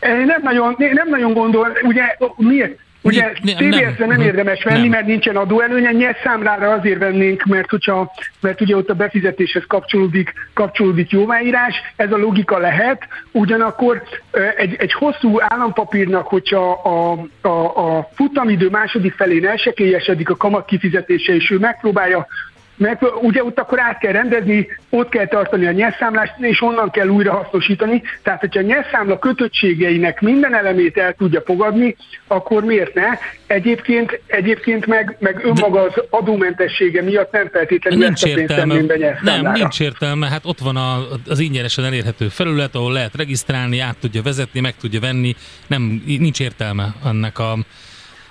Én 0.00 0.24
nem 0.26 0.42
nagyon, 0.42 0.76
nem 0.78 1.08
nagyon 1.08 1.32
gondol, 1.32 1.68
ugye 1.82 2.16
miért, 2.36 2.78
Ugye 3.02 3.32
TBS-re 3.32 4.06
nem, 4.06 4.20
érdemes 4.20 4.62
venni, 4.62 4.80
nem. 4.80 4.88
mert 4.88 5.06
nincsen 5.06 5.36
adóelőnye, 5.36 5.90
nyers 5.90 6.16
számlára 6.24 6.72
azért 6.72 6.98
vennénk, 6.98 7.44
mert, 7.44 7.70
hogyha, 7.70 8.12
mert 8.40 8.60
ugye 8.60 8.76
ott 8.76 8.90
a 8.90 8.94
befizetéshez 8.94 9.64
kapcsolódik, 9.66 10.32
kapcsolódik 10.54 11.10
jóváírás, 11.10 11.74
ez 11.96 12.12
a 12.12 12.16
logika 12.16 12.58
lehet, 12.58 13.06
ugyanakkor 13.30 14.02
egy, 14.56 14.74
egy 14.78 14.92
hosszú 14.92 15.40
állampapírnak, 15.40 16.26
hogyha 16.26 16.70
a, 16.70 17.26
a, 17.48 17.96
a 17.98 18.08
futamidő 18.14 18.68
második 18.68 19.14
felén 19.14 19.46
elsekélyesedik 19.46 20.30
a 20.30 20.36
kamat 20.36 20.64
kifizetése, 20.64 21.34
és 21.34 21.50
ő 21.50 21.58
megpróbálja 21.58 22.26
mert 22.76 23.02
ugye 23.20 23.44
ott 23.44 23.58
akkor 23.58 23.80
át 23.80 23.98
kell 23.98 24.12
rendezni, 24.12 24.66
ott 24.90 25.08
kell 25.08 25.26
tartani 25.26 25.66
a 25.66 25.70
nyerszámlást, 25.70 26.34
és 26.38 26.62
onnan 26.62 26.90
kell 26.90 27.08
újra 27.08 27.32
hasznosítani. 27.32 28.02
Tehát, 28.22 28.40
hogyha 28.40 28.60
a 28.60 28.62
nyerszámla 28.62 29.18
kötöttségeinek 29.18 30.20
minden 30.20 30.54
elemét 30.54 30.98
el 30.98 31.12
tudja 31.12 31.42
fogadni, 31.44 31.96
akkor 32.26 32.64
miért 32.64 32.94
ne? 32.94 33.08
Egyébként, 33.46 34.20
egyébként 34.26 34.86
meg, 34.86 35.16
meg 35.18 35.40
önmaga 35.44 35.80
az 35.80 35.92
adómentessége 36.10 37.02
miatt 37.02 37.32
nem 37.32 37.48
feltétlenül 37.52 37.98
nincs 37.98 38.24
ezt 38.24 38.36
a 38.36 38.40
értelme. 38.40 38.74
Nem, 39.22 39.52
nincs 39.52 39.80
értelme. 39.80 40.28
Hát 40.28 40.44
ott 40.44 40.58
van 40.58 40.76
a, 40.76 40.98
az 41.28 41.38
ingyenesen 41.38 41.84
elérhető 41.84 42.28
felület, 42.28 42.74
ahol 42.74 42.92
lehet 42.92 43.16
regisztrálni, 43.16 43.78
át 43.78 43.96
tudja 44.00 44.22
vezetni, 44.22 44.60
meg 44.60 44.74
tudja 44.80 45.00
venni. 45.00 45.36
Nem, 45.66 46.02
nincs 46.06 46.40
értelme 46.40 46.94
ennek 47.04 47.38
a 47.38 47.56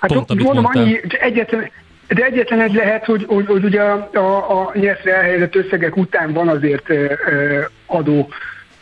Hát 0.02 0.12
pont, 0.12 0.30
amit 0.30 0.44
mondom, 0.44 0.66
annyi, 0.66 1.00
egyetlen, 1.20 1.70
de 2.12 2.24
egyetlen 2.24 2.60
egy 2.60 2.74
lehet, 2.74 3.04
hogy, 3.04 3.24
hogy, 3.28 3.46
hogy 3.46 3.64
ugye 3.64 3.80
a, 3.80 4.10
a, 4.14 4.60
a 4.60 4.72
nyerszre 4.74 5.14
elhelyezett 5.14 5.54
összegek 5.54 5.96
után 5.96 6.32
van 6.32 6.48
azért 6.48 6.86
adó 7.86 8.28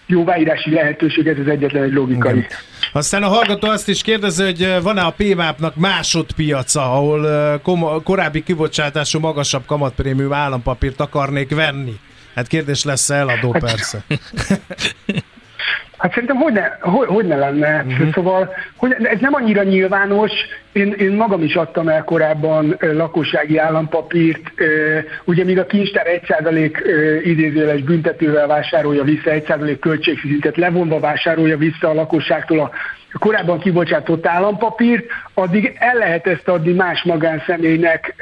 jóváírási 0.07 0.71
lehetőség, 0.71 1.27
ez 1.27 1.39
az 1.39 1.49
egyetlen 1.49 1.83
egy 1.83 1.93
logikai. 1.93 2.37
Igen. 2.37 2.49
Aztán 2.93 3.23
a 3.23 3.29
hallgató 3.29 3.69
azt 3.69 3.89
is 3.89 4.03
kérdezi, 4.03 4.43
hogy 4.43 4.83
van-e 4.83 5.03
a 5.03 5.15
PMAP-nak 5.17 5.77
másodpiaca, 5.77 6.93
ahol 6.93 7.59
kom- 7.63 8.03
korábbi 8.03 8.43
kibocsátású 8.43 9.19
magasabb 9.19 9.67
kamatprémium 9.67 10.33
állampapírt 10.33 11.01
akarnék 11.01 11.55
venni? 11.55 11.95
Hát 12.35 12.47
kérdés 12.47 12.85
lesz 12.85 13.11
eladó 13.11 13.53
hát, 13.53 13.61
persze. 13.61 14.05
Hát 16.01 16.13
szerintem 16.13 16.37
hogy 16.37 16.53
ne, 16.53 16.69
hogy, 16.81 17.07
hogy 17.07 17.27
ne 17.27 17.37
lenne. 17.37 17.85
Uh-huh. 17.87 18.13
Szóval 18.13 18.55
hogy, 18.77 18.97
ez 19.03 19.21
nem 19.21 19.35
annyira 19.35 19.63
nyilvános. 19.63 20.31
Én, 20.73 20.93
én 20.93 21.13
magam 21.13 21.43
is 21.43 21.55
adtam 21.55 21.89
el 21.89 22.05
korábban 22.05 22.77
lakossági 22.81 23.59
állampapírt. 23.59 24.53
Ugye 25.25 25.45
míg 25.45 25.59
a 25.59 25.67
kincstár 25.67 26.07
1% 26.27 27.21
idézőjeles 27.25 27.83
büntetővel 27.83 28.47
vásárolja 28.47 29.03
vissza, 29.03 29.31
1% 29.31 29.77
költségfizetet 29.81 30.57
levonva 30.57 31.01
vásárolja 31.01 31.57
vissza 31.57 31.89
a 31.89 31.95
lakosságtól 31.95 32.61
a 33.13 33.19
korábban 33.19 33.59
kibocsátott 33.59 34.27
állampapírt, 34.27 35.05
addig 35.35 35.77
el 35.79 35.95
lehet 35.95 36.27
ezt 36.27 36.49
adni 36.49 36.73
más 36.73 37.03
magánszemélynek 37.03 38.15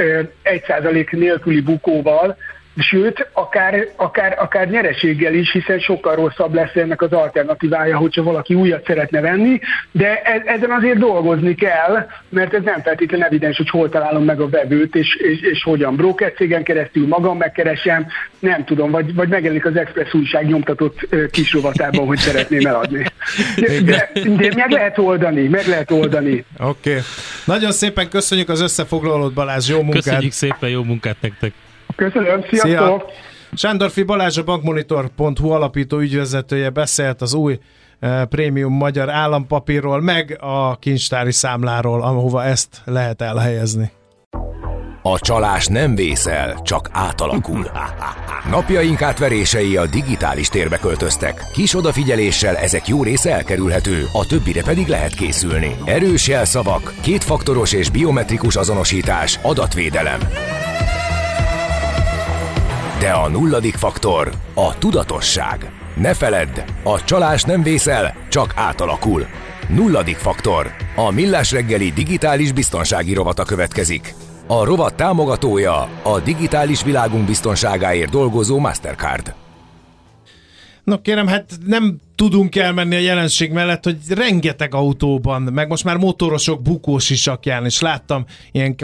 1% 0.45 1.11
nélküli 1.11 1.61
bukóval, 1.61 2.37
sőt, 2.79 3.29
akár, 3.33 3.89
akár, 3.97 4.37
akár 4.39 4.69
nyereséggel 4.69 5.35
is, 5.35 5.53
hiszen 5.53 5.79
sokkal 5.79 6.15
rosszabb 6.15 6.55
lesz 6.55 6.75
ennek 6.75 7.03
az 7.03 7.13
alternatívája, 7.13 7.97
hogyha 7.97 8.23
valaki 8.23 8.55
újat 8.55 8.87
szeretne 8.87 9.21
venni, 9.21 9.61
de 9.91 10.23
e, 10.23 10.43
ezen 10.47 10.71
azért 10.71 10.99
dolgozni 10.99 11.55
kell, 11.55 12.07
mert 12.29 12.55
ez 12.55 12.63
nem 12.63 12.83
feltétlenül 12.83 13.27
evidens, 13.27 13.57
hogy 13.57 13.71
hol 13.71 13.89
találom 13.89 14.25
meg 14.25 14.41
a 14.41 14.49
vevőt, 14.49 14.95
és, 14.95 15.15
és, 15.15 15.41
és 15.41 15.63
hogyan. 15.63 15.97
Broker 15.97 16.33
cégen 16.33 16.63
keresztül 16.63 17.07
magam 17.07 17.37
megkeresem, 17.37 18.07
nem 18.39 18.65
tudom, 18.65 18.91
vagy, 18.91 19.15
vagy 19.15 19.29
megjelenik 19.29 19.67
az 19.67 19.77
Express 19.77 20.15
újság 20.15 20.47
nyomtatott 20.47 21.09
kis 21.31 21.53
rovatában, 21.53 22.07
hogy 22.07 22.19
szeretném 22.19 22.67
eladni. 22.67 23.05
De, 23.57 23.81
de, 23.81 24.11
de 24.23 24.55
meg 24.57 24.71
lehet 24.71 24.99
oldani, 24.99 25.49
meg 25.49 25.67
lehet 25.67 25.91
oldani. 25.91 26.45
Oké. 26.59 26.91
Okay. 26.91 27.03
Nagyon 27.45 27.73
szépen 27.73 28.09
köszönjük 28.09 28.49
az 28.49 28.61
összefoglalót, 28.61 29.33
Balázs, 29.33 29.69
jó 29.69 29.83
munkát! 29.83 30.03
Köszönjük 30.03 30.33
szépen, 30.33 30.71
jó 30.71 30.83
munkát 30.83 31.17
nektek! 31.21 31.53
Köszönöm, 31.99 32.45
sziasztok! 32.51 32.71
Szia. 32.71 33.05
Sándorfi 33.53 34.03
Balázs 34.03 34.39
a 34.39 34.45
bankmonitor.hu 34.45 35.51
alapító 35.51 35.99
ügyvezetője 35.99 36.71
beszélt 36.71 37.23
az 37.23 37.35
új 37.35 37.59
prémium 38.29 38.73
magyar 38.73 39.11
állampapírról, 39.11 40.01
meg 40.01 40.37
a 40.41 40.77
kincstári 40.77 41.33
számláról, 41.33 42.03
ahova 42.03 42.45
ezt 42.45 42.81
lehet 42.85 43.23
elhelyezni. 43.23 43.91
A 45.03 45.19
csalás 45.19 45.67
nem 45.67 45.95
vészel, 45.95 46.61
csak 46.63 46.89
átalakul. 46.93 47.71
Napjaink 48.51 49.03
átverései 49.03 49.77
a 49.77 49.87
digitális 49.87 50.49
térbe 50.49 50.79
költöztek. 50.79 51.41
Kis 51.53 51.75
odafigyeléssel 51.75 52.57
ezek 52.57 52.89
jó 52.89 53.03
része 53.03 53.33
elkerülhető, 53.33 54.05
a 54.13 54.27
többire 54.27 54.63
pedig 54.63 54.87
lehet 54.87 55.15
készülni. 55.15 55.77
Erős 55.85 56.29
jelszavak, 56.29 56.95
kétfaktoros 57.03 57.73
és 57.73 57.91
biometrikus 57.91 58.57
azonosítás, 58.57 59.39
adatvédelem. 59.43 60.21
De 63.01 63.11
a 63.11 63.29
nulladik 63.29 63.75
faktor 63.75 64.33
a 64.55 64.79
tudatosság. 64.79 65.71
Ne 65.97 66.15
feledd, 66.15 66.61
a 66.83 67.05
csalás 67.05 67.43
nem 67.43 67.63
vészel, 67.63 68.15
csak 68.29 68.53
átalakul. 68.57 69.27
Nulladik 69.69 70.17
faktor. 70.17 70.67
A 70.97 71.11
Millás 71.11 71.51
reggeli 71.51 71.91
digitális 71.91 72.53
biztonsági 72.53 73.15
rovata 73.15 73.45
következik. 73.45 74.15
A 74.47 74.65
rovat 74.65 74.95
támogatója 74.95 75.89
a 76.03 76.21
digitális 76.21 76.83
világunk 76.83 77.27
biztonságáért 77.27 78.11
dolgozó 78.11 78.59
Mastercard. 78.59 79.35
No 80.85 81.01
kérem, 81.01 81.27
hát 81.27 81.53
nem 81.67 82.01
tudunk 82.19 82.57
elmenni 82.57 82.95
a 82.95 82.99
jelenség 82.99 83.53
mellett, 83.53 83.85
hogy 83.85 83.97
rengeteg 84.09 84.75
autóban, 84.75 85.43
meg 85.43 85.69
most 85.69 85.85
már 85.85 85.97
motorosok 85.97 86.63
bukós 86.63 87.11
isakján 87.11 87.67
is 87.67 87.81
láttam 87.81 88.25
ilyen 88.53 88.77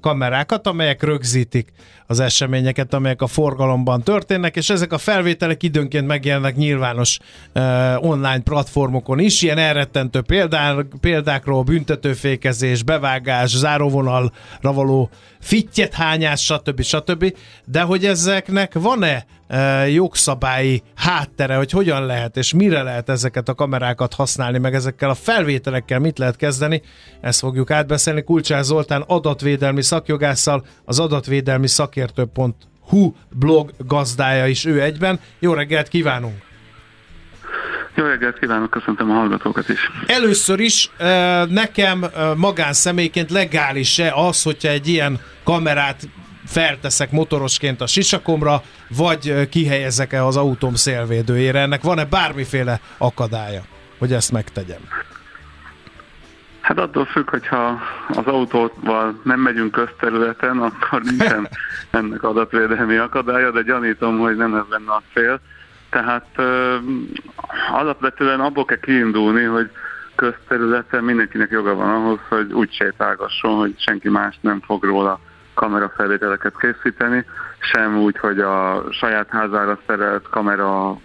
kamerákat, 0.00 0.66
amelyek 0.66 1.02
rögzítik 1.02 1.72
az 2.06 2.20
eseményeket, 2.20 2.94
amelyek 2.94 3.22
a 3.22 3.26
forgalomban 3.26 4.02
történnek, 4.02 4.56
és 4.56 4.70
ezek 4.70 4.92
a 4.92 4.98
felvételek 4.98 5.62
időnként 5.62 6.06
megjelennek 6.06 6.56
nyilvános 6.56 7.18
uh, 7.54 7.62
online 8.04 8.40
platformokon 8.40 9.18
is, 9.18 9.42
ilyen 9.42 9.58
elrettentő 9.58 10.20
példák, 10.20 10.86
példákról, 11.00 11.62
büntetőfékezés, 11.62 12.82
bevágás, 12.82 13.56
záróvonalra 13.56 14.30
való 14.60 15.10
fittyethányás, 15.40 16.44
stb. 16.44 16.82
stb. 16.82 17.36
De 17.64 17.80
hogy 17.80 18.04
ezeknek 18.04 18.72
van-e 18.74 19.24
uh, 19.48 19.92
jogszabályi 19.92 20.82
háttere, 20.94 21.56
hogy 21.56 21.70
hogyan 21.70 22.06
lehet 22.06 22.36
és 22.36 22.52
mire 22.52 22.82
lehet 22.82 23.08
ezeket 23.08 23.48
a 23.48 23.54
kamerákat 23.54 24.14
használni, 24.14 24.58
meg 24.58 24.74
ezekkel 24.74 25.10
a 25.10 25.14
felvételekkel 25.14 25.98
mit 25.98 26.18
lehet 26.18 26.36
kezdeni, 26.36 26.82
ezt 27.20 27.38
fogjuk 27.38 27.70
átbeszélni 27.70 28.22
Kulcsár 28.22 28.64
Zoltán 28.64 29.04
adatvédelmi 29.06 29.82
szakjogásszal, 29.82 30.64
az 30.84 30.98
adatvédelmi 30.98 31.68
szakértő.hu 31.68 33.12
blog 33.30 33.72
gazdája 33.78 34.46
is 34.46 34.64
ő 34.64 34.82
egyben. 34.82 35.20
Jó 35.38 35.52
reggelt 35.52 35.88
kívánunk! 35.88 36.49
Jó 38.00 38.06
reggelt 38.06 38.38
kívánok, 38.38 38.70
köszöntöm 38.70 39.10
a 39.10 39.14
hallgatókat 39.14 39.68
is. 39.68 39.90
Először 40.06 40.60
is 40.60 40.90
nekem 41.48 42.04
magánszemélyként 42.36 43.30
legális-e 43.30 44.12
az, 44.14 44.42
hogyha 44.42 44.68
egy 44.68 44.88
ilyen 44.88 45.18
kamerát 45.44 46.08
felteszek 46.46 47.10
motorosként 47.10 47.80
a 47.80 47.86
sisakomra, 47.86 48.62
vagy 48.88 49.48
kihelyezek-e 49.48 50.24
az 50.24 50.36
autóm 50.36 50.74
szélvédőjére? 50.74 51.60
Ennek 51.60 51.82
van-e 51.82 52.04
bármiféle 52.04 52.80
akadálya, 52.98 53.62
hogy 53.98 54.12
ezt 54.12 54.32
megtegyem? 54.32 54.80
Hát 56.60 56.78
attól 56.78 57.04
függ, 57.04 57.30
hogyha 57.30 57.80
az 58.08 58.26
autóval 58.26 59.20
nem 59.24 59.40
megyünk 59.40 59.72
közterületen, 59.72 60.58
akkor 60.58 61.02
nincsen 61.02 61.48
ennek 61.90 62.22
adatvédelmi 62.22 62.96
akadálya, 62.96 63.50
de 63.50 63.62
gyanítom, 63.62 64.18
hogy 64.18 64.36
nem 64.36 64.54
ez 64.54 64.64
lenne 64.70 64.92
a 64.92 65.02
cél. 65.14 65.40
Tehát 65.90 66.26
ö, 66.36 66.76
alapvetően 67.72 68.40
abból 68.40 68.64
kell 68.64 68.80
kiindulni, 68.80 69.44
hogy 69.44 69.70
közterületen 70.14 71.04
mindenkinek 71.04 71.50
joga 71.50 71.74
van 71.74 71.90
ahhoz, 71.90 72.18
hogy 72.28 72.52
úgy 72.52 72.72
sétálgasson, 72.72 73.56
hogy 73.56 73.74
senki 73.78 74.08
más 74.08 74.38
nem 74.40 74.60
fog 74.60 74.84
róla 74.84 75.20
kamerafelvételeket 75.54 76.54
készíteni, 76.58 77.24
sem 77.58 77.98
úgy, 77.98 78.18
hogy 78.18 78.40
a 78.40 78.84
saját 78.90 79.28
házára 79.28 79.78
szerelt 79.86 80.28
kamera 80.28 80.96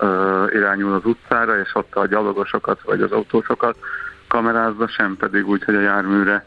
ö, 0.00 0.46
irányul 0.52 0.92
az 0.92 1.04
utcára, 1.04 1.58
és 1.58 1.74
ott 1.74 1.94
a 1.94 2.06
gyalogosokat 2.06 2.82
vagy 2.82 3.00
az 3.00 3.12
autósokat 3.12 3.76
kamerázza, 4.28 4.88
sem 4.88 5.16
pedig 5.16 5.48
úgy, 5.48 5.64
hogy 5.64 5.74
a 5.74 5.80
járműre 5.80 6.46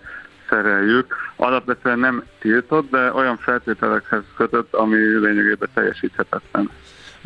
szereljük. 0.50 1.16
Alapvetően 1.36 2.00
nem 2.00 2.24
tiltott, 2.40 2.90
de 2.90 3.14
olyan 3.14 3.38
feltételekhez 3.38 4.24
kötött, 4.38 4.74
ami 4.74 4.98
lényegében 4.98 5.70
teljesíthetetlen. 5.74 6.70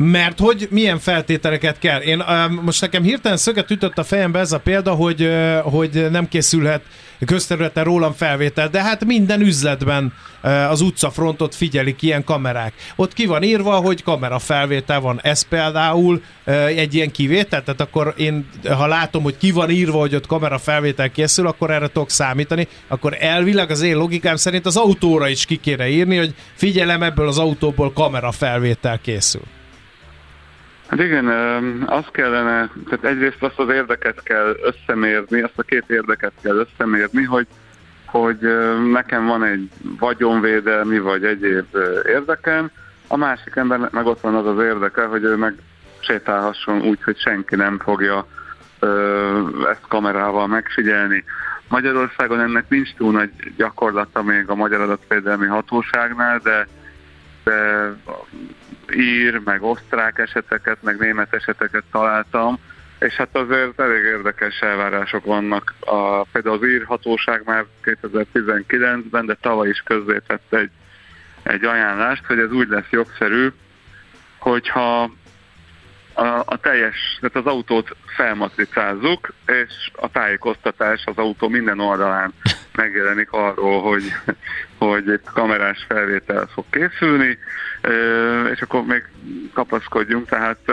Mert 0.03 0.39
hogy 0.39 0.67
milyen 0.71 0.99
feltételeket 0.99 1.79
kell? 1.79 2.01
Én 2.01 2.23
most 2.61 2.81
nekem 2.81 3.03
hirtelen 3.03 3.37
szöget 3.37 3.71
ütött 3.71 3.97
a 3.97 4.03
fejembe 4.03 4.39
ez 4.39 4.51
a 4.51 4.59
példa, 4.59 4.91
hogy, 4.91 5.29
hogy 5.63 6.07
nem 6.11 6.27
készülhet 6.27 6.81
közterületen 7.25 7.83
rólam 7.83 8.13
felvétel, 8.13 8.69
de 8.69 8.81
hát 8.81 9.05
minden 9.05 9.41
üzletben 9.41 10.13
az 10.69 10.81
utcafrontot 10.81 11.55
figyelik 11.55 12.01
ilyen 12.01 12.23
kamerák. 12.23 12.73
Ott 12.95 13.13
ki 13.13 13.25
van 13.25 13.43
írva, 13.43 13.75
hogy 13.75 14.03
kamera 14.03 14.39
felvétel 14.39 14.99
van. 14.99 15.19
Ez 15.23 15.41
például 15.41 16.21
egy 16.75 16.93
ilyen 16.93 17.11
kivétel, 17.11 17.63
tehát 17.63 17.81
akkor 17.81 18.13
én, 18.17 18.49
ha 18.69 18.87
látom, 18.87 19.23
hogy 19.23 19.37
ki 19.37 19.51
van 19.51 19.69
írva, 19.69 19.99
hogy 19.99 20.15
ott 20.15 20.27
kamera 20.27 20.57
felvétel 20.57 21.11
készül, 21.11 21.47
akkor 21.47 21.71
erre 21.71 21.87
tudok 21.87 22.09
számítani, 22.09 22.67
akkor 22.87 23.17
elvileg 23.19 23.71
az 23.71 23.81
én 23.81 23.95
logikám 23.95 24.35
szerint 24.35 24.65
az 24.65 24.77
autóra 24.77 25.27
is 25.27 25.45
ki 25.45 25.55
kéne 25.55 25.89
írni, 25.89 26.17
hogy 26.17 26.33
figyelem, 26.55 27.03
ebből 27.03 27.27
az 27.27 27.37
autóból 27.37 27.93
kamera 27.93 28.31
felvétel 28.31 28.99
készül. 28.99 29.41
Hát 30.91 30.99
igen, 30.99 31.27
azt 31.85 32.11
kellene, 32.11 32.69
tehát 32.89 33.05
egyrészt 33.05 33.43
azt 33.43 33.59
az 33.59 33.69
érdeket 33.69 34.23
kell 34.23 34.55
összemérni, 34.61 35.41
azt 35.41 35.57
a 35.59 35.61
két 35.61 35.83
érdeket 35.87 36.31
kell 36.41 36.55
összemérni, 36.55 37.23
hogy, 37.23 37.47
hogy 38.05 38.37
nekem 38.91 39.25
van 39.25 39.43
egy 39.43 39.69
vagyonvédelmi 39.99 40.99
vagy 40.99 41.25
egyéb 41.25 41.65
érdekem, 42.05 42.71
a 43.07 43.17
másik 43.17 43.55
embernek 43.55 43.91
meg 43.91 44.05
ott 44.05 44.21
van 44.21 44.35
az 44.35 44.45
az 44.45 44.63
érdeke, 44.63 45.05
hogy 45.05 45.23
ő 45.23 45.35
meg 45.35 45.55
sétálhasson 45.99 46.81
úgy, 46.81 47.03
hogy 47.03 47.19
senki 47.19 47.55
nem 47.55 47.79
fogja 47.79 48.27
ezt 49.69 49.87
kamerával 49.87 50.47
megfigyelni. 50.47 51.23
Magyarországon 51.67 52.39
ennek 52.39 52.69
nincs 52.69 52.93
túl 52.93 53.11
nagy 53.11 53.31
gyakorlata 53.57 54.23
még 54.23 54.49
a 54.49 54.55
Magyar 54.55 54.81
Adatvédelmi 54.81 55.47
Hatóságnál, 55.47 56.39
de, 56.39 56.67
de 57.43 57.91
ír, 58.95 59.41
meg 59.43 59.63
osztrák 59.63 60.17
eseteket, 60.17 60.77
meg 60.81 60.97
német 60.99 61.33
eseteket 61.33 61.83
találtam, 61.91 62.59
és 62.99 63.13
hát 63.13 63.35
azért 63.35 63.79
elég 63.79 64.03
érdekes 64.03 64.59
elvárások 64.59 65.25
vannak. 65.25 65.73
A, 65.79 66.23
például 66.23 66.55
az 66.55 66.67
írhatóság 66.67 67.41
már 67.45 67.65
2019-ben, 67.83 69.25
de 69.25 69.37
tavaly 69.41 69.69
is 69.69 69.79
közzétett 69.85 70.53
egy, 70.53 70.69
egy 71.43 71.63
ajánlást, 71.63 72.25
hogy 72.25 72.39
ez 72.39 72.51
úgy 72.51 72.67
lesz 72.67 72.89
jogszerű, 72.89 73.47
hogyha 74.37 75.11
a, 76.13 76.25
a 76.45 76.57
teljes, 76.61 77.17
tehát 77.19 77.35
az 77.35 77.53
autót 77.53 77.95
felmatricázzuk, 78.05 79.33
és 79.45 79.91
a 79.95 80.11
tájékoztatás 80.11 81.03
az 81.05 81.17
autó 81.17 81.47
minden 81.47 81.79
oldalán 81.79 82.33
megjelenik 82.75 83.31
arról, 83.31 83.81
hogy, 83.81 84.03
hogy 84.77 85.09
egy 85.09 85.21
kamerás 85.33 85.85
felvétel 85.87 86.47
fog 86.53 86.65
készülni, 86.69 87.37
és 88.53 88.61
akkor 88.61 88.85
még 88.85 89.03
kapaszkodjunk, 89.53 90.29
tehát 90.29 90.71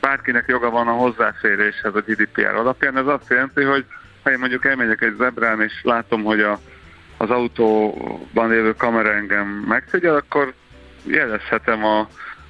bárkinek 0.00 0.44
joga 0.46 0.70
van 0.70 0.88
a 0.88 0.92
hozzáféréshez 0.92 1.94
a 1.94 2.00
GDPR 2.06 2.54
alapján. 2.54 2.96
Ez 2.96 3.06
azt 3.06 3.30
jelenti, 3.30 3.62
hogy 3.62 3.84
ha 4.22 4.30
én 4.30 4.38
mondjuk 4.38 4.64
elmegyek 4.64 5.02
egy 5.02 5.14
zebrán, 5.18 5.62
és 5.62 5.72
látom, 5.82 6.22
hogy 6.24 6.40
a, 6.40 6.60
az 7.16 7.30
autóban 7.30 8.48
lévő 8.48 8.74
kamera 8.74 9.12
engem 9.12 9.46
megfigyel, 9.46 10.14
akkor 10.14 10.54
jelezhetem 11.02 11.84
a, 11.84 12.08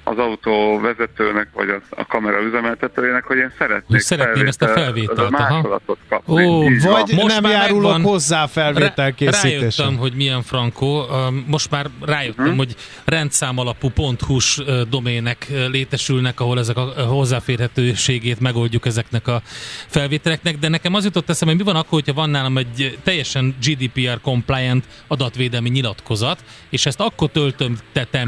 az 0.09 0.17
autó 0.17 0.79
vezetőnek, 0.79 1.47
vagy 1.53 1.69
a, 1.69 1.81
a 1.89 2.05
kamera 2.05 2.41
üzemeltetőjének, 2.41 3.23
hogy 3.23 3.37
én 3.37 3.53
szeretnék 3.57 3.99
Szeretném 3.99 4.47
ezt 4.47 4.61
a 4.61 4.67
felvételt. 4.67 5.29
Másolatot 5.29 5.97
kapni. 6.09 6.45
Ó, 6.45 6.63
vagy 6.63 7.13
most 7.15 7.41
nem 7.41 7.51
járulok 7.51 7.91
megvan, 7.91 8.01
hozzá 8.01 8.45
felvétel 8.45 9.13
készítésre. 9.13 9.57
Rájöttem, 9.57 9.97
hogy 9.97 10.13
milyen 10.13 10.41
frankó. 10.41 11.05
Most 11.45 11.71
már 11.71 11.89
rájöttem, 12.01 12.45
hmm. 12.45 12.57
hogy 12.57 12.75
rendszámalapú 13.05 13.91
.hu-s 14.27 14.61
domének 14.89 15.47
létesülnek, 15.71 16.39
ahol 16.39 16.59
ezek 16.59 16.77
a 16.77 16.81
hozzáférhetőségét 17.07 18.39
megoldjuk 18.39 18.85
ezeknek 18.85 19.27
a 19.27 19.41
felvételeknek, 19.87 20.57
de 20.57 20.67
nekem 20.67 20.93
az 20.93 21.03
jutott 21.03 21.29
eszembe, 21.29 21.53
hogy 21.53 21.65
mi 21.65 21.71
van 21.71 21.81
akkor, 21.81 21.99
hogyha 21.99 22.13
van 22.13 22.29
nálam 22.29 22.57
egy 22.57 22.97
teljesen 23.03 23.55
GDPR 23.65 24.21
compliant 24.21 24.85
adatvédelmi 25.07 25.69
nyilatkozat, 25.69 26.43
és 26.69 26.85
ezt 26.85 26.99
akkor 26.99 27.29
töltöm 27.29 27.77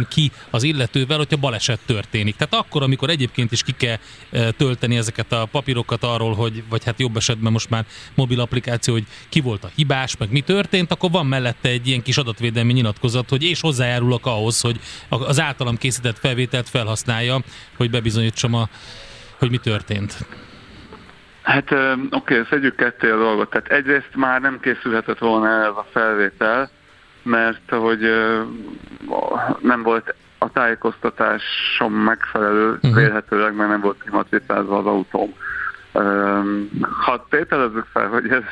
ki 0.10 0.32
az 0.50 0.64
illetővel, 0.64 1.18
hogyha 1.18 1.38
baleset 1.38 1.69
baleset 1.70 1.86
történik. 1.86 2.36
Tehát 2.36 2.66
akkor, 2.66 2.84
amikor 2.84 3.10
egyébként 3.10 3.52
is 3.52 3.64
ki 3.64 3.72
kell 3.72 3.98
e, 4.32 4.52
tölteni 4.52 4.98
ezeket 4.98 5.32
a 5.32 5.48
papírokat 5.52 6.04
arról, 6.04 6.34
hogy, 6.34 6.64
vagy 6.70 6.86
hát 6.86 7.00
jobb 7.00 7.18
esetben 7.18 7.52
most 7.52 7.70
már 7.70 7.86
mobil 8.16 8.40
applikáció, 8.40 8.94
hogy 8.94 9.06
ki 9.30 9.42
volt 9.42 9.64
a 9.64 9.70
hibás, 9.76 10.18
meg 10.18 10.32
mi 10.32 10.42
történt, 10.42 10.92
akkor 10.92 11.12
van 11.12 11.26
mellette 11.26 11.70
egy 11.70 11.88
ilyen 11.88 12.02
kis 12.02 12.18
adatvédelmi 12.18 12.74
nyilatkozat, 12.74 13.30
hogy 13.30 13.44
és 13.44 13.62
hozzájárulok 13.62 14.26
ahhoz, 14.26 14.62
hogy 14.62 14.80
az 15.10 15.40
általam 15.40 15.78
készített 15.78 16.20
felvételt 16.20 16.70
felhasználja, 16.70 17.40
hogy 17.78 17.90
bebizonyítsam 17.90 18.54
a 18.54 18.70
hogy 19.38 19.50
mi 19.50 19.58
történt. 19.58 20.18
Hát 21.42 21.72
oké, 21.72 22.10
okay, 22.12 22.44
szedjük 22.50 22.76
ketté 22.76 23.10
a 23.10 23.18
dolgot. 23.18 23.50
Tehát 23.50 23.68
egyrészt 23.68 24.16
már 24.16 24.42
nem 24.42 24.60
készülhetett 24.62 25.18
volna 25.18 25.48
ez 25.48 25.76
a 25.76 25.86
felvétel, 25.92 26.70
mert 27.24 27.70
hogy 27.70 28.00
nem 29.62 29.84
volt 29.84 30.16
a 30.40 30.52
tájékoztatásom 30.52 31.94
megfelelő, 31.94 32.72
uh-huh. 32.72 32.96
vélhetőleg, 32.96 33.56
mert 33.56 33.70
nem 33.70 33.82
volt 33.82 34.04
kimatricázva 34.04 34.78
az 34.78 34.86
autóm. 34.86 35.34
Ha 37.06 37.26
tételezzük 37.30 37.86
fel, 37.94 38.08
hogy 38.08 38.30
ez, 38.30 38.44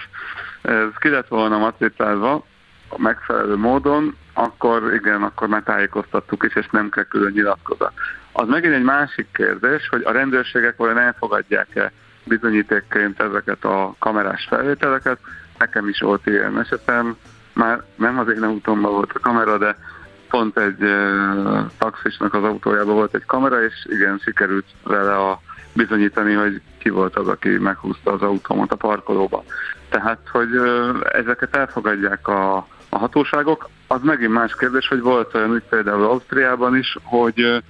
ez 0.62 0.94
ki 1.00 1.10
lett 1.10 1.28
volna 1.28 1.58
matricázva 1.58 2.46
a 2.90 3.02
megfelelő 3.02 3.56
módon, 3.56 4.16
akkor 4.34 4.94
igen, 4.94 5.24
akkor 5.24 5.48
már 5.48 5.64
tájékoztattuk 5.64 6.44
is, 6.44 6.56
és 6.56 6.68
nem 6.72 6.90
kell 6.90 7.04
külön 7.04 7.32
nyilatkozat. 7.32 7.92
Az 8.32 8.48
megint 8.48 8.74
egy 8.74 8.84
másik 8.84 9.28
kérdés, 9.34 9.88
hogy 9.90 10.02
a 10.04 10.12
rendőrségek 10.12 10.78
vajon 10.78 10.98
elfogadják-e 10.98 11.92
bizonyítékként 12.24 13.22
ezeket 13.22 13.64
a 13.64 13.96
kamerás 14.00 14.46
felvételeket. 14.50 15.20
Nekem 15.58 15.88
is 15.88 16.00
volt 16.00 16.26
ilyen 16.26 16.60
esetem, 16.60 17.18
már 17.54 17.84
nem 17.96 18.20
az 18.20 18.30
én 18.30 18.44
autómban 18.44 18.92
volt 18.92 19.12
a 19.14 19.20
kamera, 19.20 19.58
de 19.58 19.78
pont 20.30 20.58
egy 20.58 20.78
taxisnak 21.78 22.34
az 22.34 22.44
autójában 22.44 22.96
volt 22.96 23.16
egy 23.16 23.26
kamera, 23.26 23.64
és 23.64 23.74
igen, 23.90 24.20
sikerült 24.24 24.66
vele 24.84 25.16
a 25.16 25.42
bizonyítani, 25.74 26.34
hogy 26.34 26.62
ki 26.78 26.90
volt 26.90 27.16
az, 27.16 27.28
aki 27.28 27.50
meghúzta 27.50 28.12
az 28.12 28.22
autómat 28.22 28.72
a 28.72 28.76
parkolóba. 28.76 29.44
Tehát, 29.90 30.20
hogy 30.32 30.50
ezeket 31.12 31.56
elfogadják 31.56 32.28
a, 32.28 32.56
a 32.90 32.98
hatóságok. 32.98 33.70
Az 33.88 34.02
megint 34.02 34.32
más 34.32 34.56
kérdés, 34.56 34.88
hogy 34.88 35.02
volt 35.02 35.36
olyan 35.36 35.52
úgy 35.52 35.64
például 35.70 36.04
Ausztriában 36.04 36.78
is, 36.78 36.98
hogy 37.04 37.64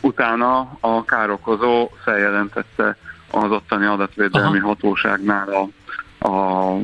utána 0.00 0.76
a 0.80 1.04
károkozó 1.04 1.90
feljelentette 2.02 2.96
az 3.30 3.50
ottani 3.50 3.86
adatvédelmi 3.86 4.58
Aha. 4.58 4.66
hatóságnál 4.66 5.48
a, 5.48 5.68
a 6.28 6.76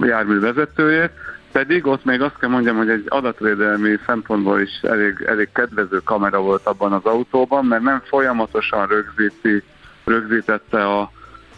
jármű 0.00 0.40
vezetőjét, 0.40 1.10
pedig 1.56 1.86
ott 1.86 2.04
még 2.04 2.20
azt 2.20 2.38
kell 2.38 2.48
mondjam, 2.48 2.76
hogy 2.76 2.90
egy 2.90 3.04
adatvédelmi 3.08 3.98
szempontból 4.06 4.60
is 4.60 4.80
elég, 4.82 5.24
elég 5.26 5.48
kedvező 5.52 6.00
kamera 6.04 6.40
volt 6.40 6.66
abban 6.66 6.92
az 6.92 7.04
autóban, 7.04 7.64
mert 7.64 7.82
nem 7.82 8.02
folyamatosan 8.04 8.86
rögzíti, 8.86 9.62
rögzítette 10.04 10.86
a 10.86 11.10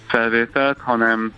felvételt, 0.07 0.78
hanem 0.80 1.32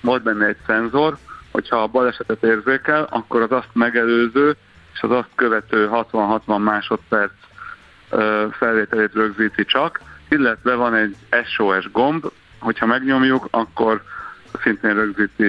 volt 0.00 0.22
benne 0.22 0.46
egy 0.46 0.56
szenzor, 0.66 1.16
hogyha 1.52 1.76
a 1.76 1.86
balesetet 1.86 2.42
érzékel, 2.42 3.06
akkor 3.10 3.42
az 3.42 3.52
azt 3.52 3.70
megelőző 3.72 4.56
és 4.94 5.00
az 5.00 5.10
azt 5.10 5.30
követő 5.34 5.88
60-60 5.92 6.62
másodperc 6.62 7.32
felvételét 8.50 9.12
rögzíti 9.12 9.64
csak, 9.64 10.00
illetve 10.28 10.74
van 10.74 10.94
egy 10.94 11.16
SOS 11.44 11.90
gomb, 11.92 12.24
hogyha 12.58 12.86
megnyomjuk, 12.86 13.48
akkor 13.50 14.02
szintén 14.62 14.94
rögzíti 14.94 15.46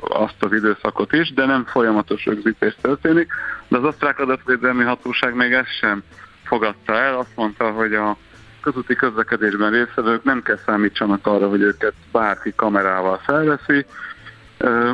azt 0.00 0.42
az 0.44 0.52
időszakot 0.52 1.12
is, 1.12 1.32
de 1.32 1.46
nem 1.46 1.64
folyamatos 1.64 2.24
rögzítés 2.24 2.76
történik. 2.80 3.32
De 3.68 3.76
az 3.76 3.84
osztrák 3.84 4.18
adatvédelmi 4.18 4.84
hatóság 4.84 5.34
még 5.34 5.52
ezt 5.52 5.78
sem 5.78 6.02
fogadta 6.44 6.94
el, 6.94 7.18
azt 7.18 7.36
mondta, 7.36 7.70
hogy 7.70 7.94
a 7.94 8.16
közúti 8.60 8.94
közlekedésben 8.94 9.70
résztvevők 9.70 10.24
nem 10.24 10.42
kell 10.42 10.58
számítsanak 10.66 11.26
arra, 11.26 11.48
hogy 11.48 11.60
őket 11.60 11.94
bárki 12.12 12.52
kamerával 12.56 13.20
felveszi, 13.24 13.86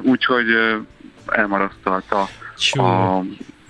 úgyhogy 0.02 0.46
elmarasztalta 1.26 2.28
a 2.72 3.20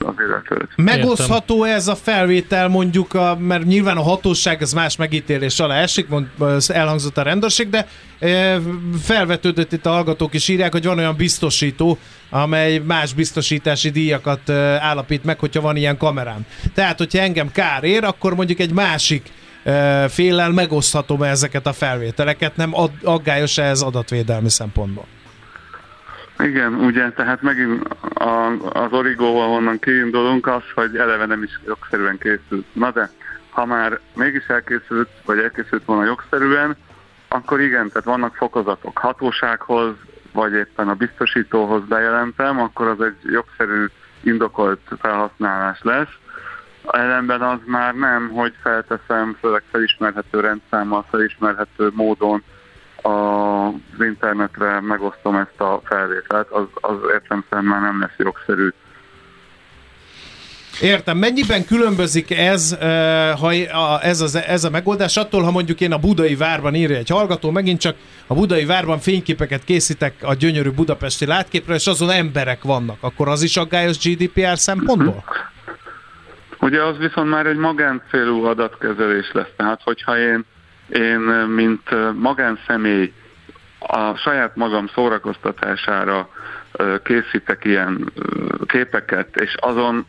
az 0.05 0.15
illetőt. 0.19 0.69
Megosztható 0.77 1.65
ez 1.65 1.89
a 1.89 1.95
felvétel 1.95 2.69
mondjuk, 2.69 3.15
a, 3.15 3.37
mert 3.39 3.65
nyilván 3.65 3.97
a 3.97 4.03
hatóság 4.03 4.63
ez 4.63 4.73
más 4.73 4.97
megítélés 4.97 5.61
alá 5.61 5.81
esik, 5.81 6.09
mond, 6.09 6.29
elhangzott 6.69 7.19
a 7.19 7.23
rendőrség, 7.23 7.71
de 7.71 7.87
e, 8.19 8.61
felvetődött 9.03 9.73
itt 9.73 9.87
a 9.87 9.91
hallgatók 9.91 10.35
is 10.35 10.49
írják, 10.49 10.73
hogy 10.73 10.85
van 10.85 10.99
olyan 10.99 11.17
biztosító, 11.17 11.99
amely 12.31 12.79
más 12.79 13.13
biztosítási 13.13 13.91
díjakat 13.91 14.49
e, 14.49 14.55
állapít 14.81 15.25
meg, 15.25 15.39
hogyha 15.39 15.61
van 15.61 15.77
ilyen 15.77 15.97
kamerám. 15.97 16.47
Tehát, 16.75 16.99
hogyha 16.99 17.19
engem 17.19 17.53
kár 17.53 17.85
ér, 17.85 18.05
akkor 18.05 18.35
mondjuk 18.35 18.59
egy 18.59 18.73
másik 18.73 19.31
e, 19.65 20.09
félel 20.09 20.51
megoszthatom 20.51 21.23
ezeket 21.23 21.67
a 21.67 21.73
felvételeket, 21.73 22.57
nem 22.57 22.75
ad, 22.75 22.91
aggályos 23.03 23.59
-e 23.59 23.63
ez 23.63 23.81
adatvédelmi 23.81 24.51
szempontból? 24.51 25.07
Igen, 26.43 26.75
ugye, 26.75 27.11
tehát 27.11 27.43
megint 27.43 27.89
a, 28.15 28.47
az 28.73 28.93
origóval 28.93 29.51
onnan 29.51 29.79
kiindulunk 29.79 30.47
az, 30.47 30.63
hogy 30.75 30.97
eleve 30.97 31.27
nem 31.27 31.43
is 31.43 31.61
jogszerűen 31.67 32.19
készült. 32.19 32.67
Na 32.73 32.91
de, 32.91 33.11
ha 33.51 33.65
már 33.65 33.99
mégis 34.15 34.47
elkészült, 34.47 35.09
vagy 35.25 35.39
elkészült 35.39 35.85
volna 35.85 36.05
jogszerűen, 36.05 36.77
akkor 37.29 37.61
igen, 37.61 37.89
tehát 37.89 38.05
vannak 38.05 38.35
fokozatok 38.35 38.99
hatósághoz, 38.99 39.95
vagy 40.33 40.53
éppen 40.53 40.89
a 40.89 40.95
biztosítóhoz 40.95 41.85
bejelentem, 41.85 42.61
akkor 42.61 42.87
az 42.87 43.01
egy 43.01 43.17
jogszerű, 43.23 43.87
indokolt 44.21 44.81
felhasználás 45.01 45.79
lesz. 45.83 46.15
Ellenben 46.91 47.43
az 47.43 47.59
már 47.65 47.95
nem, 47.95 48.29
hogy 48.29 48.55
felteszem, 48.63 49.37
főleg 49.41 49.63
felismerhető 49.71 50.41
rendszámmal, 50.41 51.07
felismerhető 51.11 51.91
módon 51.95 52.43
az 53.03 54.05
internetre 54.07 54.81
megosztom 54.81 55.37
ezt 55.37 55.61
a 55.61 55.81
felvételt, 55.85 56.51
az, 56.51 56.67
az 56.75 56.97
értem 57.13 57.45
már 57.51 57.81
nem 57.81 58.01
lesz 58.01 58.17
jogszerű. 58.17 58.69
Értem. 60.81 61.17
Mennyiben 61.17 61.65
különbözik 61.65 62.31
ez, 62.31 62.77
ha 63.41 63.53
ez, 64.01 64.21
az, 64.21 64.35
ez 64.35 64.65
a 64.65 64.71
megoldás 64.71 65.17
attól, 65.17 65.43
ha 65.43 65.51
mondjuk 65.51 65.81
én 65.81 65.93
a 65.93 65.99
Budai 65.99 66.35
Várban 66.35 66.75
írja 66.75 66.97
egy 66.97 67.09
hallgató, 67.09 67.51
megint 67.51 67.81
csak 67.81 67.97
a 68.27 68.35
Budai 68.35 68.65
Várban 68.65 68.99
fényképeket 68.99 69.65
készítek 69.65 70.15
a 70.23 70.35
gyönyörű 70.35 70.71
budapesti 70.71 71.27
látképről, 71.27 71.77
és 71.77 71.87
azon 71.87 72.11
emberek 72.11 72.63
vannak, 72.63 72.99
akkor 73.01 73.29
az 73.29 73.43
is 73.43 73.57
aggályos 73.57 73.99
GDPR 73.99 74.59
szempontból? 74.59 75.25
Ugye 76.61 76.83
az 76.83 76.97
viszont 76.97 77.31
már 77.31 77.47
egy 77.47 77.57
magáncélú 77.57 78.45
adatkezelés 78.45 79.31
lesz, 79.33 79.53
tehát 79.57 79.81
hogyha 79.85 80.19
én 80.19 80.45
én, 80.93 81.21
mint 81.47 82.15
magánszemély, 82.15 83.13
a 83.79 84.15
saját 84.15 84.57
magam 84.57 84.89
szórakoztatására 84.95 86.29
készítek 87.03 87.65
ilyen 87.65 88.13
képeket, 88.67 89.37
és 89.37 89.55
azon 89.61 90.07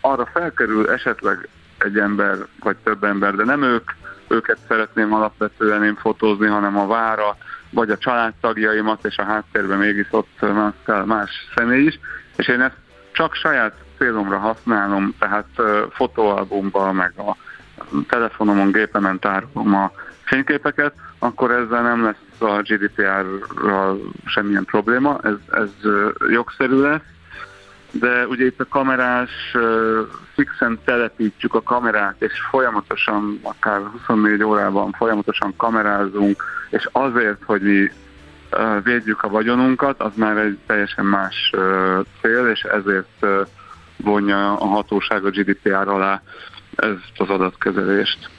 arra 0.00 0.26
felkerül 0.32 0.90
esetleg 0.90 1.48
egy 1.78 1.98
ember, 1.98 2.36
vagy 2.60 2.76
több 2.76 3.04
ember, 3.04 3.34
de 3.34 3.44
nem 3.44 3.62
ők, 3.62 3.90
őket 4.28 4.58
szeretném 4.68 5.14
alapvetően 5.14 5.84
én 5.84 5.96
fotózni, 5.96 6.46
hanem 6.46 6.78
a 6.78 6.86
vára, 6.86 7.36
vagy 7.70 7.90
a 7.90 7.98
családtagjaimat, 7.98 9.04
és 9.04 9.16
a 9.16 9.24
háttérben 9.24 9.78
mégis 9.78 10.06
ott 10.10 10.40
más, 10.40 11.04
más 11.04 11.30
személy 11.56 11.84
is, 11.84 11.98
és 12.36 12.48
én 12.48 12.60
ezt 12.60 12.76
csak 13.12 13.34
saját 13.34 13.74
célomra 13.98 14.38
használom, 14.38 15.14
tehát 15.18 15.48
fotóalbumban, 15.90 16.94
meg 16.94 17.12
a 17.16 17.36
telefonomon, 18.08 18.72
gépemen 18.72 19.18
tárolom 19.18 19.74
a 19.74 19.92
fényképeket, 20.30 20.94
akkor 21.18 21.50
ezzel 21.50 21.82
nem 21.82 22.04
lesz 22.04 22.40
a 22.40 22.62
GDPR-ral 22.62 24.00
semmilyen 24.24 24.64
probléma, 24.64 25.18
ez, 25.22 25.36
ez 25.50 25.90
jogszerű 26.28 26.80
lesz, 26.80 27.02
de 27.90 28.26
ugye 28.26 28.44
itt 28.44 28.60
a 28.60 28.68
kamerás, 28.68 29.30
fixen 30.34 30.78
telepítjük 30.84 31.54
a 31.54 31.62
kamerát, 31.62 32.14
és 32.18 32.32
folyamatosan, 32.50 33.40
akár 33.42 33.80
24 33.92 34.42
órában 34.42 34.92
folyamatosan 34.92 35.56
kamerázunk, 35.56 36.44
és 36.70 36.88
azért, 36.92 37.42
hogy 37.44 37.62
mi 37.62 37.90
védjük 38.82 39.22
a 39.22 39.28
vagyonunkat, 39.28 40.00
az 40.00 40.12
már 40.14 40.36
egy 40.36 40.58
teljesen 40.66 41.04
más 41.04 41.52
cél, 42.20 42.46
és 42.46 42.60
ezért 42.60 43.26
vonja 43.96 44.56
a 44.56 44.66
hatóság 44.66 45.24
a 45.24 45.30
GDPR 45.30 45.88
alá 45.88 46.22
ezt 46.76 47.12
az 47.16 47.28
adatkezelést. 47.28 48.30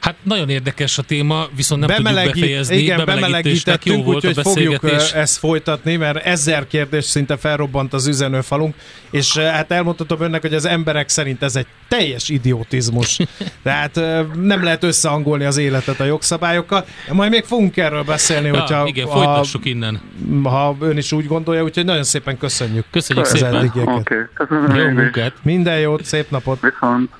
Hát 0.00 0.16
nagyon 0.22 0.48
érdekes 0.48 0.98
a 0.98 1.02
téma, 1.02 1.48
viszont 1.56 1.86
nem 1.86 1.96
Bemelegít, 1.96 2.32
tudjuk 2.32 2.44
befejezni. 2.44 2.76
Igen, 2.76 3.04
bemelegítettünk, 3.04 3.96
jó 3.96 4.02
volt 4.02 4.24
úgyhogy 4.24 4.44
fogjuk 4.44 4.84
ezt 5.14 5.38
folytatni, 5.38 5.96
mert 5.96 6.24
ezer 6.24 6.66
kérdés 6.66 7.04
szinte 7.04 7.36
felrobbant 7.36 7.92
az 7.92 8.06
üzenőfalunk, 8.06 8.74
és 9.10 9.36
hát 9.36 9.70
elmondhatom 9.70 10.20
önnek, 10.20 10.40
hogy 10.40 10.54
az 10.54 10.64
emberek 10.64 11.08
szerint 11.08 11.42
ez 11.42 11.56
egy 11.56 11.66
teljes 11.88 12.28
idiotizmus. 12.28 13.18
Tehát 13.62 13.94
nem 14.34 14.62
lehet 14.62 14.84
összehangolni 14.84 15.44
az 15.44 15.56
életet 15.56 16.00
a 16.00 16.04
jogszabályokkal. 16.04 16.84
Majd 17.12 17.30
még 17.30 17.44
fogunk 17.44 17.76
erről 17.76 18.02
beszélni, 18.02 18.46
ja, 18.46 18.58
hogyha... 18.58 18.86
Igen, 18.86 19.06
folytassuk 19.06 19.62
ha, 19.62 19.68
innen. 19.68 20.00
Ha 20.42 20.76
ön 20.80 20.96
is 20.96 21.12
úgy 21.12 21.26
gondolja, 21.26 21.62
úgyhogy 21.62 21.84
nagyon 21.84 22.04
szépen 22.04 22.38
köszönjük. 22.38 22.84
Köszönjük 22.90 23.26
szépen. 23.26 23.70
Okay. 23.74 24.18
Köszönöm 24.34 24.74
Jó 24.74 24.88
munkát. 24.88 25.32
Minden 25.42 25.78
jót, 25.78 26.04
szép 26.04 26.30
napot. 26.30 26.60
Viszont. 26.60 27.10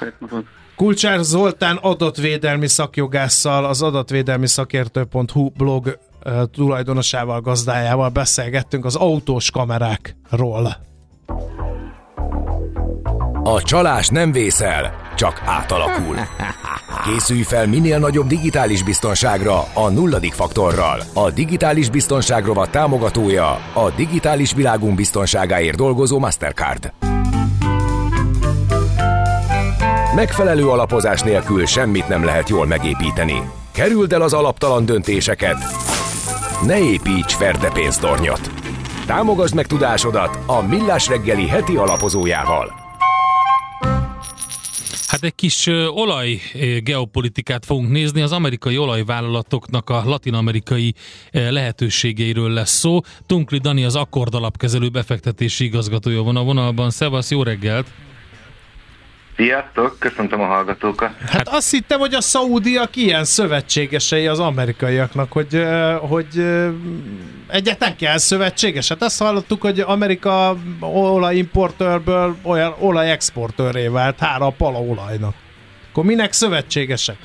Szép 0.00 0.12
napot. 0.18 0.44
Kulcsár 0.82 1.18
Zoltán 1.18 1.76
adatvédelmi 1.76 2.68
szakjogásszal, 2.68 3.64
az 3.64 3.82
adatvédelmi 3.82 4.46
szakértő.hu 4.46 5.48
blog 5.48 5.98
tulajdonosával, 6.52 7.40
gazdájával 7.40 8.08
beszélgettünk 8.08 8.84
az 8.84 8.96
autós 8.96 9.50
kamerákról. 9.50 10.76
A 13.42 13.62
csalás 13.62 14.08
nem 14.08 14.32
vészel, 14.32 14.94
csak 15.16 15.42
átalakul. 15.44 16.16
Készülj 17.04 17.42
fel 17.42 17.66
minél 17.66 17.98
nagyobb 17.98 18.26
digitális 18.26 18.82
biztonságra 18.82 19.64
a 19.74 19.88
nulladik 19.88 20.32
faktorral. 20.32 21.02
A 21.14 21.30
digitális 21.30 21.90
biztonság 21.90 22.44
rovat 22.44 22.70
támogatója 22.70 23.50
a 23.74 23.90
digitális 23.96 24.52
világunk 24.52 24.94
biztonságáért 24.94 25.76
dolgozó 25.76 26.18
Mastercard. 26.18 26.92
Megfelelő 30.14 30.68
alapozás 30.68 31.20
nélkül 31.20 31.66
semmit 31.66 32.08
nem 32.08 32.24
lehet 32.24 32.48
jól 32.48 32.66
megépíteni. 32.66 33.42
Kerüld 33.70 34.12
el 34.12 34.22
az 34.22 34.32
alaptalan 34.32 34.84
döntéseket. 34.84 35.56
Ne 36.66 36.78
építs 36.78 37.34
ferde 37.34 37.70
pénztornyot. 37.70 38.50
Támogasd 39.06 39.54
meg 39.54 39.66
tudásodat 39.66 40.38
a 40.46 40.62
Millás 40.62 41.08
reggeli 41.08 41.46
heti 41.46 41.76
alapozójával. 41.76 42.72
Hát 45.06 45.22
egy 45.22 45.34
kis 45.34 45.66
olaj 45.94 46.40
geopolitikát 46.82 47.64
fogunk 47.64 47.90
nézni. 47.90 48.20
Az 48.20 48.32
amerikai 48.32 48.78
olajvállalatoknak 48.78 49.90
a 49.90 50.02
latinamerikai 50.04 50.94
lehetőségeiről 51.30 52.50
lesz 52.50 52.78
szó. 52.78 53.00
Tunkli 53.26 53.58
Dani 53.58 53.84
az 53.84 53.96
Akkord 53.96 54.34
alapkezelő 54.34 54.88
befektetési 54.88 55.64
igazgatója 55.64 56.22
van 56.22 56.36
a 56.36 56.42
vonalban. 56.42 56.90
Szevasz, 56.90 57.30
jó 57.30 57.42
reggelt! 57.42 57.86
Sziasztok, 59.42 59.96
köszöntöm 59.98 60.40
a 60.40 60.46
hallgatókat. 60.46 61.10
Hát 61.26 61.48
azt 61.48 61.70
hittem, 61.70 61.98
hogy 61.98 62.14
a 62.14 62.20
szaudiak 62.20 62.96
ilyen 62.96 63.24
szövetségesei 63.24 64.26
az 64.26 64.38
amerikaiaknak, 64.38 65.32
hogy, 65.32 65.66
hogy 66.00 66.44
egyetlen 67.48 67.96
kell 67.96 68.18
szövetséges. 68.18 68.88
Hát 68.88 69.02
azt 69.02 69.22
hallottuk, 69.22 69.60
hogy 69.60 69.80
Amerika 69.80 70.56
olajimportőrből 70.80 72.36
olyan 72.42 72.74
olajexportőré 72.78 73.86
vált 73.86 74.18
hára 74.18 74.46
a 74.46 74.50
palaolajnak. 74.50 75.34
Akkor 75.90 76.04
minek 76.04 76.32
szövetségesek? 76.32 77.16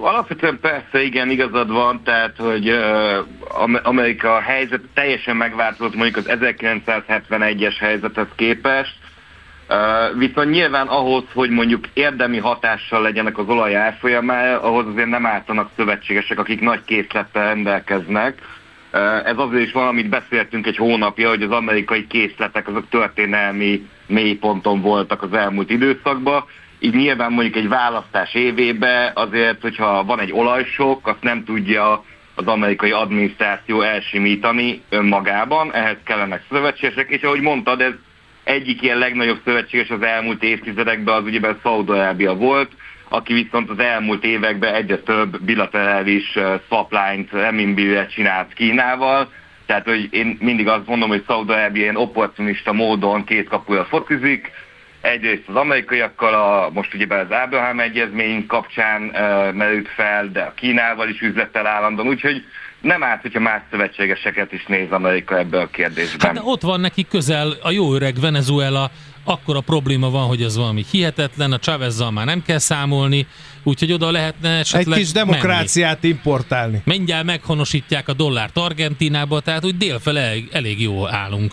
Alapvetően 0.00 0.58
persze 0.60 1.02
igen, 1.02 1.30
igazad 1.30 1.70
van, 1.70 2.02
tehát 2.04 2.36
hogy 2.36 2.68
Amerika 3.82 4.40
helyzet 4.40 4.80
teljesen 4.94 5.36
megváltozott 5.36 5.94
mondjuk 5.94 6.16
az 6.16 6.38
1971-es 6.40 7.74
helyzethez 7.78 8.26
képest, 8.34 9.03
viszont 10.18 10.50
nyilván 10.50 10.86
ahhoz, 10.86 11.24
hogy 11.34 11.50
mondjuk 11.50 11.84
érdemi 11.92 12.38
hatással 12.38 13.02
legyenek 13.02 13.38
az 13.38 13.48
olaj 13.48 13.76
árfolyamára, 13.76 14.62
ahhoz 14.62 14.86
azért 14.86 15.08
nem 15.08 15.26
ártanak 15.26 15.70
szövetségesek, 15.76 16.38
akik 16.38 16.60
nagy 16.60 16.84
készlettel 16.84 17.44
rendelkeznek. 17.44 18.38
Ez 19.24 19.36
azért 19.36 19.66
is 19.66 19.72
van, 19.72 19.86
amit 19.86 20.08
beszéltünk 20.08 20.66
egy 20.66 20.76
hónapja, 20.76 21.28
hogy 21.28 21.42
az 21.42 21.50
amerikai 21.50 22.06
készletek 22.06 22.68
azok 22.68 22.88
történelmi 22.88 23.88
mélyponton 24.06 24.80
voltak 24.80 25.22
az 25.22 25.32
elmúlt 25.32 25.70
időszakban. 25.70 26.44
Így 26.78 26.94
nyilván 26.94 27.32
mondjuk 27.32 27.56
egy 27.56 27.68
választás 27.68 28.34
évébe 28.34 29.12
azért, 29.14 29.60
hogyha 29.60 30.04
van 30.04 30.20
egy 30.20 30.32
olajsok, 30.32 31.06
azt 31.06 31.22
nem 31.22 31.44
tudja 31.44 32.04
az 32.34 32.46
amerikai 32.46 32.90
adminisztráció 32.90 33.80
elsimítani 33.80 34.82
önmagában, 34.88 35.74
ehhez 35.74 35.96
kellenek 36.04 36.42
szövetségesek, 36.50 37.08
és 37.08 37.22
ahogy 37.22 37.40
mondtad, 37.40 37.80
ez 37.80 37.92
egyik 38.44 38.82
ilyen 38.82 38.98
legnagyobb 38.98 39.40
szövetséges 39.44 39.90
az 39.90 40.02
elmúlt 40.02 40.42
évtizedekben 40.42 41.14
az 41.14 41.24
ugye 41.24 41.40
Szaudarábia 41.62 42.34
volt, 42.34 42.70
aki 43.08 43.32
viszont 43.32 43.70
az 43.70 43.78
elmúlt 43.78 44.24
években 44.24 44.74
egyre 44.74 44.98
több 44.98 45.42
bilaterális 45.42 46.38
swapline-t 46.66 47.30
renminbi 47.30 48.06
csinált 48.14 48.52
Kínával, 48.52 49.28
tehát, 49.66 49.84
hogy 49.84 50.08
én 50.10 50.36
mindig 50.40 50.68
azt 50.68 50.86
mondom, 50.86 51.08
hogy 51.08 51.24
Szaudarábia 51.26 51.82
ilyen 51.82 51.96
opportunista 51.96 52.72
módon 52.72 53.24
két 53.24 53.48
kapuja 53.48 53.84
focizik, 53.84 54.50
egyrészt 55.00 55.48
az 55.48 55.54
amerikaiakkal, 55.54 56.34
a, 56.34 56.70
most 56.70 56.94
ugye 56.94 57.14
az 57.14 57.30
Abraham 57.30 57.80
egyezmény 57.80 58.46
kapcsán 58.46 59.02
uh, 59.02 59.52
merült 59.52 59.88
fel, 59.88 60.28
de 60.28 60.42
a 60.42 60.52
Kínával 60.54 61.08
is 61.08 61.20
üzlettel 61.20 61.66
állandóan, 61.66 62.08
úgyhogy 62.08 62.44
nem 62.84 63.02
árt, 63.02 63.22
hogyha 63.22 63.40
más 63.40 63.60
szövetségeseket 63.70 64.52
is 64.52 64.64
néz 64.66 64.90
Amerika 64.90 65.38
ebben 65.38 65.60
a 65.60 65.66
kérdésben. 65.66 66.34
Hát 66.36 66.44
ott 66.44 66.62
van 66.62 66.80
neki 66.80 67.06
közel 67.10 67.56
a 67.62 67.70
jó 67.70 67.94
öreg 67.94 68.20
Venezuela, 68.20 68.90
akkor 69.24 69.56
a 69.56 69.60
probléma 69.60 70.10
van, 70.10 70.26
hogy 70.26 70.42
ez 70.42 70.56
valami 70.56 70.84
hihetetlen, 70.90 71.52
a 71.52 71.58
Chavezzal 71.58 72.10
már 72.10 72.26
nem 72.26 72.42
kell 72.46 72.58
számolni, 72.58 73.26
úgyhogy 73.62 73.92
oda 73.92 74.10
lehetne 74.10 74.48
esetleg 74.58 74.98
Egy 74.98 75.02
kis 75.02 75.12
demokráciát 75.12 76.02
menni. 76.02 76.14
importálni. 76.14 76.82
Mindjárt 76.84 77.24
meghonosítják 77.24 78.08
a 78.08 78.12
dollárt 78.12 78.56
Argentinába, 78.56 79.40
tehát 79.40 79.64
úgy 79.64 79.76
délfele 79.76 80.20
elég, 80.20 80.48
elég 80.52 80.80
jó 80.82 81.08
állunk. 81.08 81.52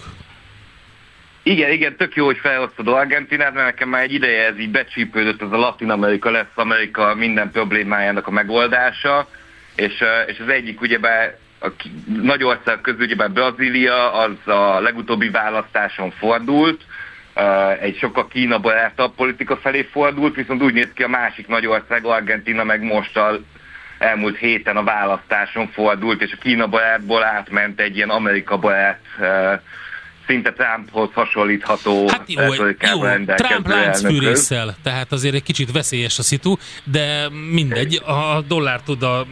Igen, 1.44 1.72
igen, 1.72 1.96
tök 1.98 2.16
jó, 2.16 2.26
hogy 2.26 2.38
felhoztad 2.38 2.88
Argentinát, 2.88 3.54
mert 3.54 3.66
nekem 3.66 3.90
már 3.90 4.04
egy 4.04 4.14
ideje 4.14 4.48
ez 4.48 4.60
így 4.60 4.70
becsípődött, 4.70 5.42
ez 5.42 5.52
a 5.52 5.58
Latin 5.58 5.90
Amerika 5.90 6.32
lesz 6.32 6.56
Amerika 6.56 7.16
minden 7.16 7.52
problémájának 7.52 8.28
a 8.28 8.32
megoldása 8.32 9.28
és, 9.82 10.04
és 10.26 10.40
az 10.40 10.48
egyik 10.48 10.82
ugyebár 10.82 11.36
a 11.62 11.68
nagy 12.22 12.44
ország 12.44 12.82
közül 12.82 13.02
ugyebár 13.02 13.32
Brazília 13.32 14.14
az 14.14 14.54
a 14.54 14.80
legutóbbi 14.80 15.30
választáson 15.30 16.12
fordult, 16.12 16.82
egy 17.80 17.98
sokkal 17.98 18.28
Kína 18.28 18.60
barátabb 18.60 19.16
politika 19.16 19.58
felé 19.58 19.82
fordult, 19.82 20.36
viszont 20.36 20.64
úgy 20.64 20.74
néz 20.74 20.90
ki 20.94 21.04
a 21.04 21.08
másik 21.08 21.48
nagy 21.48 21.66
ország, 21.66 22.06
Argentina 22.06 22.64
meg 22.64 22.82
most 22.82 23.18
a 23.18 23.40
elmúlt 23.98 24.38
héten 24.38 24.78
a 24.78 24.84
választáson 24.84 25.68
fordult, 25.68 26.22
és 26.22 26.32
a 26.32 26.42
Kína 26.42 26.68
barátból 26.68 27.24
átment 27.24 27.80
egy 27.80 27.96
ilyen 27.96 28.10
Amerika 28.10 28.58
barát 28.58 29.02
szinte 30.32 30.52
Trumphoz 30.54 31.10
hasonlítható 31.14 32.08
hát 32.08 32.24
jó, 32.28 32.42
jó 32.42 32.66
Trump 33.36 33.68
láncfűrészsel, 33.68 34.76
tehát 34.84 35.12
azért 35.12 35.36
egy 35.36 35.44
kicsit 35.44 35.72
veszélyes 35.72 36.20
a 36.20 36.22
szitu, 36.22 36.56
de 36.84 37.30
mindegy, 37.52 38.02
ha 38.06 38.36
a 38.36 38.42
dollárt 38.42 38.90
oda 38.90 39.26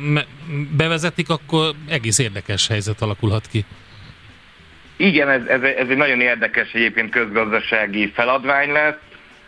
bevezetik, 0.77 1.29
akkor 1.29 1.73
egész 1.89 2.19
érdekes 2.19 2.67
helyzet 2.67 3.01
alakulhat 3.01 3.47
ki. 3.51 3.65
Igen, 4.97 5.29
ez, 5.29 5.41
ez, 5.47 5.61
ez 5.61 5.87
egy 5.89 5.97
nagyon 5.97 6.21
érdekes 6.21 6.71
egyébként 6.73 7.09
közgazdasági 7.09 8.11
feladvány 8.15 8.71
lesz. 8.71 8.95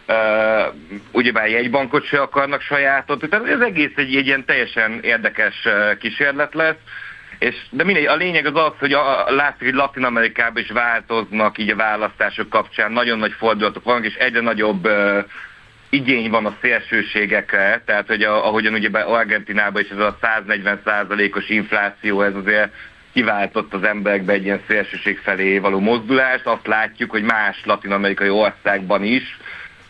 Uh, 0.08 0.74
ugyebár 1.12 1.49
jegybankot 1.49 2.06
se 2.06 2.22
akarnak 2.22 2.62
sajátot, 2.62 3.30
tehát 3.30 3.47
ez 3.47 3.60
egész 3.60 3.91
egy, 3.95 4.16
egy 4.16 4.26
ilyen 4.26 4.45
teljesen 4.45 4.99
érdekes 5.02 5.68
kísérlet 5.99 6.54
lesz. 6.54 6.76
És, 7.41 7.55
de 7.69 7.83
mindegy, 7.83 8.05
a 8.05 8.15
lényeg 8.15 8.45
az 8.45 8.55
az, 8.55 8.71
hogy 8.79 8.93
a, 8.93 9.27
a, 9.27 9.31
látszik, 9.31 9.63
hogy 9.63 9.73
Latin 9.73 10.03
Amerikában 10.03 10.61
is 10.61 10.69
változnak 10.69 11.57
így 11.57 11.69
a 11.69 11.75
választások 11.75 12.49
kapcsán, 12.49 12.91
nagyon 12.91 13.19
nagy 13.19 13.31
fordulatok 13.31 13.83
vannak, 13.83 14.05
és 14.05 14.15
egyre 14.15 14.41
nagyobb 14.41 14.85
uh, 14.85 15.23
igény 15.89 16.29
van 16.29 16.45
a 16.45 16.55
szélsőségekre, 16.61 17.81
tehát 17.85 18.07
hogy 18.07 18.23
a, 18.23 18.47
ahogyan 18.47 18.73
ugye 18.73 18.99
Argentinában 18.99 19.81
is 19.81 19.89
ez 19.89 19.97
a 19.97 20.17
140% 20.21 21.35
os 21.35 21.49
infláció, 21.49 22.21
ez 22.21 22.35
azért 22.35 22.73
kiváltott 23.13 23.73
az 23.73 23.83
emberekbe 23.83 24.33
egy 24.33 24.43
ilyen 24.43 24.61
szélsőség 24.67 25.17
felé 25.17 25.57
való 25.57 25.79
mozdulást. 25.79 26.45
Azt 26.45 26.67
látjuk, 26.67 27.11
hogy 27.11 27.23
más 27.23 27.61
latin-amerikai 27.65 28.29
országban 28.29 29.03
is 29.03 29.37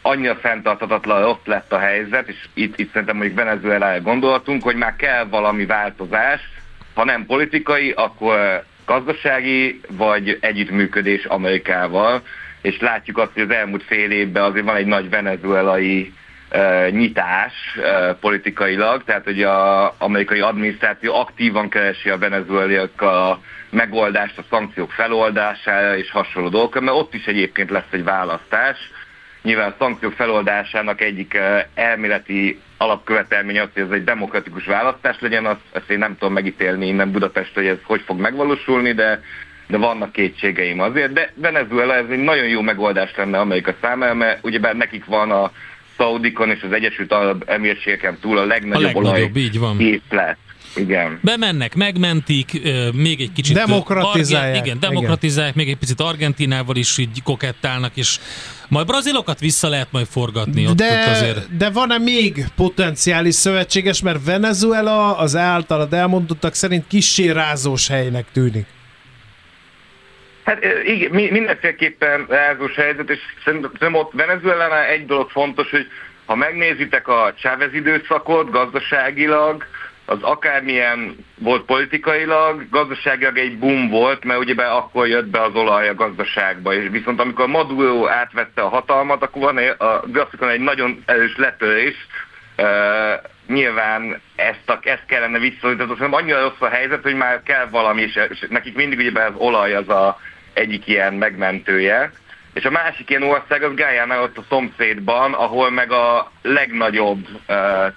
annyira 0.01 0.35
fenntartatatlan 0.35 1.23
ott 1.23 1.45
lett 1.45 1.73
a 1.73 1.79
helyzet, 1.79 2.27
és 2.27 2.47
itt, 2.53 2.79
itt 2.79 2.91
szerintem 2.91 3.17
mondjuk 3.17 3.37
Venezuela 3.37 4.01
gondoltunk, 4.01 4.63
hogy 4.63 4.75
már 4.75 4.95
kell 4.95 5.25
valami 5.25 5.65
változás, 5.65 6.41
ha 6.93 7.03
nem 7.05 7.25
politikai, 7.25 7.91
akkor 7.91 8.63
gazdasági 8.85 9.81
vagy 9.89 10.37
együttműködés 10.41 11.25
Amerikával, 11.25 12.21
és 12.61 12.79
látjuk 12.79 13.17
azt, 13.17 13.31
hogy 13.33 13.43
az 13.43 13.49
elmúlt 13.49 13.83
fél 13.83 14.11
évben 14.11 14.43
azért 14.43 14.65
van 14.65 14.75
egy 14.75 14.85
nagy 14.85 15.09
venezuelai 15.09 16.13
uh, 16.51 16.89
nyitás 16.89 17.53
uh, 17.77 18.15
politikailag, 18.19 19.03
tehát 19.03 19.23
hogy 19.23 19.43
az 19.43 19.91
amerikai 19.97 20.39
adminisztráció 20.39 21.15
aktívan 21.15 21.69
keresi 21.69 22.09
a 22.09 22.17
venezueliakkal 22.17 23.31
a 23.31 23.39
megoldást 23.69 24.37
a 24.37 24.43
szankciók 24.49 24.91
feloldására 24.91 25.97
és 25.97 26.11
hasonló 26.11 26.49
dolgokra, 26.49 26.81
mert 26.81 26.97
ott 26.97 27.13
is 27.13 27.25
egyébként 27.25 27.69
lesz 27.69 27.91
egy 27.91 28.03
választás. 28.03 28.77
Nyilván 29.43 29.69
a 29.69 29.75
szankciók 29.79 30.13
feloldásának 30.13 31.01
egyik 31.01 31.37
elméleti 31.73 32.59
alapkövetelmény 32.77 33.59
az, 33.59 33.67
hogy 33.73 33.83
ez 33.83 33.89
egy 33.89 34.03
demokratikus 34.03 34.65
választás 34.65 35.19
legyen, 35.19 35.45
azt, 35.45 35.59
azt 35.73 35.89
én 35.89 35.97
nem 35.97 36.17
tudom 36.17 36.33
megítélni 36.33 36.87
innen 36.87 37.11
Budapest, 37.11 37.53
hogy 37.53 37.65
ez 37.65 37.77
hogy 37.83 38.01
fog 38.05 38.19
megvalósulni, 38.19 38.93
de, 38.93 39.23
de 39.67 39.77
vannak 39.77 40.11
kétségeim 40.11 40.79
azért. 40.79 41.13
De 41.13 41.33
Venezuela 41.35 41.95
ez 41.95 42.05
egy 42.09 42.23
nagyon 42.23 42.47
jó 42.47 42.61
megoldás 42.61 43.15
lenne 43.15 43.39
Amerika 43.39 43.75
számára, 43.81 44.13
mert 44.13 44.39
ugyebár 44.43 44.75
nekik 44.75 45.05
van 45.05 45.31
a 45.31 45.51
Szaudikon 45.97 46.49
és 46.49 46.63
az 46.63 46.71
Egyesült 46.71 47.11
Arab 47.11 47.43
Emírségeken 47.47 48.17
túl 48.21 48.37
a 48.37 48.45
legnagyobb, 48.45 48.95
a 48.95 49.01
legnagyobb 49.01 49.35
így 49.35 49.59
van. 49.59 49.77
Képlet. 49.77 50.37
Igen. 50.75 51.19
Bemennek, 51.21 51.75
megmentik, 51.75 52.61
még 52.93 53.21
egy 53.21 53.31
kicsit... 53.31 53.55
Demokratizálják. 53.55 54.49
Argen, 54.49 54.65
igen, 54.65 54.79
demokratizálják, 54.79 55.55
igen. 55.55 55.65
még 55.65 55.73
egy 55.73 55.79
picit 55.79 55.99
Argentinával 55.99 56.75
is 56.75 56.97
így 56.97 57.23
kokettálnak, 57.23 57.91
és 57.95 58.19
majd 58.69 58.85
brazilokat 58.85 59.39
vissza 59.39 59.69
lehet 59.69 59.87
majd 59.91 60.07
forgatni. 60.07 60.67
Ott, 60.67 60.75
de, 60.75 61.01
ott 61.01 61.11
azért. 61.11 61.57
de 61.57 61.69
van-e 61.69 61.97
még 61.97 62.45
potenciális 62.55 63.35
szövetséges, 63.35 64.01
mert 64.01 64.25
Venezuela 64.25 65.17
az 65.17 65.35
általad 65.35 65.93
elmondottak 65.93 66.53
szerint 66.53 66.87
kissé 66.87 67.29
rázós 67.29 67.87
helynek 67.87 68.25
tűnik. 68.33 68.65
Hát 70.43 70.59
igen, 70.85 71.11
mindenféleképpen 71.11 72.25
rázós 72.29 72.75
helyzet, 72.75 73.09
és 73.09 73.19
szerintem 73.43 73.95
ott 73.95 74.11
Venezuela 74.11 74.87
egy 74.87 75.05
dolog 75.05 75.29
fontos, 75.29 75.69
hogy 75.69 75.87
ha 76.25 76.35
megnézitek 76.35 77.07
a 77.07 77.33
Chávez 77.37 77.73
időszakot 77.73 78.51
gazdaságilag, 78.51 79.65
az 80.05 80.17
akármilyen 80.21 81.25
volt 81.39 81.65
politikailag, 81.65 82.69
gazdaságilag 82.69 83.37
egy 83.37 83.57
boom 83.57 83.89
volt, 83.89 84.23
mert 84.23 84.39
ugye 84.39 84.63
akkor 84.63 85.07
jött 85.07 85.27
be 85.27 85.41
az 85.41 85.55
olaj 85.55 85.89
a 85.89 85.95
gazdaságba, 85.95 86.73
és 86.73 86.87
viszont 86.91 87.19
amikor 87.19 87.47
Maduro 87.47 88.07
átvette 88.07 88.61
a 88.61 88.69
hatalmat, 88.69 89.23
akkor 89.23 89.41
van 89.41 89.57
a 89.57 89.99
grafikon 90.05 90.49
egy 90.49 90.59
nagyon 90.59 91.03
erős 91.05 91.35
letörés, 91.37 91.95
uh, 92.57 92.65
nyilván 93.47 94.21
ezt, 94.35 94.69
a, 94.69 94.79
ezt 94.81 95.05
kellene 95.05 95.39
visszaszorítani, 95.39 95.95
tehát 95.95 96.13
annyira 96.13 96.41
rossz 96.41 96.61
a 96.61 96.67
helyzet, 96.67 97.03
hogy 97.03 97.15
már 97.15 97.43
kell 97.43 97.67
valami, 97.69 98.01
és, 98.01 98.19
és 98.29 98.45
nekik 98.49 98.75
mindig 98.75 98.99
ugye 98.99 99.21
az 99.21 99.33
olaj 99.37 99.73
az 99.73 99.89
a 99.89 100.19
egyik 100.53 100.87
ilyen 100.87 101.13
megmentője, 101.13 102.11
és 102.53 102.65
a 102.65 102.71
másik 102.71 103.09
ilyen 103.09 103.23
ország 103.23 103.63
az 103.63 103.73
Gájánál 103.75 104.21
ott 104.21 104.37
a 104.37 104.45
szomszédban, 104.49 105.33
ahol 105.33 105.69
meg 105.69 105.91
a 105.91 106.31
legnagyobb 106.41 107.27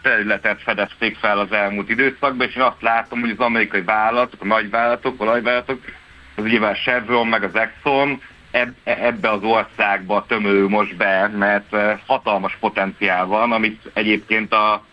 területet 0.02 0.62
fedezték 0.62 1.16
fel 1.16 1.38
az 1.38 1.52
elmúlt 1.52 1.90
időszakban, 1.90 2.48
és 2.48 2.56
én 2.56 2.62
azt 2.62 2.82
látom, 2.82 3.20
hogy 3.20 3.30
az 3.30 3.38
amerikai 3.38 3.82
vállalatok, 3.82 4.42
a 4.42 4.46
nagy 4.46 4.70
vállalatok, 4.70 5.20
a 5.20 5.24
nagyvállalatok, 5.24 5.80
az 6.36 6.44
a 6.44 6.72
Chevron 6.72 7.26
meg 7.26 7.42
az 7.42 7.56
Exxon 7.56 8.22
eb- 8.50 8.76
ebbe 8.84 9.30
az 9.30 9.42
országba 9.42 10.24
tömörül 10.28 10.68
most 10.68 10.96
be, 10.96 11.28
mert 11.28 11.72
uh, 11.72 11.98
hatalmas 12.06 12.56
potenciál 12.60 13.26
van, 13.26 13.52
amit 13.52 13.90
egyébként 13.92 14.52
a 14.52 14.84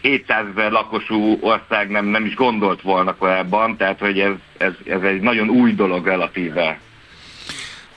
700 0.00 0.44
ezer 0.56 0.70
lakosú 0.70 1.38
ország 1.40 1.90
nem, 1.90 2.04
nem 2.06 2.24
is 2.24 2.34
gondolt 2.34 2.82
volna 2.82 3.14
korábban, 3.14 3.76
tehát 3.76 3.98
hogy 3.98 4.20
ez, 4.20 4.32
ez, 4.58 4.72
ez 4.84 5.02
egy 5.02 5.20
nagyon 5.20 5.48
új 5.48 5.72
dolog 5.72 6.06
relatíve. 6.06 6.78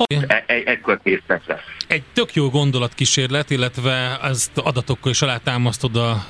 E, 0.07 0.43
e, 0.47 0.61
ekkor 0.65 0.99
készített 1.03 1.61
Egy 1.87 2.03
tök 2.13 2.33
jó 2.33 2.49
gondolatkísérlet, 2.49 3.49
illetve 3.49 4.19
ezt 4.23 4.57
adatokkal 4.57 5.11
is 5.11 5.21
alátámasztod 5.21 5.95
a 5.95 6.27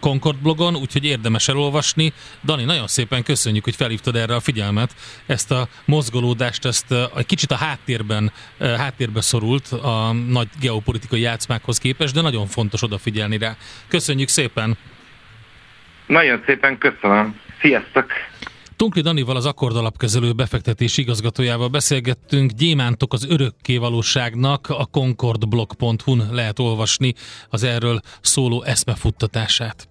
Concord 0.00 0.36
blogon, 0.36 0.76
úgyhogy 0.76 1.04
érdemes 1.04 1.48
elolvasni. 1.48 2.12
Dani, 2.44 2.64
nagyon 2.64 2.86
szépen 2.86 3.22
köszönjük, 3.22 3.64
hogy 3.64 3.76
felhívtad 3.76 4.16
erre 4.16 4.34
a 4.34 4.40
figyelmet. 4.40 4.94
Ezt 5.26 5.50
a 5.50 5.68
mozgolódást, 5.84 6.64
ezt 6.64 6.94
egy 7.16 7.26
kicsit 7.26 7.50
a 7.50 7.56
háttérben, 7.56 8.32
háttérbe 8.58 9.20
szorult 9.20 9.66
a 9.66 10.12
nagy 10.12 10.48
geopolitikai 10.60 11.20
játszmákhoz 11.20 11.78
képest, 11.78 12.14
de 12.14 12.20
nagyon 12.20 12.46
fontos 12.46 12.82
odafigyelni 12.82 13.38
rá. 13.38 13.56
Köszönjük 13.88 14.28
szépen! 14.28 14.76
Nagyon 16.06 16.42
szépen 16.46 16.78
köszönöm. 16.78 17.40
Sziasztok! 17.60 18.06
Tunkli 18.82 19.00
Danival 19.00 19.36
az 19.36 19.46
Akkord 19.46 19.76
alapkezelő 19.76 20.32
befektetési 20.32 21.00
igazgatójával 21.00 21.68
beszélgettünk. 21.68 22.50
Gyémántok 22.50 23.12
az 23.12 23.26
örökké 23.28 23.76
valóságnak 23.76 24.68
a 24.68 24.86
concordblog.hu-n 24.86 26.28
lehet 26.30 26.58
olvasni 26.58 27.14
az 27.48 27.62
erről 27.62 28.00
szóló 28.20 28.62
eszmefuttatását. 28.62 29.88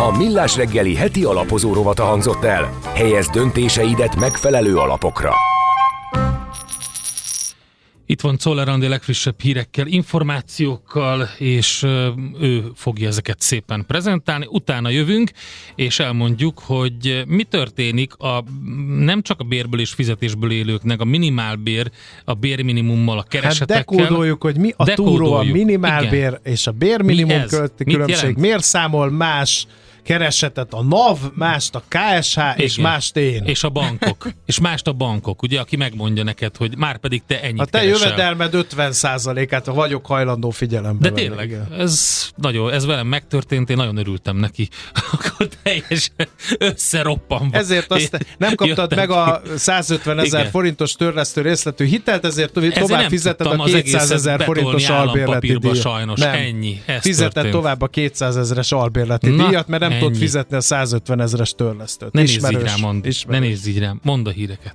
A 0.00 0.16
Millás 0.16 0.56
reggeli 0.56 0.94
heti 0.94 1.24
alapozó 1.24 1.72
rovata 1.72 2.04
hangzott 2.04 2.44
el. 2.44 2.78
Helyez 2.94 3.28
döntéseidet 3.28 4.16
megfelelő 4.16 4.76
alapokra. 4.76 5.34
Itt 8.12 8.20
van 8.20 8.36
Czoller 8.36 8.68
Andi 8.68 8.88
legfrissebb 8.88 9.40
hírekkel, 9.40 9.86
információkkal, 9.86 11.28
és 11.38 11.82
ő 12.40 12.70
fogja 12.74 13.08
ezeket 13.08 13.40
szépen 13.40 13.84
prezentálni. 13.86 14.46
Utána 14.50 14.88
jövünk, 14.88 15.30
és 15.74 15.98
elmondjuk, 15.98 16.58
hogy 16.58 17.24
mi 17.26 17.42
történik 17.42 18.14
a 18.14 18.44
nem 18.98 19.22
csak 19.22 19.40
a 19.40 19.44
bérből 19.44 19.80
és 19.80 19.90
fizetésből 19.90 20.50
élőknek, 20.50 21.00
a 21.00 21.04
minimálbér, 21.04 21.90
a 22.24 22.34
bérminimummal, 22.34 23.18
a 23.18 23.22
keresetekkel. 23.22 23.76
Hát 23.76 24.06
dekódoljuk, 24.06 24.42
hogy 24.42 24.56
mi 24.56 24.72
a 24.76 24.84
túró, 24.84 25.32
a 25.32 25.42
minimálbér 25.42 26.10
Igen. 26.12 26.40
és 26.42 26.66
a 26.66 26.72
bérminimum 26.72 27.42
különbség. 27.76 28.36
Miért 28.36 28.62
számol 28.62 29.10
más 29.10 29.66
keresetet 30.04 30.72
a 30.72 30.82
NAV, 30.82 31.18
mást 31.34 31.74
a 31.74 31.82
KSH, 31.88 32.36
Igen. 32.36 32.54
és 32.56 32.78
mást 32.78 33.16
én. 33.16 33.42
És 33.44 33.64
a 33.64 33.68
bankok. 33.68 34.28
és 34.46 34.60
mást 34.60 34.86
a 34.86 34.92
bankok, 34.92 35.42
ugye, 35.42 35.60
aki 35.60 35.76
megmondja 35.76 36.22
neked, 36.22 36.56
hogy 36.56 36.76
már 36.76 36.98
pedig 36.98 37.22
te 37.26 37.42
ennyit 37.42 37.60
A 37.60 37.64
te 37.64 37.78
keresel. 37.78 38.08
jövedelmed 38.08 38.50
50%-át 38.70 39.66
vagyok 39.66 40.06
hajlandó 40.06 40.50
figyelembe 40.50 41.08
De 41.08 41.14
tényleg, 41.14 41.46
igen. 41.48 41.72
ez 41.78 42.26
nagyon, 42.36 42.72
ez 42.72 42.86
velem 42.86 43.06
megtörtént, 43.06 43.70
én 43.70 43.76
nagyon 43.76 43.96
örültem 43.96 44.36
neki. 44.36 44.68
Akkor 45.12 45.48
teljesen 45.62 46.28
összeroppanva. 46.58 47.56
Ezért 47.56 47.92
azt 47.92 48.26
nem 48.38 48.54
kaptad 48.54 48.94
meg 48.94 49.10
a 49.10 49.42
150 49.56 50.18
ezer 50.18 50.48
forintos 50.50 50.92
törlesztő 50.92 51.40
részletű 51.40 51.84
hitelt, 51.84 52.24
ezért 52.24 52.52
tovább 52.52 53.08
fizeted 53.08 53.46
a 53.46 53.64
200 53.64 54.10
ezer 54.10 54.42
forintos 54.44 54.88
albérleti 54.88 55.56
díjat. 55.58 55.80
sajnos, 55.80 56.20
nem. 56.20 56.34
ennyi. 56.34 56.82
Fizeted 57.00 57.50
tovább 57.50 57.80
a 57.82 57.86
200 57.86 58.36
ezeres 58.36 58.72
albérleti 58.72 59.28
Na, 59.28 59.46
díjat, 59.46 59.68
mert 59.68 59.82
nem 59.82 59.91
nem 59.92 60.00
tudod 60.00 60.16
fizetni 60.16 60.56
a 60.56 60.60
150 60.60 61.20
ezeres 61.20 61.54
törlesztőt. 61.54 62.12
Ne 62.12 62.20
nézz 62.20 62.50
így 62.50 62.62
rám, 62.62 62.80
mond. 62.80 63.06
Ne 63.28 63.38
nézz 63.38 63.66
így 63.66 63.78
rám. 63.78 64.00
Mondd 64.02 64.26
a 64.26 64.30
híreket. 64.30 64.74